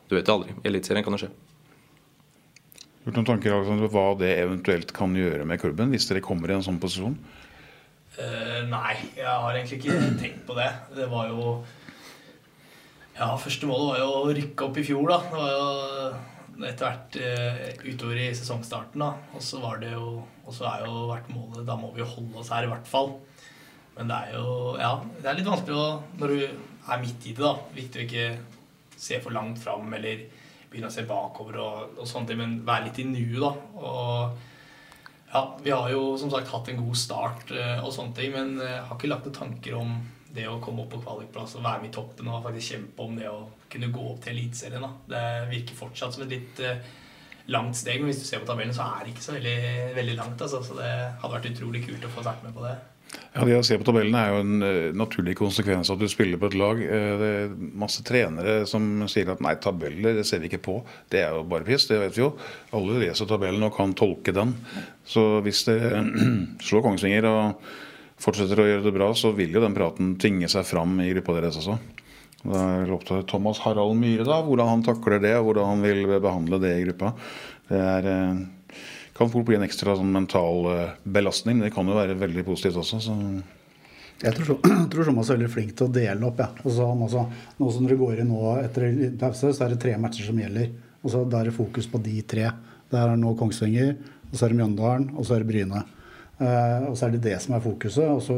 du 0.06 0.14
vet 0.14 0.26
det 0.26 0.34
aldri. 0.34 0.54
Eliteserien 0.66 1.06
kan 1.06 1.16
jo 1.16 1.24
skje. 1.24 1.32
Gjort 3.06 3.18
noen 3.18 3.26
tanker 3.28 3.54
Alexander, 3.54 3.90
hva 3.90 4.06
det 4.18 4.32
eventuelt 4.42 4.92
kan 4.94 5.12
gjøre 5.14 5.46
med 5.46 5.60
klubben, 5.62 5.92
hvis 5.94 6.08
dere 6.10 6.22
kommer 6.24 6.50
i 6.50 6.56
en 6.56 6.64
sånn 6.66 6.80
posisjon? 6.82 7.14
Uh, 8.16 8.62
nei, 8.70 8.96
jeg 9.14 9.28
har 9.28 9.54
egentlig 9.54 9.78
ikke 9.78 9.98
tenkt 10.22 10.40
på 10.48 10.56
det. 10.58 10.70
Det 10.96 11.06
var 11.10 11.28
jo 11.30 11.58
Ja, 13.16 13.28
første 13.40 13.68
målet 13.68 13.92
var 13.92 14.00
jo 14.00 14.08
å 14.10 14.32
rykke 14.34 14.66
opp 14.66 14.80
i 14.80 14.84
fjor, 14.86 15.06
da. 15.12 15.20
Det 15.30 15.38
var 15.38 15.52
jo 15.54 15.68
etter 16.64 16.86
hvert 16.86 17.16
eh, 17.20 17.76
utover 17.84 18.20
i 18.20 18.30
sesongstarten, 18.36 19.02
da. 19.02 19.12
Og 19.36 19.44
så 19.44 19.60
var 19.62 19.82
det 19.82 19.92
jo 19.92 20.22
Og 20.46 20.54
så 20.54 20.68
er 20.70 20.86
jo 20.86 21.08
vært 21.10 21.28
målet 21.34 21.66
Da 21.66 21.76
må 21.78 21.90
vi 21.92 22.00
jo 22.00 22.08
holde 22.14 22.40
oss 22.40 22.52
her, 22.54 22.64
i 22.64 22.70
hvert 22.70 22.88
fall. 22.88 23.12
Men 23.96 24.10
det 24.12 24.16
er 24.16 24.38
jo 24.38 24.76
Ja, 24.80 24.94
det 25.20 25.30
er 25.30 25.38
litt 25.38 25.50
vanskelig 25.50 25.76
å 25.76 25.86
Når 26.20 26.34
du 26.34 26.42
er 26.46 27.02
midt 27.02 27.28
i 27.28 27.34
det, 27.36 27.42
da. 27.42 27.54
Viktig 27.76 28.02
å 28.02 28.06
ikke 28.06 28.26
se 28.96 29.20
for 29.20 29.34
langt 29.36 29.58
fram 29.60 29.92
eller 29.92 30.22
begynne 30.70 30.88
å 30.88 30.94
se 30.94 31.04
bakover 31.06 31.58
og, 31.60 31.98
og 32.00 32.06
sånne 32.08 32.30
ting, 32.30 32.38
men 32.40 32.54
være 32.66 32.86
litt 32.86 33.00
i 33.02 33.04
nuet, 33.06 33.42
da. 33.42 33.50
Og 33.76 35.32
ja, 35.32 35.42
vi 35.62 35.74
har 35.74 35.90
jo 35.92 36.14
som 36.18 36.30
sagt 36.32 36.48
hatt 36.48 36.70
en 36.72 36.80
god 36.80 36.96
start 36.96 37.52
eh, 37.52 37.82
og 37.82 37.92
sånne 37.92 38.16
ting, 38.16 38.32
men 38.32 38.56
jeg 38.62 38.80
har 38.88 38.96
ikke 38.96 39.10
lagt 39.10 39.28
noen 39.28 39.36
tanker 39.36 39.76
om 39.76 39.92
det 40.36 40.46
å 40.48 40.58
komme 40.62 40.84
opp 40.84 40.94
på 40.94 41.02
kvalikplass 41.04 41.56
og 41.58 41.64
være 41.66 41.82
med 41.82 41.90
i 41.90 41.96
toppen 41.96 42.30
og 42.30 42.44
faktisk 42.46 42.74
kjempe 42.74 43.04
om 43.04 43.18
det 43.18 43.28
å 43.30 43.40
kunne 43.72 43.92
gå 43.94 44.06
opp 44.12 44.22
til 44.24 44.34
Eliteserien. 44.34 44.86
Det 45.10 45.24
virker 45.52 45.78
fortsatt 45.78 46.16
som 46.16 46.26
et 46.26 46.34
litt 46.36 46.60
eh, 46.64 46.82
langt 47.52 47.78
steg, 47.78 48.00
men 48.00 48.10
hvis 48.10 48.22
du 48.22 48.26
ser 48.26 48.42
på 48.42 48.48
tabellen, 48.50 48.74
så 48.74 48.88
er 48.88 49.04
det 49.04 49.14
ikke 49.14 49.24
så 49.28 49.36
veldig, 49.36 49.56
veldig 49.96 50.18
langt. 50.18 50.42
Altså. 50.42 50.62
Så 50.66 50.76
det 50.78 50.92
hadde 50.92 51.32
vært 51.38 51.50
utrolig 51.52 51.86
kult 51.86 52.06
å 52.06 52.12
få 52.16 52.26
vært 52.26 52.46
med 52.46 52.56
på 52.56 52.66
det. 52.66 52.76
Ja, 53.36 53.44
Det 53.44 53.54
å 53.54 53.64
se 53.64 53.76
på 53.78 53.84
tabellen 53.86 54.16
er 54.18 54.32
jo 54.32 54.38
en 54.42 54.66
eh, 54.66 54.94
naturlig 54.96 55.36
konsekvens 55.38 55.90
av 55.90 55.98
at 55.98 56.06
du 56.06 56.10
spiller 56.10 56.40
på 56.40 56.50
et 56.50 56.56
lag. 56.58 56.80
Eh, 56.82 57.10
det 57.20 57.30
er 57.38 57.56
masse 57.78 58.02
trenere 58.06 58.58
som 58.68 59.06
sier 59.12 59.30
at 59.32 59.42
nei, 59.44 59.54
tabeller 59.62 60.16
det 60.18 60.26
ser 60.28 60.42
vi 60.42 60.50
ikke 60.50 60.64
på. 60.64 60.76
Det 61.12 61.22
er 61.22 61.36
jo 61.36 61.44
bare 61.48 61.66
piss, 61.68 61.86
det 61.90 62.00
vet 62.02 62.16
vi 62.16 62.24
jo. 62.24 62.32
Alle 62.76 63.00
leser 63.04 63.28
tabellen 63.30 63.66
og 63.66 63.76
kan 63.76 63.94
tolke 63.96 64.34
den. 64.36 64.56
Så 65.06 65.26
hvis 65.46 65.66
det 65.68 65.78
slår 66.66 66.86
Kongsvinger 66.86 67.28
og 67.30 67.68
fortsetter 68.20 68.62
å 68.62 68.68
gjøre 68.70 68.86
det 68.88 68.96
bra, 68.96 69.12
så 69.14 69.30
vil 69.36 69.54
jo 69.54 69.62
den 69.62 69.76
praten 69.76 70.16
tvinge 70.20 70.48
seg 70.50 70.66
fram 70.66 70.98
i 71.04 71.10
gruppa 71.12 71.38
deres 71.38 71.60
også. 71.60 71.78
Da 72.44 72.62
er 72.76 72.86
det 72.86 72.94
opp 72.94 73.06
til 73.08 73.24
Thomas 73.28 73.60
Harald 73.64 73.96
Myhre 73.98 74.26
da, 74.28 74.42
hvordan 74.44 74.70
han 74.70 74.84
takler 74.86 75.22
det, 75.22 75.34
og 75.38 75.48
hvordan 75.48 75.72
han 75.72 75.84
vil 75.84 76.04
behandle 76.22 76.60
det 76.62 76.72
i 76.76 76.84
gruppa. 76.84 77.12
Det 77.70 77.80
er, 77.80 78.08
eh, 78.12 78.80
kan 79.16 79.30
fort 79.32 79.46
bli 79.48 79.56
en 79.56 79.66
ekstra 79.66 79.96
sånn, 79.96 80.12
mental 80.12 80.68
eh, 80.70 80.96
belastning, 81.02 81.58
men 81.58 81.66
det 81.66 81.74
kan 81.74 81.88
jo 81.88 81.96
være 81.96 82.18
veldig 82.20 82.44
positivt 82.46 82.78
også. 82.82 83.00
Så. 83.02 83.16
Jeg 84.22 84.36
tror, 84.36 84.60
tror 84.92 85.08
Thomas 85.08 85.30
er 85.30 85.40
veldig 85.40 85.52
flink 85.52 85.74
til 85.76 85.88
å 85.88 85.92
dele 85.92 86.28
opp. 86.28 86.40
Ja. 86.44 86.52
Og 86.62 86.70
så 86.76 86.86
han 86.92 87.02
også, 87.08 87.26
nå 87.58 87.72
som 87.72 87.88
dere 87.88 87.98
går 88.00 88.22
inn 88.22 88.30
nå 88.32 88.54
etter 88.62 88.88
pause, 89.20 89.50
så 89.50 89.66
er 89.66 89.74
det 89.74 89.82
tre 89.82 89.96
matcher 90.00 90.28
som 90.28 90.38
gjelder. 90.40 90.70
Og 91.02 91.12
så 91.12 91.24
Da 91.28 91.40
er 91.40 91.50
det 91.50 91.58
fokus 91.58 91.88
på 91.90 92.00
de 92.02 92.20
tre. 92.22 92.50
Det 92.90 92.98
er 93.00 93.18
nå 93.18 93.34
Kongsvinger, 93.38 93.96
og 94.30 94.34
så 94.38 94.46
er 94.46 94.54
det 94.54 94.60
Mjøndalen, 94.60 95.10
og 95.16 95.26
så 95.26 95.36
er 95.36 95.42
det 95.42 95.50
Bryne. 95.50 95.82
Eh, 96.36 96.82
og 96.84 96.98
så 96.98 97.06
er 97.06 97.14
det 97.14 97.22
det 97.24 97.36
som 97.40 97.54
er 97.56 97.64
fokuset. 97.64 98.04
Og 98.10 98.20
så 98.24 98.36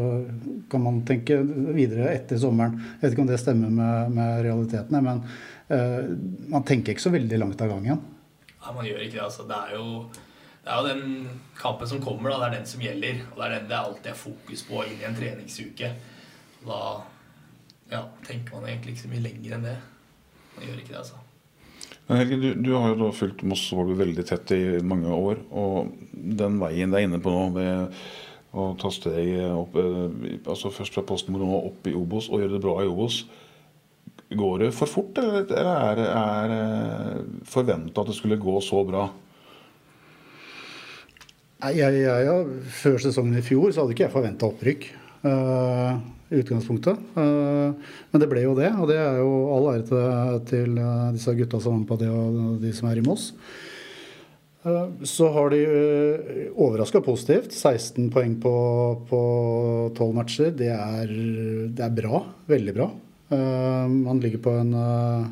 kan 0.70 0.84
man 0.84 1.02
tenke 1.08 1.40
videre 1.74 2.12
etter 2.14 2.38
sommeren. 2.40 2.78
Jeg 2.78 3.02
vet 3.02 3.16
ikke 3.16 3.24
om 3.26 3.32
det 3.32 3.40
stemmer 3.42 3.74
med, 3.74 4.14
med 4.14 4.44
realitetene, 4.46 5.02
men 5.04 5.24
uh, 5.72 6.14
man 6.52 6.64
tenker 6.68 6.94
ikke 6.94 7.06
så 7.08 7.14
veldig 7.14 7.42
langt 7.42 7.62
av 7.64 7.74
gangen. 7.74 8.00
Nei, 8.54 8.72
man 8.76 8.87
gjør 8.87 9.04
ikke 9.04 9.18
det. 9.18 9.26
altså. 9.26 9.46
Det 9.48 9.58
er 9.58 9.76
jo, 9.76 9.87
det 10.64 10.72
er 10.72 10.80
jo 10.80 10.88
den 10.92 11.38
kampen 11.58 11.90
som 11.90 12.02
kommer, 12.04 12.30
da. 12.30 12.40
Det 12.44 12.48
er 12.48 12.58
den 12.61 12.72
som 12.72 12.84
gjelder. 12.87 13.22
Og 13.32 13.40
det 13.40 13.48
er 13.48 13.56
den 13.56 13.70
det 13.70 13.78
alltid 13.82 14.11
er 14.12 14.24
fokus 14.26 14.66
på 14.68 14.82
inn 14.87 14.98
i 15.00 15.08
en 15.08 15.18
treningsuke. 15.18 15.94
Da 16.66 16.82
ja, 17.88 18.02
tenker 18.26 18.58
man 18.58 18.68
egentlig 18.68 18.94
ikke 18.94 19.06
så 19.06 19.14
mye 19.14 19.24
lenger 19.24 19.56
enn 19.56 19.70
det. 19.70 19.78
Man 20.54 20.68
gjør 20.68 20.82
ikke 20.82 20.94
det, 20.94 21.02
altså. 21.02 21.24
Men 22.08 22.22
Helge, 22.22 22.38
du, 22.40 22.48
du 22.64 22.70
har 22.72 22.94
jo 22.94 23.02
da 23.02 23.10
fulgt 23.12 23.44
Moss 23.44 23.66
Volley 23.76 23.96
veldig 23.98 24.24
tett 24.30 24.52
i 24.56 24.62
mange 24.80 25.12
år. 25.12 25.42
Og 25.52 25.92
den 26.12 26.56
veien 26.60 26.92
det 26.92 27.02
er 27.02 27.08
inne 27.08 27.20
på 27.20 27.32
nå, 27.34 27.42
med 27.52 27.98
å 28.56 28.70
ta 28.80 28.88
steget 28.92 29.52
opp 29.52 29.76
eh, 29.76 30.38
altså 30.48 30.72
Først 30.72 30.96
fra 30.96 31.04
posten 31.04 31.36
og 31.36 31.68
opp 31.68 31.88
i 31.88 31.92
Obos 31.96 32.30
og 32.32 32.40
gjøre 32.40 32.56
det 32.56 32.64
bra 32.64 32.78
i 32.80 32.88
Obos. 32.88 33.22
Går 34.28 34.64
det 34.64 34.70
for 34.76 34.90
fort, 34.90 35.20
eller 35.20 35.44
eller 35.44 36.00
er 36.08 36.50
det 36.52 37.44
forventa 37.48 38.02
at 38.02 38.10
det 38.10 38.16
skulle 38.16 38.40
gå 38.40 38.56
så 38.64 38.82
bra? 38.88 39.06
Jeg, 41.58 41.76
jeg, 41.80 42.02
jeg, 42.06 42.58
Før 42.80 42.98
sesongen 43.02 43.38
i 43.40 43.44
fjor 43.44 43.72
så 43.72 43.82
hadde 43.82 43.96
ikke 43.96 44.06
jeg 44.06 44.14
forventa 44.14 44.48
opprykk. 44.48 44.88
Eh, 45.22 45.96
i 46.28 46.40
utgangspunktet. 46.42 46.98
Eh, 47.16 47.94
men 48.11 48.22
det 48.22 48.28
ble 48.31 48.44
jo 48.44 48.54
det, 48.59 48.70
og 48.76 48.90
det 48.90 48.98
er 49.00 49.18
jo 49.22 49.33
all 49.54 49.70
ære 49.72 49.87
til, 49.88 50.38
til 50.50 50.78
eh, 50.83 51.09
disse 51.16 51.35
gutta 51.38 51.61
som 51.62 51.81
var 51.81 51.88
på 51.92 52.00
det, 52.02 52.11
og 52.12 52.61
de 52.62 52.72
som 52.76 52.90
er 52.90 53.00
i 53.00 53.07
Moss. 53.07 53.33
Så 55.07 55.28
har 55.33 55.52
de 55.54 55.59
uh, 55.64 56.40
overraska 56.61 57.00
positivt. 57.00 57.54
16 57.54 58.11
poeng 58.12 58.35
på, 58.42 58.50
på 59.09 59.20
12 59.96 60.09
matcher. 60.12 60.50
Det 60.52 60.68
er, 60.74 61.12
det 61.72 61.85
er 61.87 61.94
bra. 61.94 62.20
Veldig 62.50 62.74
bra. 62.76 62.88
Man 63.88 64.20
ligger 64.20 64.42
på 64.44 64.52
en 64.59 64.74
uh, 64.74 65.31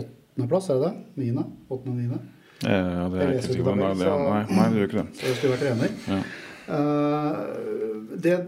åttendeplass, 0.00 0.70
er 0.70 0.80
det 0.80 0.86
det? 0.86 1.04
Niende? 1.26 1.44
Åttende 1.66 1.92
og 1.92 2.00
niende? 2.00 2.22
Ja, 2.62 3.04
det 3.12 3.20
er 3.20 3.20
Jeg 3.20 3.28
ikke 3.28 3.36
ikke 3.36 3.48
sikker 3.50 3.68
på. 3.68 3.76
Nei, 3.82 3.92
det, 4.00 4.16
nei, 4.54 4.66
det 4.70 4.80
gjør 4.80 4.90
ikke 4.90 5.02
det. 5.02 5.08
Så 5.18 5.28
jeg 5.28 5.36
skulle 5.36 5.56
vært 5.56 5.64
trener. 5.66 5.96
Ja. 6.08 6.20
Eh, 6.66 7.85
det 8.22 8.40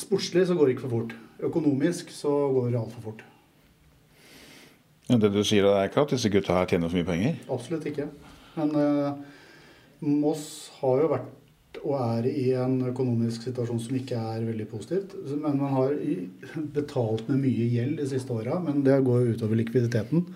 Sportslig 0.00 0.46
så 0.48 0.54
går 0.56 0.66
det 0.66 0.74
ikke 0.76 0.86
for 0.86 0.94
fort. 0.94 1.10
Økonomisk 1.44 2.08
så 2.14 2.30
går 2.54 2.70
det 2.70 2.78
altfor 2.80 3.02
fort. 3.04 3.24
Ja, 5.10 5.18
Det 5.18 5.32
du 5.34 5.42
sier, 5.44 5.66
er 5.66 5.88
ikke 5.88 6.04
at 6.04 6.14
disse 6.14 6.30
gutta 6.32 6.56
her 6.56 6.68
tjener 6.70 6.88
for 6.88 6.96
mye 7.00 7.08
penger? 7.08 7.36
Absolutt 7.50 7.86
ikke. 7.90 8.06
Men 8.56 8.70
uh, 8.76 9.18
Moss 10.00 10.70
har 10.80 11.02
jo 11.02 11.10
vært 11.10 11.28
og 11.80 11.94
er 11.96 12.26
i 12.30 12.46
en 12.60 12.76
økonomisk 12.90 13.46
situasjon 13.46 13.80
som 13.82 13.96
ikke 13.96 14.18
er 14.18 14.46
veldig 14.46 14.66
positivt. 14.70 15.14
Men 15.30 15.60
man 15.60 15.74
har 15.74 15.94
betalt 16.74 17.28
med 17.30 17.42
mye 17.44 17.68
gjeld 17.72 18.00
de 18.00 18.08
siste 18.10 18.34
åra, 18.34 18.58
men 18.62 18.82
det 18.86 18.98
går 19.06 19.22
jo 19.24 19.36
utover 19.36 19.60
likviditeten. 19.60 20.26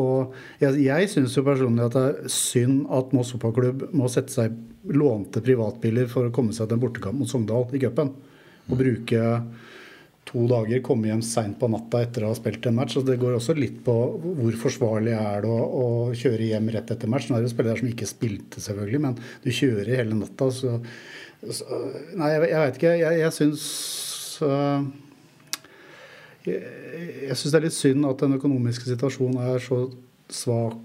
Og 0.00 0.36
jeg, 0.62 0.78
jeg 0.86 1.10
syns 1.12 1.36
jo 1.36 1.46
personlig 1.46 1.86
at 1.86 1.96
det 1.96 2.04
er 2.10 2.32
synd 2.32 2.86
at 2.94 3.12
Moss 3.16 3.34
fotballklubb 3.34 3.88
må 3.96 4.10
sette 4.12 4.34
seg 4.34 4.54
lånte 4.92 5.42
privatbiler 5.44 6.08
for 6.10 6.28
å 6.28 6.34
komme 6.34 6.54
seg 6.54 6.68
til 6.68 6.78
en 6.78 6.84
bortekamp 6.84 7.20
mot 7.20 7.30
Sogndal 7.30 7.68
i 7.74 7.82
cupen. 7.82 8.14
Og 8.70 8.78
bruke 8.78 9.26
to 10.28 10.44
dager, 10.50 10.80
komme 10.84 11.10
hjem 11.10 11.22
seint 11.26 11.58
på 11.58 11.68
natta 11.70 12.02
etter 12.04 12.24
å 12.24 12.30
ha 12.30 12.36
spilt 12.38 12.66
en 12.68 12.76
match. 12.78 12.94
Så 12.96 13.02
det 13.06 13.18
går 13.20 13.36
også 13.36 13.56
litt 13.58 13.80
på 13.86 13.94
hvor 14.22 14.58
forsvarlig 14.60 15.16
er 15.16 15.42
det 15.44 15.50
å, 15.50 15.64
å 15.82 15.86
kjøre 16.16 16.52
hjem 16.52 16.70
rett 16.76 16.92
etter 16.94 17.10
match. 17.10 17.28
Nå 17.28 17.38
er 17.38 17.46
det 17.46 17.52
spillere 17.52 17.80
som 17.80 17.90
ikke 17.90 18.08
spilte, 18.10 18.62
selvfølgelig, 18.62 19.02
men 19.02 19.18
du 19.42 19.50
kjører 19.50 19.96
hele 19.98 20.18
natta, 20.18 20.50
så, 20.54 20.78
så 21.42 21.80
Nei, 22.14 22.30
jeg, 22.34 22.46
jeg 22.52 22.62
veit 22.62 22.78
ikke. 22.80 22.94
Jeg, 23.02 23.18
jeg 23.24 23.36
syns 23.38 23.66
øh, 24.46 24.86
Jeg, 26.46 26.62
jeg 27.26 27.36
syns 27.40 27.50
det 27.50 27.58
er 27.58 27.66
litt 27.66 27.76
synd 27.78 28.08
at 28.08 28.24
den 28.24 28.38
økonomiske 28.38 28.88
situasjonen 28.92 29.42
er 29.52 29.62
så 29.62 29.84
svak 30.32 30.80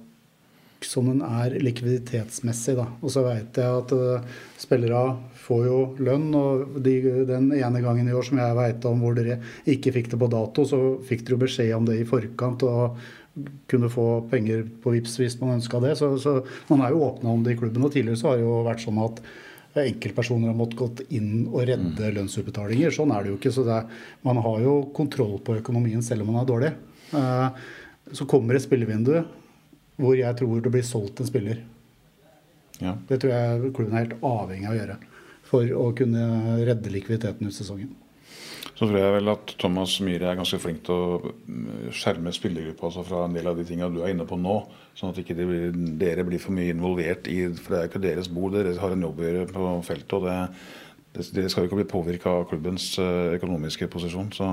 som 0.86 1.08
den 1.10 1.24
er 1.26 1.56
likviditetsmessig. 1.64 2.76
Da. 2.78 2.88
Og 3.02 3.14
så 3.14 3.24
veit 3.26 3.58
jeg 3.58 3.82
at 3.82 3.94
uh, 3.96 4.42
spillere 4.60 5.02
får 5.48 5.64
jo 5.66 5.78
lønn. 6.04 6.28
Og 6.38 6.78
de, 6.84 6.98
den 7.30 7.50
ene 7.58 7.84
gangen 7.84 8.10
i 8.10 8.16
år 8.16 8.28
som 8.28 8.42
jeg 8.42 8.58
veit 8.58 8.90
om 8.90 9.02
hvor 9.04 9.18
dere 9.18 9.40
ikke 9.70 9.96
fikk 9.96 10.12
det 10.14 10.22
på 10.22 10.30
dato, 10.32 10.68
så 10.68 10.82
fikk 11.08 11.26
dere 11.26 11.38
jo 11.38 11.44
beskjed 11.46 11.74
om 11.78 11.88
det 11.88 12.02
i 12.02 12.08
forkant 12.10 12.68
og 12.68 13.00
kunne 13.70 13.90
få 13.94 14.06
penger 14.32 14.64
på 14.82 14.96
VIPS 14.96 15.20
hvis 15.22 15.36
man 15.42 15.58
ønska 15.58 15.82
det. 15.84 15.98
Så, 16.00 16.14
så 16.22 16.40
man 16.72 16.84
er 16.86 16.94
jo 16.94 17.04
åpna 17.10 17.34
om 17.34 17.44
det 17.46 17.56
i 17.56 17.60
klubben. 17.60 17.86
Og 17.86 17.94
tidligere 17.94 18.20
så 18.20 18.32
har 18.32 18.40
det 18.40 18.48
jo 18.48 18.64
vært 18.68 18.86
sånn 18.86 19.04
at 19.04 19.22
enkeltpersoner 19.78 20.50
har 20.50 20.58
måttet 20.58 20.80
gått 20.80 21.02
inn 21.14 21.48
og 21.52 21.68
redde 21.70 22.14
lønnsutbetalinger. 22.16 22.94
Sånn 22.94 23.14
er 23.14 23.24
det 23.24 23.34
jo 23.34 23.40
ikke. 23.40 23.54
Så 23.54 23.66
det 23.68 23.76
er, 23.76 24.00
man 24.26 24.40
har 24.42 24.62
jo 24.64 24.78
kontroll 24.98 25.38
på 25.46 25.60
økonomien 25.60 26.06
selv 26.06 26.26
om 26.26 26.34
man 26.34 26.42
er 26.42 26.50
dårlig. 26.50 26.72
Uh, 27.14 27.50
så 28.16 28.26
kommer 28.30 28.58
et 28.58 28.66
spillevindu 28.66 29.20
hvor 29.98 30.18
jeg 30.18 30.40
tror 30.40 30.64
det 30.64 30.74
blir 30.74 30.86
solgt 30.86 31.22
en 31.22 31.30
spiller. 31.30 31.62
Ja. 32.82 32.94
Det 33.10 33.22
tror 33.22 33.34
jeg 33.34 33.72
klubben 33.74 33.96
er 33.96 34.06
helt 34.06 34.20
avhengig 34.26 34.68
av 34.70 34.76
å 34.76 34.82
gjøre 34.82 34.98
for 35.48 35.72
å 35.80 35.88
kunne 35.96 36.26
redde 36.68 36.92
likviditeten 36.92 37.48
ut 37.48 37.56
sesongen. 37.56 37.96
Så 38.78 38.86
tror 38.86 39.00
jeg 39.00 39.14
vel 39.16 39.32
at 39.32 39.52
Thomas 39.58 39.96
Myhre 40.06 40.28
er 40.30 40.38
ganske 40.38 40.60
flink 40.62 40.84
til 40.86 40.94
å 40.94 41.32
mm, 41.34 41.94
skjerme 41.98 42.34
spillergruppa 42.36 42.90
altså 42.90 43.06
fra 43.08 43.24
en 43.26 43.34
del 43.34 43.48
av 43.50 43.58
de 43.58 43.66
tingene 43.66 43.90
du 43.96 44.04
er 44.04 44.12
inne 44.14 44.28
på 44.30 44.38
nå. 44.38 44.58
Sånn 44.98 45.14
at 45.14 45.22
ikke 45.22 45.38
de 45.38 45.48
blir, 45.50 45.80
dere 45.98 46.26
blir 46.28 46.42
for 46.42 46.54
mye 46.54 46.76
involvert 46.76 47.30
i 47.32 47.40
For 47.58 47.74
det 47.74 47.80
er 47.80 47.90
ikke 47.90 48.04
deres 48.04 48.30
bord, 48.30 48.54
dere 48.54 48.76
har 48.78 48.94
en 48.94 49.08
jobb 49.08 49.24
å 49.24 49.26
gjøre 49.26 49.48
på 49.56 49.72
feltet. 49.88 50.14
og 50.20 50.28
det, 50.28 50.38
det, 51.16 51.26
Dere 51.40 51.50
skal 51.50 51.66
jo 51.66 51.72
ikke 51.72 51.82
bli 51.82 51.88
påvirka 51.96 52.36
av 52.36 52.46
klubbens 52.52 52.92
eh, 53.02 53.34
økonomiske 53.40 53.90
posisjon. 53.94 54.30
Så 54.36 54.52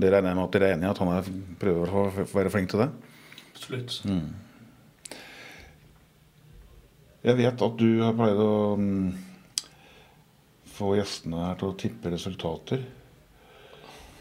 det 0.00 0.14
regner 0.14 0.32
jeg 0.32 0.40
med 0.40 0.46
at 0.46 0.56
dere 0.56 0.70
er 0.70 0.78
enig 0.78 0.88
i 0.88 0.92
at 0.94 1.04
han 1.04 1.12
er, 1.18 1.30
prøver 1.60 1.92
å 1.92 2.06
være 2.32 2.54
flink 2.54 2.72
til 2.72 2.86
det. 2.86 2.90
Absolutt. 3.52 4.00
Jeg 7.24 7.38
vet 7.38 7.62
at 7.64 7.78
du 7.80 7.88
har 8.02 8.12
pleid 8.18 8.36
å 8.36 8.76
mm, 8.76 9.12
få 10.74 10.90
gjestene 10.98 11.46
her 11.46 11.56
til 11.60 11.70
å 11.70 11.76
tippe 11.80 12.12
resultater. 12.12 12.82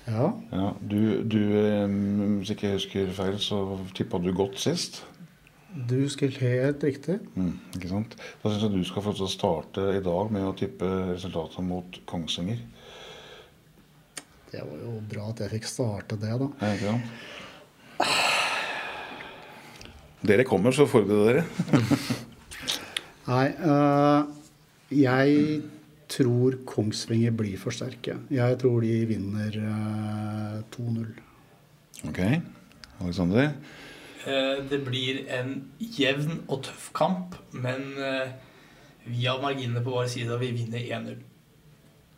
Ja, 0.07 0.29
Ja, 0.51 0.69
du, 0.79 1.23
du, 1.23 1.39
eh, 1.59 1.87
hvis 2.39 2.51
ikke 2.55 2.69
jeg 2.69 2.79
husker 2.79 3.11
feil, 3.15 3.37
så 3.43 3.59
tippa 3.95 4.19
du 4.23 4.31
godt 4.35 4.57
sist. 4.59 5.03
du 5.73 5.95
husker 6.03 6.31
helt 6.39 6.83
riktig. 6.83 7.19
Mm, 7.35 7.53
ikke 7.75 7.91
sant? 7.91 8.15
Da 8.41 8.51
syns 8.51 8.63
jeg 8.67 8.75
du 8.75 8.83
skal 8.87 9.03
få 9.03 9.13
starte 9.27 9.81
i 9.97 10.03
dag 10.03 10.31
med 10.31 10.47
å 10.47 10.55
tippe 10.55 10.87
resultatet 11.13 11.63
mot 11.63 11.99
Kongsvinger. 12.07 12.59
Det 14.51 14.61
var 14.61 14.77
jo 14.83 14.99
bra 15.09 15.31
at 15.31 15.39
jeg 15.43 15.55
fikk 15.57 15.67
starte 15.67 16.15
det, 16.21 16.35
da. 16.39 16.47
Ja, 16.61 16.75
ikke 16.75 16.91
sant? 16.91 17.05
Dere 20.23 20.45
kommer, 20.47 20.71
så 20.71 20.85
forbered 20.87 21.25
dere. 21.27 21.43
Nei, 23.23 23.45
uh, 23.63 24.25
jeg 24.91 25.61
tror 26.11 26.57
Kongsvinger 26.67 27.31
blir 27.35 27.55
for 27.61 27.75
sterke. 27.75 28.17
Jeg 28.33 28.57
tror 28.61 28.83
de 28.83 28.97
vinner 29.09 29.55
uh, 29.63 30.57
2-0. 30.75 31.07
Ok, 32.09 32.19
Alexander. 32.99 33.53
Uh, 34.25 34.59
Det 34.69 34.81
blir 34.83 35.23
en 35.31 35.55
jevn 35.79 36.41
og 36.47 36.65
tøff 36.67 36.89
kamp, 36.95 37.37
men 37.51 37.93
eh, 37.99 38.33
vi 39.05 39.25
har 39.25 39.41
marginene 39.43 39.83
på 39.83 39.95
vår 39.95 40.07
side, 40.11 40.31
og 40.31 40.39
vi 40.43 40.51
vinner 40.55 40.79
1-0. 40.79 41.17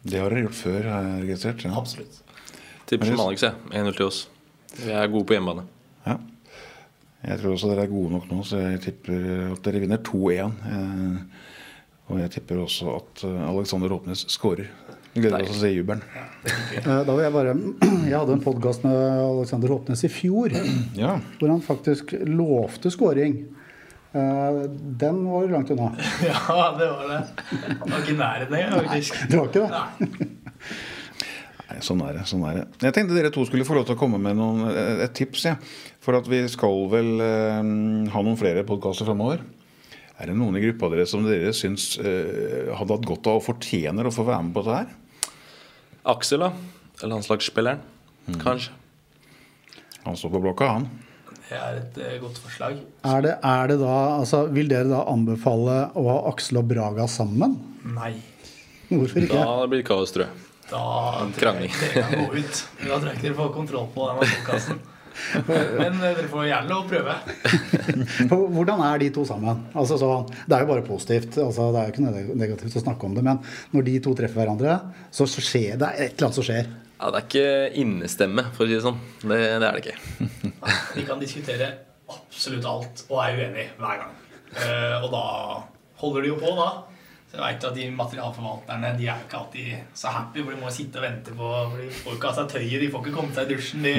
Det 0.06 0.20
har 0.22 0.30
dere 0.30 0.46
gjort 0.46 0.60
før, 0.60 0.82
har 0.90 1.08
jeg 1.08 1.24
registrert. 1.24 1.66
Ja. 1.66 1.74
Absolutt. 1.80 2.20
Tipper 2.86 3.10
som 3.10 3.24
Alex, 3.26 3.46
jeg. 3.46 3.58
1-0 3.72 3.98
til 3.98 4.06
oss. 4.06 4.20
Vi 4.78 4.92
er 4.94 5.10
gode 5.10 5.26
på 5.26 5.34
hjemmebane. 5.34 5.66
Jeg 7.26 7.40
tror 7.42 7.56
også 7.56 7.70
dere 7.72 7.86
er 7.88 7.92
gode 7.92 8.12
nok 8.14 8.26
nå, 8.30 8.44
så 8.46 8.60
jeg 8.62 8.82
tipper 8.86 9.24
at 9.56 9.62
dere 9.66 9.82
vinner 9.82 10.02
2-1. 10.06 10.52
Eh, 10.70 11.46
og 12.14 12.20
jeg 12.22 12.30
tipper 12.36 12.60
også 12.62 12.92
at 13.00 13.24
eh, 13.26 13.40
Alexander 13.50 13.90
Råpnes 13.90 14.26
skårer. 14.30 14.68
Vi 15.16 15.24
gleder 15.24 15.46
oss 15.46 15.54
til 15.54 15.58
å 15.58 15.64
se 15.64 15.72
jubelen. 15.74 16.02
Eh, 16.46 17.02
Da 17.08 17.14
vil 17.16 17.24
jeg 17.24 17.34
bare 17.34 17.54
Jeg 18.12 18.18
hadde 18.20 18.36
en 18.36 18.44
podkast 18.46 18.84
med 18.86 18.98
Alexander 19.26 19.72
Håpnes 19.74 20.04
i 20.06 20.12
fjor 20.12 20.54
Ja. 21.04 21.16
hvor 21.40 21.54
han 21.56 21.64
faktisk 21.66 22.14
lovte 22.30 22.92
skåring. 22.94 23.40
Eh, 24.14 24.60
Den 25.02 25.24
var 25.26 25.50
langt 25.56 25.72
unna. 25.74 25.90
Ja, 26.30 26.68
det 26.78 26.92
var 26.94 27.06
det. 27.10 27.22
Det 27.50 27.80
var 27.90 28.04
ikke 28.04 28.20
nærheten 28.22 28.60
engang, 28.60 28.90
faktisk. 28.92 29.22
Det 29.32 29.40
var 29.42 29.50
ikke 29.50 29.66
det. 29.66 29.72
Nei, 29.74 30.30
sånn 31.84 32.04
er 32.06 32.20
det. 32.20 32.28
sånn 32.30 32.46
er 32.48 32.62
det. 32.62 32.66
Jeg 32.86 32.96
tenkte 32.96 33.18
dere 33.18 33.32
to 33.34 33.44
skulle 33.48 33.66
få 33.68 33.76
lov 33.78 33.88
til 33.88 33.98
å 33.98 34.00
komme 34.00 34.20
med 34.22 34.38
noen, 34.40 34.70
eh, 34.72 35.04
et 35.06 35.16
tips. 35.18 35.46
Ja. 35.50 35.56
For 36.04 36.18
at 36.20 36.30
vi 36.30 36.44
skal 36.52 36.86
vel 36.92 37.12
eh, 37.20 37.62
ha 38.14 38.24
noen 38.24 38.40
flere 38.40 38.66
podkaster 38.68 39.10
framover. 39.10 39.44
Er 40.16 40.32
det 40.32 40.38
noen 40.40 40.56
i 40.56 40.64
gruppa 40.64 40.88
deres 40.94 41.12
som 41.12 41.26
dere 41.28 41.52
syns 41.56 41.98
eh, 42.00 42.72
hadde 42.72 42.96
hatt 42.96 43.10
godt 43.10 43.28
av 43.28 43.42
og 43.42 43.48
fortjener 43.50 44.08
å 44.08 44.14
få 44.16 44.24
være 44.28 44.48
med 44.48 44.56
på 44.56 44.64
dette 44.64 44.84
her? 44.84 45.34
Aksel, 46.16 46.46
da. 46.46 46.54
Landslagsspilleren. 47.04 47.82
Kanskje. 48.42 48.72
Han 50.06 50.16
står 50.18 50.36
på 50.38 50.42
blokka, 50.46 50.70
han. 50.78 50.88
Det 51.46 51.58
er 51.58 51.82
et 51.82 51.98
eh, 52.02 52.16
godt 52.22 52.40
forslag. 52.42 52.80
Er 53.06 53.26
det, 53.26 53.36
er 53.46 53.68
det 53.70 53.78
da 53.82 53.96
altså, 54.16 54.46
Vil 54.54 54.70
dere 54.72 54.88
da 54.90 55.04
anbefale 55.12 55.76
å 55.94 56.06
ha 56.10 56.16
Aksel 56.32 56.62
og 56.62 56.70
Braga 56.72 57.06
sammen? 57.12 57.60
Nei. 57.98 58.16
Hvorfor 58.90 59.26
ikke? 59.26 59.42
Da 59.42 59.68
blir 59.70 59.82
det 59.84 59.88
kaos, 59.88 60.14
tror 60.14 60.26
jeg. 60.26 60.46
Da 60.70 60.82
tror 61.36 61.60
jeg 61.60 61.70
ikke 61.70 61.88
dere 61.94 62.04
kan 62.10 62.26
gå 62.26 62.42
ut. 62.42 62.60
Da 62.82 62.98
tror 62.98 63.08
jeg 63.10 63.18
ikke 63.20 63.28
dere 63.28 63.38
får 63.40 63.50
kontroll 63.54 63.90
på 63.94 64.06
denne 64.10 64.30
podkasten. 64.34 64.84
Men 65.46 66.00
eh, 66.02 66.16
dere 66.18 66.30
får 66.32 66.48
gjerne 66.50 66.72
lov 66.72 66.82
å 66.82 66.88
prøve. 66.90 67.18
Hvordan 68.56 68.82
er 68.88 69.04
de 69.04 69.10
to 69.16 69.26
sammen? 69.28 69.62
Altså, 69.78 70.00
så, 70.02 70.10
det 70.50 70.58
er 70.58 70.66
jo 70.66 70.72
bare 70.74 70.86
positivt. 70.88 71.38
Altså, 71.44 71.70
det 71.76 71.82
er 71.82 71.88
jo 71.88 71.94
ikke 71.94 72.06
noe 72.08 72.40
negativt 72.42 72.80
å 72.82 72.84
snakke 72.84 73.08
om 73.08 73.16
det. 73.18 73.24
Men 73.28 73.40
når 73.76 73.88
de 73.88 73.96
to 74.08 74.16
treffer 74.18 74.42
hverandre, 74.42 74.80
så, 75.14 75.28
så 75.30 75.44
skjer 75.46 75.78
det 75.82 75.92
et 75.94 76.18
eller 76.18 76.28
annet 76.30 76.40
som 76.42 76.48
skjer. 76.50 76.74
Ja, 76.96 77.12
Det 77.12 77.20
er 77.22 77.26
ikke 77.28 77.82
innestemme, 77.84 78.48
for 78.56 78.66
å 78.66 78.70
si 78.72 78.78
det 78.78 78.84
sånn. 78.86 79.00
Det, 79.22 79.40
det 79.62 79.70
er 79.70 79.78
det 79.78 79.84
ikke. 79.84 80.52
Vi 80.96 81.06
kan 81.08 81.22
diskutere 81.22 81.72
absolutt 82.12 82.68
alt 82.70 83.06
og 83.10 83.20
er 83.24 83.40
uenige 83.40 83.72
hver 83.80 84.04
gang. 84.04 84.14
Eh, 84.56 84.98
og 85.04 85.10
da 85.14 85.24
holder 86.02 86.26
de 86.26 86.32
jo 86.34 86.38
på, 86.42 86.52
da. 86.58 86.70
Jeg 87.36 87.44
vet 87.44 87.66
at 87.68 87.76
De 87.76 87.86
materialforvalterne 87.92 88.92
de 88.96 89.08
er 89.12 89.24
ikke 89.26 89.40
alltid 89.42 89.96
så 89.98 90.12
happy, 90.16 90.44
for 90.44 90.56
de 90.56 90.62
må 90.62 90.72
sitte 90.74 91.02
og 91.02 91.06
vente 91.08 91.36
på 91.36 91.50
For 91.52 91.82
de 91.82 91.90
får 92.00 92.18
ikke 92.18 92.30
av 92.32 92.38
seg 92.40 92.52
tøyet, 92.54 92.82
de 92.84 92.92
får 92.94 93.04
ikke 93.04 93.16
komme 93.18 93.36
seg 93.36 93.50
i 93.50 93.56
dusjen. 93.56 93.84
De, 93.86 93.94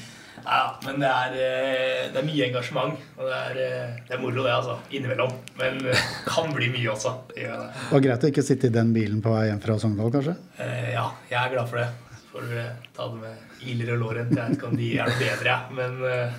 ja, 0.48 0.62
men 0.86 1.02
det 1.02 1.10
er, 1.10 1.36
eh, 1.44 2.02
det 2.14 2.22
er 2.22 2.28
mye 2.30 2.48
engasjement. 2.48 3.06
Og 3.18 3.28
det 3.28 3.38
er, 3.38 3.60
eh, 3.66 3.94
det 4.08 4.16
er 4.16 4.22
moro, 4.22 4.40
det, 4.46 4.54
altså. 4.56 4.78
Innimellom. 4.96 5.36
Men 5.60 5.80
det 5.84 5.96
kan 6.28 6.52
bli 6.54 6.70
mye 6.72 6.90
også. 6.94 7.14
Det 7.34 7.44
gjør 7.44 7.64
det. 7.66 7.70
Og 7.92 8.04
greit 8.08 8.24
å 8.24 8.32
ikke 8.32 8.46
sitte 8.46 8.70
i 8.72 8.76
den 8.78 8.94
bilen 8.96 9.20
på 9.24 9.36
vei 9.36 9.48
hjem 9.50 9.62
fra 9.64 9.78
Sogndal, 9.82 10.12
kanskje? 10.14 10.36
Eh, 10.64 10.92
ja, 10.96 11.06
jeg 11.28 11.40
er 11.42 11.56
glad 11.56 11.72
for 11.72 11.82
det. 11.82 11.88
Så 12.18 12.32
får 12.32 12.48
du 12.48 12.56
ta 12.96 13.10
det 13.12 13.18
med 13.26 13.34
Iler 13.68 13.96
og 13.96 14.04
låren. 14.06 14.32
Jeg 14.32 14.40
vet 14.40 14.56
ikke 14.56 14.70
om 14.72 14.78
de 14.78 14.92
er 14.96 15.12
noe 15.12 15.20
bedre. 15.26 15.58
Men 15.76 15.92
eh, 16.08 16.30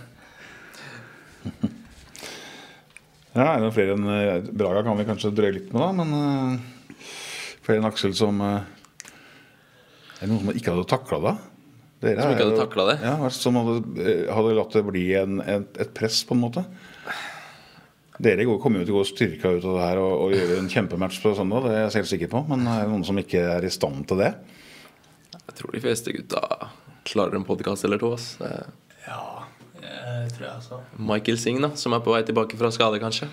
Ja, 3.39 3.53
er 3.53 3.63
det 3.63 3.71
flere 3.75 3.95
enn 3.95 4.09
eh, 4.11 4.49
Braga 4.51 4.83
kan 4.83 4.99
vi 4.99 5.07
kanskje 5.07 5.31
drøye 5.35 5.55
litt 5.55 5.71
med, 5.71 5.79
da. 5.79 5.89
Men 5.95 6.09
uh, 6.11 7.05
flere 7.63 7.79
enn 7.79 7.87
Aksel 7.87 8.15
som 8.17 8.41
uh, 8.43 8.59
Er 10.17 10.25
det 10.25 10.31
noen 10.33 10.43
som 10.43 10.51
ikke 10.51 10.73
hadde 10.73 10.89
takla 10.91 11.21
det? 11.23 11.35
Dere 12.03 12.23
Som 12.23 12.33
ikke 12.33 12.43
er 12.43 12.49
hadde 12.49 12.61
takla 12.65 12.87
det? 12.89 12.97
Ja, 13.05 13.31
Som 13.35 13.59
hadde, 13.59 14.15
hadde 14.35 14.55
latt 14.59 14.75
det 14.75 14.85
bli 14.87 15.05
en, 15.19 15.39
et, 15.43 15.81
et 15.83 15.93
press, 15.95 16.21
på 16.27 16.35
en 16.35 16.43
måte? 16.43 16.65
Dere 18.19 18.43
kommer 18.59 18.81
jo 18.81 18.89
til 18.89 18.97
å 18.97 18.99
gå 18.99 19.07
styrka 19.07 19.53
ut 19.55 19.63
av 19.63 19.77
det 19.77 19.83
her 19.85 20.01
og, 20.03 20.13
og 20.25 20.35
gjøre 20.35 20.59
en 20.59 20.71
kjempematch 20.71 21.21
på 21.23 21.31
søndag, 21.37 21.63
det 21.63 21.75
er 21.75 21.85
jeg 21.85 22.01
helt 22.01 22.11
sikker 22.11 22.31
på. 22.33 22.43
Men 22.51 22.67
er 22.67 22.83
det 22.83 22.91
noen 22.91 23.07
som 23.07 23.19
ikke 23.21 23.45
er 23.55 23.63
i 23.63 23.71
stand 23.71 24.03
til 24.09 24.19
det? 24.19 24.33
Jeg 25.39 25.55
tror 25.61 25.75
de 25.75 25.83
fleste 25.83 26.15
gutta 26.15 26.41
klarer 27.07 27.39
en 27.39 27.47
podkast 27.47 27.87
eller 27.87 28.01
to. 28.01 28.11
ass. 28.17 28.33
Ja, 29.07 29.38
tror 30.35 30.45
jeg 30.47 30.55
også. 30.57 30.79
Michael 31.11 31.37
Singh, 31.41 31.61
da, 31.63 31.69
som 31.79 31.93
er 31.97 32.01
på 32.05 32.13
vei 32.15 32.23
tilbake 32.27 32.57
fra 32.59 32.71
skade, 32.75 32.99
kanskje. 33.01 33.27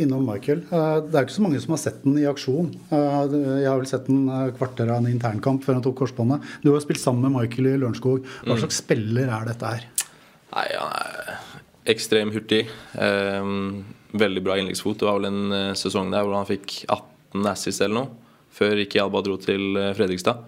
Innom 0.00 0.22
Michael. 0.24 0.62
Eh, 0.72 1.00
Det 1.10 1.14
er 1.18 1.26
ikke 1.26 1.34
så 1.36 1.42
mange 1.44 1.60
som 1.60 1.74
har 1.74 1.80
sett 1.82 2.02
den 2.04 2.16
i 2.18 2.24
aksjon. 2.30 2.70
Eh, 2.90 3.34
Jeg 3.60 3.68
har 3.68 3.78
vel 3.82 3.86
sett 3.90 4.06
den 4.08 4.28
eh, 4.32 4.50
kvarter 4.56 4.88
av 4.88 5.02
en 5.02 5.10
internkamp 5.12 5.64
før 5.66 5.76
han 5.76 5.82
tok 5.84 5.98
korsbåndet. 6.00 6.40
Du 6.62 6.70
har 6.72 6.80
spilt 6.80 7.02
sammen 7.02 7.26
med 7.26 7.34
Michael 7.36 7.66
i 7.74 7.76
Lørenskog. 7.82 8.24
Hva 8.46 8.56
slags 8.62 8.80
spiller 8.80 9.28
er 9.28 9.44
dette 9.50 9.66
her? 9.74 9.84
Nei, 10.54 10.66
han 10.72 10.94
er 10.96 11.36
ekstremt 11.92 12.32
hurtig. 12.34 12.62
Eh, 12.96 13.50
veldig 14.16 14.42
bra 14.46 14.56
innleggsfot. 14.56 14.98
Det 15.02 15.06
var 15.10 15.18
vel 15.20 15.28
en 15.28 15.52
eh, 15.52 15.74
sesong 15.78 16.10
der 16.14 16.24
hvor 16.24 16.38
han 16.38 16.48
fikk 16.48 16.84
18 16.88 17.46
assist 17.52 17.80
eller 17.84 18.00
noe. 18.00 18.08
Før 18.50 18.80
ikke 18.82 19.02
Alba 19.04 19.20
dro 19.22 19.36
til 19.42 19.76
eh, 19.76 19.92
Fredrikstad. 19.98 20.40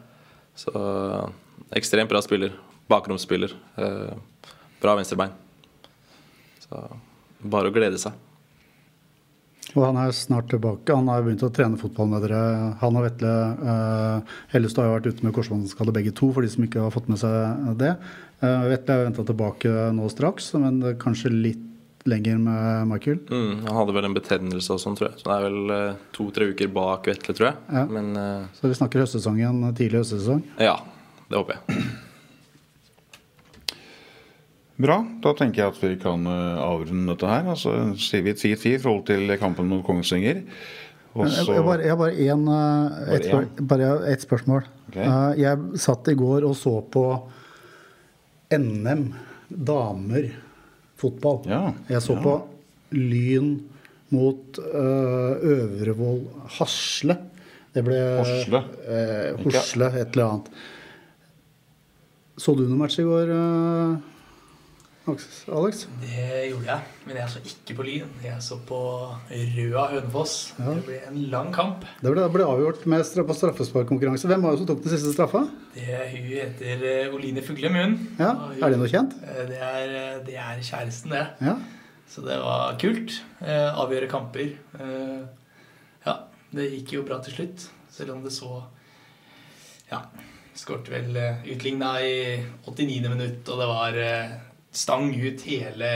Så 0.59 0.73
eh, 0.73 1.29
ekstremt 1.77 2.09
bra 2.11 2.23
spiller. 2.25 2.57
Bakromsspiller. 2.93 3.55
Eh, 3.81 4.13
bra 4.83 4.99
venstrebein. 4.99 5.33
Så 6.63 6.85
bare 7.43 7.73
å 7.73 7.75
glede 7.75 7.99
seg. 8.01 8.15
Og 9.73 9.87
han 9.87 9.97
er 10.03 10.13
snart 10.13 10.51
tilbake. 10.53 10.93
Han 10.93 11.09
har 11.09 11.23
begynt 11.25 11.45
å 11.47 11.53
trene 11.55 11.81
fotball 11.81 12.11
med 12.11 12.27
dere. 12.27 12.41
Han 12.83 12.99
og 12.99 13.07
Vetle 13.07 13.31
uh, 13.57 14.35
Hellestad 14.53 14.85
har 14.85 14.99
vært 14.99 15.09
ute 15.15 15.25
med 15.25 15.33
korsbåndskade 15.33 15.95
begge 15.97 16.13
to, 16.19 16.29
for 16.35 16.45
de 16.45 16.51
som 16.53 16.67
ikke 16.67 16.83
har 16.83 16.93
fått 16.93 17.09
med 17.09 17.21
seg 17.23 17.71
det. 17.81 17.95
Uh, 18.43 18.69
Vetle 18.69 18.99
er 18.99 19.07
venta 19.07 19.25
tilbake 19.25 19.73
nå 19.97 20.11
straks, 20.13 20.51
men 20.61 20.83
kanskje 21.01 21.33
litt 21.33 21.69
lenger 22.05 22.39
med 22.39 22.89
Michael. 22.91 23.19
Mm, 23.31 23.67
han 23.67 23.77
hadde 23.77 23.95
vel 23.97 24.09
en 24.09 24.17
betennelse 24.17 24.75
og 24.75 24.81
sånn, 24.83 24.97
tror 24.99 25.11
jeg. 25.11 25.21
Så 25.23 25.29
det 25.29 25.35
er 25.37 25.45
vel 25.47 25.75
eh, 25.77 26.01
to-tre 26.17 26.49
uker 26.51 26.73
bak 26.75 27.07
Vetle, 27.07 27.35
tror 27.39 27.49
jeg. 27.53 27.61
Ja. 27.79 27.85
Men 27.91 28.09
eh, 28.19 28.49
Så 28.59 28.71
vi 28.71 28.79
snakker 28.79 29.05
høstsesongen, 29.05 29.63
tidlig 29.79 30.03
høstsesong. 30.03 30.43
ja, 30.59 30.81
det 31.29 31.39
håper 31.39 31.61
jeg. 31.61 31.85
Bra. 34.81 34.99
Da 35.23 35.33
tenker 35.37 35.63
jeg 35.63 35.73
at 35.75 35.81
vi 35.83 35.91
kan 36.01 36.25
eh, 36.27 36.61
avrunde 36.63 37.13
dette 37.13 37.29
her. 37.29 37.51
Altså 37.53 37.75
sier 38.01 38.25
vi 38.25 38.33
10-10 38.35 38.71
i 38.77 38.79
forhold 38.83 39.05
til 39.11 39.35
kampen 39.41 39.69
mot 39.71 39.85
Kongsvinger. 39.87 40.43
Også... 41.13 41.53
Jeg 41.53 41.65
bare, 41.67 41.85
jeg 41.85 41.99
bare, 42.01 42.15
en, 42.33 42.47
eh, 42.49 43.03
et, 43.19 43.27
Bare 43.27 43.27
spør, 43.29 43.67
bare 43.69 43.91
et 44.13 44.25
spørsmål. 44.25 44.65
Ok. 44.89 44.97
Eh, 44.97 45.43
Jeg 45.43 45.83
satt 45.85 46.09
i 46.09 46.17
går 46.19 46.47
og 46.49 46.57
så 46.57 46.79
på 46.93 47.05
NM 48.57 49.05
damer 49.53 50.31
fotball. 51.01 51.43
Ja, 51.51 51.61
Jeg 51.91 52.03
så 52.05 52.17
ja. 52.17 52.23
på 52.25 52.39
Lyn 52.97 53.53
mot 54.13 54.59
øh, 54.61 55.45
Øvrevoll 55.53 56.25
Hasle. 56.59 57.17
Det 57.73 57.85
ble 57.87 57.97
Hasle? 58.21 58.61
Eh, 58.85 59.39
Hosle, 59.45 59.89
et 60.01 60.13
eller 60.13 60.27
annet. 60.29 60.51
Så 62.41 62.53
du 62.57 62.65
noen 62.67 62.81
match 62.81 63.01
i 63.01 63.07
går, 63.07 63.33
øh, 63.33 64.12
Alex-? 65.03 65.89
Det 65.99 66.27
gjorde 66.53 66.69
jeg, 66.69 66.81
men 67.09 67.17
jeg 67.19 67.31
så 67.33 67.41
ikke 67.43 67.75
på 67.75 67.85
Lyn. 67.89 68.11
Jeg 68.23 68.37
så 68.45 68.59
på 68.69 68.77
Røa 69.33 69.87
Hønefoss. 69.91 70.35
Ja. 70.61 70.75
Det 70.77 70.85
ble 70.87 70.99
en 71.09 71.17
lang 71.33 71.49
kamp. 71.55 71.83
Det 71.99 72.13
ble, 72.15 72.27
ble 72.31 72.45
avgjort 72.47 72.85
med 72.87 73.03
stra- 73.09 73.25
straffesparkkonkurranse. 73.35 74.29
Hvem 74.31 74.45
var 74.47 74.55
det 74.55 74.61
som 74.63 74.69
tok 74.71 74.85
den 74.85 74.93
siste 74.95 75.11
straffa? 75.17 75.43
Det, 75.75 75.89
hun 76.13 76.29
heter 76.31 76.85
eh, 76.87 77.15
Oline 77.17 77.43
Fuglem, 77.43 77.79
hun. 77.81 77.97
Ja, 78.21 78.31
Er 78.63 78.71
det 78.71 78.79
noe 78.79 78.91
kjent? 78.93 79.17
Eh, 79.27 79.41
Det 79.51 79.59
er, 79.59 79.97
eh, 80.03 80.21
det 80.29 80.37
er 80.39 80.63
kjæresten, 80.69 81.11
det. 81.17 81.25
Ja. 81.49 81.57
Så 82.13 82.23
det 82.27 82.39
var 82.45 82.79
kult. 82.79 83.19
Avgjøre 83.43 84.07
kamper. 84.13 84.53
Ja, 86.07 86.15
det 86.53 86.69
gikk 86.77 86.95
jo 86.99 87.05
bra 87.09 87.19
til 87.25 87.35
slutt. 87.41 87.67
Selv 87.91 88.15
om 88.15 88.23
det 88.23 88.31
så 88.37 88.63
Ja. 89.91 90.05
Skåret 90.55 90.89
vel 90.93 91.17
utligna 91.49 91.95
i 92.05 92.45
89. 92.69 93.09
minutt, 93.09 93.49
og 93.49 93.59
det 93.63 93.69
var 93.71 93.97
stang 94.73 95.13
ut 95.13 95.47
hele 95.47 95.89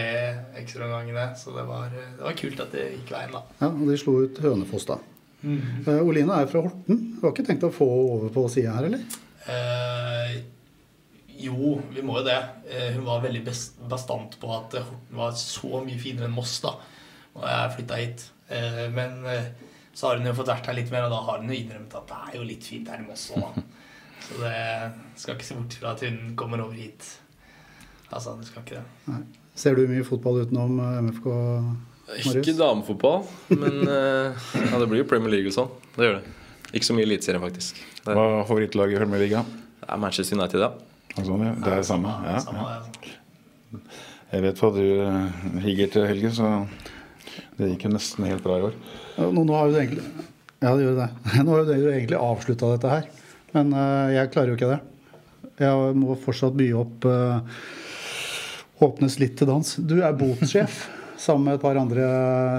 ekstraomgangene. 0.61 1.31
Så 1.39 1.55
det 1.57 1.67
var, 1.69 1.93
det 1.93 2.23
var 2.23 2.39
kult 2.39 2.65
at 2.65 2.75
det 2.77 2.89
gikk 2.95 3.13
veien, 3.17 3.37
da. 3.37 3.45
ja, 3.63 3.71
og 3.71 3.85
de 3.89 4.01
slo 4.01 4.19
ut 4.27 4.43
Hønefoss, 4.45 4.89
da. 4.91 4.99
Eh, 5.47 6.03
Oline 6.03 6.41
er 6.41 6.51
fra 6.51 6.65
Horten. 6.65 7.01
Du 7.17 7.25
har 7.25 7.33
ikke 7.35 7.47
tenkt 7.47 7.67
å 7.67 7.73
få 7.75 7.87
over 7.87 8.33
på 8.35 8.47
sida 8.53 8.77
her, 8.77 8.89
eller? 8.89 9.05
Uh, 9.47 10.33
jo, 11.39 11.77
vi 11.95 12.03
må 12.03 12.19
jo 12.21 12.27
det. 12.27 12.39
Uh, 12.67 12.89
hun 12.97 13.05
var 13.07 13.23
veldig 13.25 13.45
best, 13.47 13.79
bastant 13.91 14.39
på 14.43 14.51
at 14.57 14.79
Horten 14.81 15.21
var 15.21 15.37
så 15.39 15.85
mye 15.85 16.01
finere 16.01 16.29
enn 16.29 16.35
Moss 16.35 16.59
da 16.65 16.75
Og 17.37 17.45
jeg 17.47 17.73
flytta 17.77 18.01
hit. 18.01 18.27
Men 18.95 19.25
så 19.97 20.07
har 20.07 20.21
hun 20.21 20.29
jo 20.29 20.35
fått 20.39 20.53
vært 20.53 20.69
her 20.71 20.77
litt 20.79 20.91
mer, 20.93 21.09
og 21.09 21.13
da 21.13 21.19
har 21.27 21.41
hun 21.43 21.51
jo 21.51 21.57
innrømmet 21.57 21.97
at 21.99 22.07
det 22.07 22.19
er 22.29 22.37
jo 22.39 22.45
litt 22.47 22.67
fint 22.69 22.87
her 22.93 23.01
i 23.03 23.07
Moss 23.09 23.25
òg, 23.35 23.43
da. 23.43 23.65
Så 24.27 24.39
det 24.41 24.61
skal 25.21 25.37
ikke 25.37 25.47
se 25.47 25.57
bort 25.59 25.75
fra 25.81 25.91
at 25.93 26.05
hun 26.07 26.21
kommer 26.39 26.63
over 26.63 26.79
hit. 26.79 27.05
Altså, 28.13 28.37
du 28.39 28.47
skal 28.47 28.65
ikke 28.65 28.79
det. 28.79 28.87
Nei. 29.11 29.21
Ser 29.57 29.77
du 29.79 29.87
mye 29.89 30.05
fotball 30.07 30.43
utenom 30.45 30.81
MFK? 31.09 31.29
Marius? 32.07 32.37
Ikke 32.39 32.55
damefotball, 32.55 33.25
men 33.51 33.81
uh, 33.89 34.51
ja, 34.55 34.79
det 34.79 34.87
blir 34.87 35.01
jo 35.03 35.07
Premier 35.11 35.33
League 35.33 35.51
og 35.51 35.57
sånn. 35.57 35.71
Det 35.97 36.07
gjør 36.07 36.19
det. 36.21 36.35
Ikke 36.77 36.87
så 36.87 36.95
mye 36.95 37.07
Eliteserien, 37.07 37.43
faktisk. 37.43 37.81
Det 38.05 38.15
Hva 38.15 38.27
er 38.41 38.45
favorittlaget 38.47 38.99
i 38.99 39.01
Premier 39.01 39.25
League? 39.25 39.47
det 39.87 39.89
er 39.95 40.03
Manchester 40.03 40.39
United, 40.39 40.63
ja. 40.63 40.71
Altså, 41.17 41.39
det 41.41 41.51
det 41.63 41.73
er 41.73 41.81
det 41.81 41.89
samme. 41.89 42.13
Ja, 42.27 42.39
ja. 42.53 43.81
Jeg 44.33 44.43
vet 44.43 44.61
hva 44.61 44.71
du 44.75 44.83
eh, 44.85 45.37
higger 45.63 45.93
til 45.93 46.07
helgen, 46.09 46.33
så 46.35 46.49
det 47.57 47.71
gikk 47.73 47.87
jo 47.87 47.93
nesten 47.95 48.27
helt 48.27 48.43
bra 48.45 48.59
i 48.59 48.67
år. 48.69 48.75
Nå, 49.23 49.45
nå 49.47 49.55
har 49.55 49.69
jo 49.69 49.77
du 49.77 49.81
egentlig 49.81 50.05
Ja, 50.61 50.73
det 50.75 50.83
gjør 50.83 50.99
det. 50.99 51.09
Nå 51.45 51.53
har 51.53 51.63
jo 51.63 51.67
du 51.69 51.89
egentlig 51.93 52.19
avslutta 52.19 52.73
dette 52.75 52.93
her. 52.93 53.09
Men 53.55 53.73
uh, 53.77 54.13
jeg 54.13 54.33
klarer 54.35 54.53
jo 54.53 54.59
ikke 54.59 54.73
det. 54.73 54.81
Jeg 55.63 55.97
må 55.97 56.17
fortsatt 56.21 56.57
by 56.57 56.67
opp 56.77 57.07
eh, 57.09 57.61
Åpnes 58.83 59.19
litt 59.23 59.39
til 59.41 59.49
dans. 59.49 59.75
Du 59.81 59.99
er 60.05 60.13
botssjef 60.17 60.87
sammen 61.17 61.47
med 61.49 61.55
et 61.57 61.63
par 61.63 61.79
andre 61.81 62.07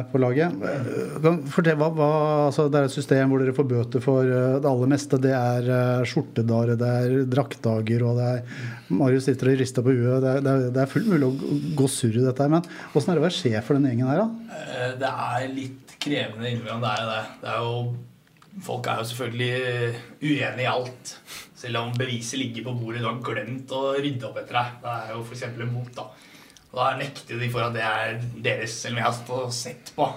på 0.09 0.17
laget. 0.17 0.49
Eh, 0.65 1.27
Fortell, 1.53 1.75
hva, 1.77 1.91
hva, 1.93 2.07
altså, 2.47 2.63
det 2.73 2.79
er 2.79 2.87
et 2.87 2.93
system 2.95 3.29
hvor 3.29 3.43
dere 3.43 3.53
får 3.53 3.67
bøter 3.69 4.01
for 4.01 4.25
eh, 4.25 4.55
det 4.63 4.65
aller 4.71 4.89
meste. 4.89 5.19
Det 5.21 5.29
er 5.37 5.67
uh, 5.69 6.01
skjortedager, 6.09 6.73
det 6.81 6.89
er 7.03 7.13
draktdager, 7.29 8.01
og 8.09 8.17
det 8.17 8.31
er 8.31 8.65
Marius 8.97 9.27
sitter 9.29 9.51
og 9.53 9.61
rister 9.61 9.85
på 9.85 9.93
huet. 9.93 10.25
Det 10.25 10.33
det 10.47 10.55
er, 10.55 10.65
det 10.73 10.81
er 10.87 10.89
fullt 10.95 11.11
mulig 11.13 11.29
å 11.29 11.35
gå- 11.37 11.59
gå 11.83 11.91
surr 11.99 12.17
i 12.17 12.25
dette 12.25 12.47
her. 12.47 12.49
Men 12.55 12.65
åssen 12.97 13.13
er 13.13 13.19
det 13.19 13.21
å 13.21 13.27
være 13.27 13.37
sjef 13.37 13.69
for 13.69 13.77
den 13.77 13.85
gjengen 13.91 14.09
her, 14.09 14.23
da? 14.25 14.57
Eh, 14.57 14.91
Det 15.05 15.13
er 15.29 15.47
litt 15.53 15.95
krevende 16.01 16.49
innimellom, 16.49 16.81
det 16.81 16.95
er 16.95 17.03
jo 17.05 17.13
det. 17.13 17.23
det 17.43 17.53
er 17.53 17.61
jo, 17.67 17.77
folk 18.71 18.89
er 18.89 19.03
jo 19.03 19.07
selvfølgelig 19.11 19.53
uenige 20.23 20.65
i 20.65 20.71
alt. 20.73 21.13
Selv 21.57 21.81
om 21.81 21.93
beviset 21.97 22.37
ligger 22.37 22.67
på 22.67 22.75
bordet, 22.77 23.01
du 23.01 23.07
har 23.09 23.21
glemt 23.25 23.71
å 23.73 23.95
rydde 23.97 24.27
opp 24.27 24.37
etter 24.43 24.59
deg. 24.59 24.73
Det 24.83 24.91
er 24.93 25.13
jo 25.15 25.23
f.eks. 25.25 25.45
en 25.47 25.73
bot, 25.73 25.93
da. 25.97 26.05
Og 26.67 26.81
da 26.81 26.89
nekter 26.99 27.39
de 27.41 27.49
for 27.49 27.65
at 27.65 27.73
det 27.73 27.85
er 27.87 28.19
deres, 28.45 28.75
selv 28.77 28.93
om 28.93 29.01
jeg 29.01 29.07
har 29.07 29.15
stått 29.17 29.45
og 29.47 29.55
sett 29.55 29.93
på. 29.97 30.07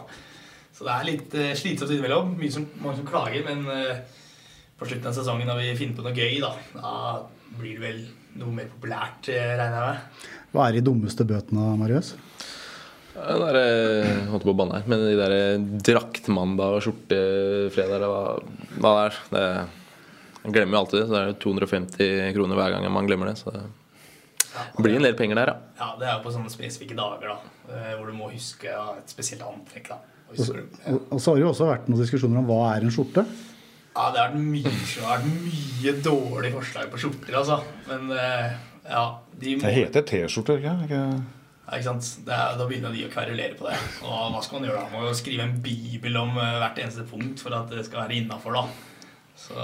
Så 0.76 0.84
det 0.84 0.92
er 0.94 1.08
litt 1.08 1.36
uh, 1.38 1.50
slitsomt 1.56 1.94
innimellom. 1.94 2.34
Mye 2.40 2.52
som, 2.52 2.66
mange 2.82 3.00
som 3.00 3.08
klager, 3.08 3.46
men 3.46 3.64
uh, 3.68 4.20
på 4.80 4.88
slutten 4.90 5.08
av 5.08 5.16
sesongen 5.16 5.48
når 5.48 5.62
vi 5.62 5.72
finner 5.80 5.96
på 5.96 6.04
noe 6.04 6.16
gøy, 6.16 6.38
da, 6.44 6.52
da 6.76 6.92
blir 7.56 7.78
det 7.78 7.84
vel 7.86 8.04
noe 8.40 8.54
mer 8.54 8.68
populært, 8.70 9.28
eh, 9.32 9.56
regner 9.58 9.76
jeg 9.76 9.88
med. 9.88 10.28
Hva 10.54 10.66
er 10.66 10.76
de 10.76 10.84
dummeste 10.86 11.26
bøtene, 11.26 11.72
Marius? 11.80 12.14
Den 13.10 13.42
der, 13.42 13.58
jeg 13.58 14.28
holdt 14.30 14.46
på 14.46 14.52
å 14.54 14.56
banne 14.56 14.78
her, 14.78 14.86
men 14.88 15.02
de 15.02 15.16
der 15.18 15.34
draktmandag 15.88 16.78
og 16.78 16.84
skjortefredag 16.86 18.06
hva, 18.06 18.22
hva 18.78 18.92
det 18.94 19.02
er 19.02 19.18
det, 19.34 19.44
Jeg 20.44 20.52
glemmer 20.56 20.76
jo 20.78 20.80
alltid 20.84 21.00
det. 21.00 21.06
Så 21.08 21.14
det 21.14 21.20
er 21.20 21.30
jo 21.32 21.38
250 21.44 22.32
kroner 22.36 22.56
hver 22.60 22.74
gang 22.76 22.86
man 22.92 23.06
glemmer 23.08 23.30
det. 23.30 23.36
Så 23.42 23.52
det 23.54 24.82
blir 24.82 24.96
en 24.98 25.04
del 25.06 25.14
penger 25.18 25.38
der, 25.38 25.52
ja. 25.52 25.56
Ja, 25.80 25.88
det 26.00 26.08
er 26.08 26.16
jo 26.16 26.22
på 26.24 26.32
sånne 26.34 26.50
spesifikke 26.50 26.96
dager, 26.98 27.28
da. 27.34 27.36
eh, 27.74 27.92
Hvor 27.98 28.06
du 28.10 28.16
må 28.16 28.30
huske 28.32 28.66
et 28.72 29.12
spesielt 29.12 29.42
antrekk, 29.46 29.88
da. 29.92 29.98
Og 30.30 30.36
så, 30.38 30.56
og- 30.86 31.06
og 31.10 31.20
så 31.20 31.30
har 31.30 31.36
det 31.36 31.42
jo 31.44 31.50
også 31.52 31.66
vært 31.68 31.88
noen 31.90 32.00
diskusjoner 32.02 32.38
om 32.38 32.46
hva 32.46 32.76
er 32.76 32.82
en 32.86 32.90
skjorte. 32.94 33.24
Ja, 33.96 34.10
det 34.14 34.20
har 34.20 34.30
vært 34.30 34.40
mye, 34.40 34.62
det 34.62 35.02
har 35.04 35.18
vært 35.18 35.30
mye 35.42 35.92
dårlige 36.06 36.52
forslag 36.54 36.90
på 36.92 36.98
skjorter, 37.02 37.34
altså. 37.36 37.60
Men 37.88 38.10
eh, 38.16 38.52
ja, 38.88 39.04
de 39.40 39.56
må 39.56 39.62
Det 39.66 39.74
heter 39.74 40.02
T-skjorte, 40.06 40.56
ikke 40.60 40.74
ikke 40.86 41.00
ja, 41.70 41.76
ikke 41.76 41.84
sant? 41.84 42.06
Det 42.26 42.32
er, 42.34 42.56
da 42.58 42.66
begynner 42.66 42.90
de 42.94 43.04
å 43.06 43.10
kverulere 43.12 43.54
på 43.58 43.66
det. 43.68 43.76
Og 44.02 44.32
hva 44.34 44.40
skal 44.42 44.58
man 44.60 44.68
gjøre 44.70 44.80
da? 44.80 44.88
Man 44.90 45.02
må 45.04 45.08
jo 45.10 45.14
skrive 45.18 45.42
en 45.46 45.60
bibel 45.62 46.16
om 46.16 46.30
eh, 46.38 46.58
hvert 46.62 46.78
eneste 46.82 47.04
punkt 47.10 47.38
for 47.42 47.54
at 47.54 47.70
det 47.70 47.84
skal 47.86 48.02
være 48.08 48.16
innafor, 48.22 48.54
da. 48.54 48.64
Så 49.40 49.54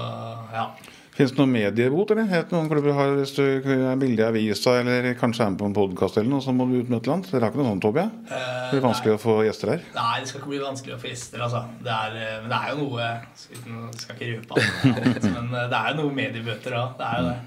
ja. 0.52 0.70
Finnes 1.16 1.32
det 1.32 1.38
noen 1.40 1.52
mediebot, 1.54 2.10
eller? 2.12 2.26
Het 2.28 2.50
noen 2.52 2.66
klubber 2.68 2.92
har, 2.92 3.14
Hvis 3.16 3.30
du 3.38 3.42
er 3.46 3.96
bilde 4.00 4.20
i 4.20 4.26
avisa 4.26 4.74
eller 4.82 5.14
kanskje 5.16 5.46
er 5.46 5.52
med 5.54 5.60
på 5.62 5.68
en 5.70 5.76
podkast 5.76 6.18
så 6.20 6.52
må 6.52 6.66
du 6.68 6.74
ut 6.82 6.90
med 6.92 6.98
et 6.98 7.06
eller 7.06 7.14
annet? 7.14 7.30
Dere 7.32 7.46
har 7.46 7.54
ikke 7.54 7.62
noe 7.62 7.70
sånt? 7.72 7.86
Eh, 7.96 8.10
Det 8.36 8.74
blir 8.74 8.84
vanskelig 8.84 9.14
å 9.14 9.20
få 9.22 9.36
gjester 9.46 9.72
her. 9.72 9.86
Nei, 9.96 10.20
det 10.20 10.28
skal 10.28 10.42
ikke 10.42 10.52
bli 10.52 10.60
vanskelig 10.60 10.96
å 10.96 11.00
få 11.00 11.08
gjester, 11.08 11.40
altså. 11.46 11.62
Det 11.86 11.94
er, 11.96 12.18
eh, 12.20 12.36
men 12.42 12.52
det 12.52 12.58
er 12.60 12.74
jo 12.74 12.76
noe 12.82 13.08
uten, 13.56 13.80
skal 13.96 14.16
ikke 14.18 14.30
røpe 14.34 14.58
alt, 14.60 15.24
men 15.38 15.54
eh, 15.54 15.68
det 15.72 15.80
er 15.80 15.88
jo 15.94 15.96
noe 16.02 16.16
mediebøter 16.20 16.76
òg. 16.82 16.96
Det 17.00 17.08
er 17.08 17.22
jo 17.22 17.30
det. 17.30 17.38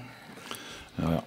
Ja, 1.00 1.14
ja. 1.14 1.22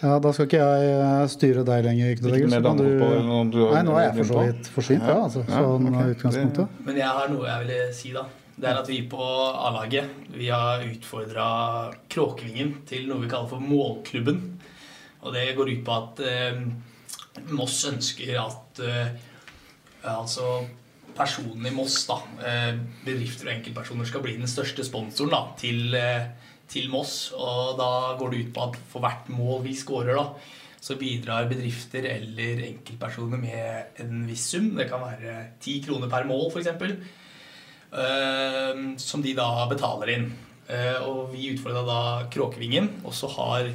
Ja, 0.00 0.18
Da 0.24 0.32
skal 0.32 0.46
ikke 0.48 0.64
jeg 0.64 0.92
eh, 0.96 1.26
styre 1.28 1.62
deg 1.68 1.84
lenger. 1.84 2.14
Ikke, 2.14 2.30
Ikke 2.32 2.48
mer 2.48 2.62
så 2.62 2.68
kan 2.70 2.78
du- 2.80 2.84
på 3.04 3.08
du 3.52 3.58
har 3.66 3.74
Nei, 3.76 3.82
nå 3.84 3.96
er 4.00 4.06
jeg 4.08 4.14
for 4.24 4.32
så 4.32 4.44
vidt 4.48 4.70
forsynt, 4.80 5.04
ja. 5.04 5.16
altså, 5.28 5.44
Ja, 5.44 5.60
sånn 5.60 5.88
okay. 5.92 6.14
utgangspunktet. 6.14 6.68
Men 6.88 6.96
jeg 6.96 7.16
har 7.20 7.28
noe 7.28 7.44
jeg 7.52 7.66
ville 7.66 7.92
si, 7.92 8.12
da. 8.16 8.24
Det 8.60 8.68
er 8.68 8.76
at 8.76 8.88
vi 8.92 8.98
på 9.08 9.24
A-laget 9.56 10.10
vi 10.34 10.50
har 10.52 10.82
utfordra 10.84 11.46
Kråkevingen 12.12 12.82
til 12.88 13.06
noe 13.08 13.22
vi 13.22 13.30
kaller 13.30 13.48
for 13.48 13.64
Målklubben. 13.64 14.42
Og 15.24 15.32
det 15.32 15.54
går 15.56 15.70
ut 15.70 15.86
på 15.86 15.94
at 15.96 16.20
eh, 16.28 16.60
Moss 17.56 17.78
ønsker 17.88 18.36
at 18.42 18.82
eh, 18.84 19.14
altså 20.12 20.58
personene 21.16 21.70
i 21.70 21.74
Moss, 21.74 22.02
da, 22.08 22.18
eh, 22.44 22.74
bedrifter 23.06 23.48
og 23.48 23.54
enkeltpersoner, 23.54 24.08
skal 24.08 24.24
bli 24.26 24.36
den 24.36 24.50
største 24.50 24.84
sponsoren 24.84 25.32
da, 25.32 25.40
til, 25.60 25.94
eh, 25.96 26.28
til 26.68 26.90
Moss. 26.92 27.32
Og 27.32 27.80
da 27.80 28.18
går 28.20 28.34
det 28.34 28.42
ut 28.44 28.52
på 28.56 28.66
at 28.68 28.76
for 28.92 29.04
hvert 29.06 29.32
mål 29.32 29.64
vi 29.64 29.76
scorer, 29.76 30.20
da, 30.20 30.28
så 30.80 30.98
bidrar 31.00 31.48
bedrifter 31.48 32.04
eller 32.12 32.60
enkeltpersoner 32.68 33.40
med 33.40 34.04
en 34.04 34.28
viss 34.28 34.50
sum. 34.52 34.74
Det 34.76 34.88
kan 34.92 35.00
være 35.04 35.56
ti 35.64 35.78
kroner 35.84 36.12
per 36.12 36.28
mål, 36.28 36.50
f.eks. 36.52 36.72
Uh, 37.90 38.94
som 39.02 39.22
de 39.24 39.34
da 39.34 39.50
betaler 39.70 40.14
inn. 40.14 40.30
Eh, 40.70 40.98
og 41.02 41.32
vi 41.32 41.50
utfordra 41.54 41.82
da 41.86 42.00
Kråkevingen. 42.30 42.90
Og 43.04 43.14
så 43.16 43.30
har 43.34 43.70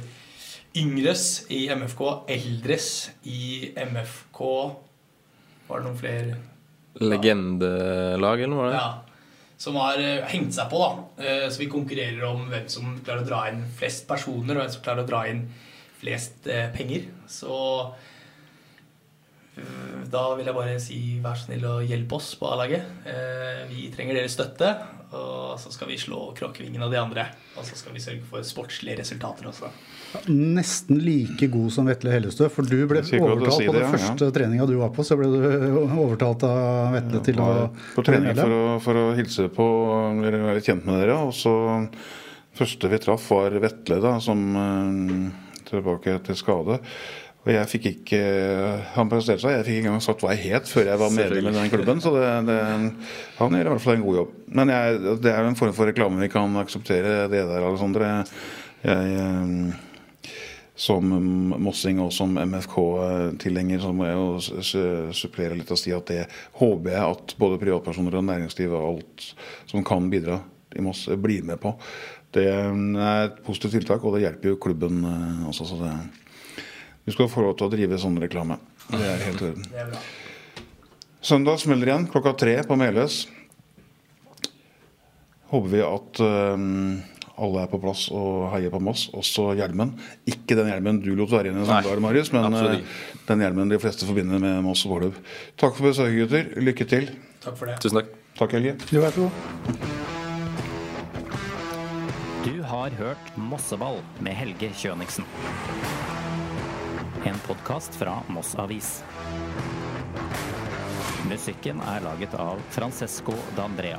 Yngres 0.76 1.46
i 1.52 1.66
MFK, 1.72 2.02
Eldres 2.28 2.90
i 3.24 3.72
MFK 3.80 4.40
Var 5.66 5.80
det 5.80 5.86
noen 5.86 5.98
flere? 5.98 6.38
Legendelag, 7.00 8.42
eller 8.44 8.52
noe? 8.54 8.72
Ja. 8.72 8.88
Som 9.60 9.78
har 9.80 10.00
eh, 10.00 10.24
hengt 10.32 10.56
seg 10.56 10.68
på, 10.72 10.80
da. 10.80 11.24
Eh, 11.24 11.46
så 11.52 11.62
vi 11.62 11.70
konkurrerer 11.72 12.24
om 12.28 12.44
hvem 12.52 12.68
som 12.72 12.96
klarer 13.04 13.24
å 13.24 13.28
dra 13.28 13.40
inn 13.50 13.64
flest 13.76 14.04
personer, 14.08 14.56
og 14.56 14.62
hvem 14.62 14.74
som 14.74 14.84
klarer 14.84 15.04
å 15.04 15.08
dra 15.08 15.22
inn 15.30 15.46
flest 16.00 16.48
eh, 16.52 16.68
penger. 16.76 17.08
Så 17.28 17.56
eh, 17.56 18.15
da 20.12 20.22
vil 20.36 20.48
jeg 20.48 20.56
bare 20.56 20.76
si 20.82 20.98
vær 21.24 21.38
så 21.38 21.48
snill 21.48 21.64
og 21.68 21.88
hjelp 21.88 22.12
oss 22.18 22.34
på 22.38 22.48
A-laget. 22.52 22.84
Eh, 23.08 23.62
vi 23.70 23.86
trenger 23.94 24.18
deres 24.18 24.36
støtte, 24.36 24.68
og 25.16 25.56
så 25.60 25.72
skal 25.72 25.88
vi 25.88 25.96
slå 26.00 26.18
Kråkevingen 26.36 26.84
og 26.84 26.92
de 26.92 26.98
andre. 27.00 27.24
Og 27.56 27.64
så 27.64 27.78
skal 27.78 27.96
vi 27.96 28.02
sørge 28.04 28.26
for 28.28 28.44
sportslige 28.46 28.98
resultater 29.00 29.48
også. 29.48 29.70
Nesten 30.28 31.00
like 31.02 31.48
god 31.52 31.72
som 31.74 31.88
Vetle 31.88 32.12
Hellestø, 32.12 32.50
for 32.52 32.68
du 32.68 32.76
ble 32.88 33.00
overtalt 33.00 33.56
si 33.56 33.68
på 33.68 33.74
den 33.74 33.82
ja, 33.82 33.88
ja. 33.88 33.94
første 33.96 34.30
treninga 34.36 34.68
du 34.68 34.76
var 34.82 34.92
på. 34.96 35.06
Så 35.06 35.18
ble 35.18 35.30
du 35.32 35.40
overtalt 36.04 36.46
av 36.48 36.94
Vetle 36.98 37.24
til 37.30 37.42
å 37.42 37.50
på 37.96 38.06
trening 38.06 38.36
for 38.36 38.58
å, 38.58 38.62
for 38.84 39.02
å 39.02 39.08
hilse 39.16 39.48
på 39.56 39.66
eller 40.20 40.38
være 40.50 40.64
kjent 40.68 40.86
med 40.88 41.00
dere. 41.00 41.18
Og 41.24 41.34
så 41.36 41.56
første 42.56 42.92
vi 42.92 43.02
traff, 43.02 43.32
var 43.32 43.56
Vetle, 43.64 44.00
da, 44.04 44.16
som 44.22 44.46
eh, 44.60 45.46
tilbake 45.66 46.20
til 46.28 46.38
skade. 46.38 46.80
Og 47.46 47.52
jeg 47.54 47.70
fikk 47.70 47.88
ikke 47.92 48.20
Han 48.96 49.10
presterte 49.10 49.44
seg. 49.44 49.54
Jeg 49.54 49.66
fikk 49.68 49.78
ikke 49.78 49.90
engang 49.92 50.04
sagt 50.04 50.24
hva 50.24 50.34
jeg 50.34 50.56
het 50.56 50.70
før 50.70 50.90
jeg 50.90 51.02
var 51.02 51.14
medlem 51.14 51.50
i 51.52 51.56
den 51.56 51.72
klubben. 51.72 52.02
Så 52.02 52.12
det, 52.16 52.28
det, 52.48 52.60
han 53.38 53.58
gjør 53.58 53.70
i 53.70 53.74
hvert 53.74 53.84
fall 53.84 53.98
en 53.98 54.06
god 54.06 54.20
jobb. 54.20 54.36
Men 54.58 54.72
jeg, 54.74 55.02
det 55.22 55.32
er 55.32 55.46
en 55.46 55.58
form 55.58 55.74
for 55.76 55.90
reklame 55.90 56.24
vi 56.24 56.32
kan 56.32 56.62
akseptere, 56.62 57.18
det 57.30 57.44
der, 57.46 57.68
Alexandre. 57.70 58.14
Jeg, 58.82 59.18
eh, 59.22 59.82
som 60.76 61.08
mossing 61.64 62.02
og 62.04 62.10
som 62.12 62.34
MFK-tilhenger 62.36 63.80
så 63.80 63.94
må 63.96 64.04
jeg 64.04 64.18
jo 64.18 65.12
supplere 65.16 65.56
litt 65.56 65.72
og 65.72 65.80
si 65.80 65.94
at 65.96 66.10
det 66.12 66.26
håper 66.60 66.92
jeg 66.92 67.14
at 67.14 67.32
både 67.40 67.60
privatpersoner 67.62 68.18
og 68.18 68.26
næringsliv 68.28 68.74
og 68.76 68.90
alt 68.90 69.30
som 69.70 69.86
kan 69.86 70.10
bidra 70.12 70.42
i 70.76 70.84
Moss, 70.84 71.06
blir 71.16 71.46
med 71.48 71.56
på. 71.62 71.72
Det 72.36 72.44
er 72.50 72.74
et 73.22 73.40
positivt 73.46 73.78
tiltak, 73.78 74.04
og 74.04 74.18
det 74.18 74.26
hjelper 74.26 74.52
jo 74.52 74.60
klubben 74.60 75.00
eh, 75.08 75.48
også. 75.48 75.70
Så 75.70 75.80
det, 75.80 75.94
du 77.06 77.14
skal 77.14 77.30
få 77.30 77.44
lov 77.46 77.56
til 77.58 77.68
å 77.68 77.72
drive 77.72 77.98
sånn 78.02 78.18
reklame. 78.18 78.58
Det 78.90 79.02
er 79.06 79.20
helt 79.28 79.42
i 79.42 79.50
orden. 79.52 79.98
Søndag 81.26 81.60
smeller 81.62 81.90
igjen 81.90 82.06
klokka 82.10 82.34
tre 82.38 82.56
på 82.66 82.76
Meløs. 82.78 83.24
Håper 85.50 85.70
vi 85.70 85.82
at 85.86 86.20
eh, 86.26 86.64
alle 87.36 87.62
er 87.62 87.70
på 87.70 87.78
plass 87.82 88.06
og 88.14 88.48
heier 88.54 88.72
på 88.72 88.80
Moss, 88.82 89.06
også 89.14 89.52
hjelmen. 89.58 89.92
Ikke 90.26 90.56
den 90.58 90.70
hjelmen 90.72 90.98
du 91.04 91.12
lot 91.18 91.30
være 91.30 91.50
igjen 91.52 91.62
i 91.62 91.68
Sandal, 91.68 92.02
Marius, 92.02 92.32
men 92.34 92.48
absolutt 92.48 92.82
eh, 92.82 93.24
den 93.28 93.44
hjelmen 93.44 93.70
de 93.70 93.80
fleste 93.82 94.08
forbinder 94.08 94.42
med 94.42 94.62
Moss 94.66 94.82
og 94.88 94.96
Våløv. 94.96 95.22
Takk 95.60 95.78
for 95.78 95.90
besøket, 95.90 96.18
gutter. 96.24 96.50
Lykke 96.66 96.88
til. 96.90 97.10
Takk 97.44 97.60
for 97.60 97.70
det. 97.70 97.78
Tusen 97.84 98.00
takk. 98.00 98.14
Takk, 98.36 98.58
Helge. 98.58 98.76
Du 98.90 98.98
vær 99.00 99.14
så 99.14 99.28
god. 99.28 99.32
Du 102.46 102.54
har 102.66 102.90
hørt 102.98 103.34
Mosseball 103.38 104.02
med 104.18 104.34
Helge 104.38 104.74
Kjøniksen. 104.76 105.26
En 107.26 107.38
podkast 107.46 107.94
fra 107.98 108.20
Moss 108.30 108.52
Avis. 108.54 109.02
Musikken 111.26 111.80
er 111.82 112.04
laget 112.04 112.36
av 112.38 112.60
Francesco 112.70 113.34
D'Andrea. 113.56 113.98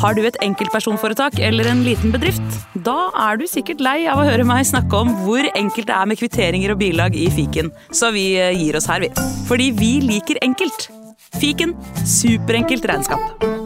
Har 0.00 0.18
du 0.18 0.24
et 0.26 0.40
enkeltpersonforetak 0.42 1.38
eller 1.38 1.70
en 1.70 1.84
liten 1.86 2.10
bedrift? 2.10 2.58
Da 2.74 3.12
er 3.28 3.38
du 3.38 3.46
sikkert 3.46 3.84
lei 3.86 4.00
av 4.10 4.18
å 4.18 4.26
høre 4.26 4.48
meg 4.48 4.66
snakke 4.66 5.04
om 5.04 5.14
hvor 5.22 5.46
enkelt 5.54 5.92
det 5.92 5.94
er 6.00 6.10
med 6.10 6.18
kvitteringer 6.18 6.74
og 6.74 6.82
bilag 6.82 7.14
i 7.14 7.30
fiken, 7.30 7.70
så 7.94 8.10
vi 8.16 8.32
eh, 8.34 8.50
gir 8.58 8.80
oss 8.80 8.90
her, 8.90 9.06
vi. 9.06 9.14
Fordi 9.46 9.70
vi 9.78 9.94
liker 10.10 10.42
enkelt. 10.42 10.90
Fiken 11.38 11.78
superenkelt 12.02 12.90
regnskap. 12.90 13.59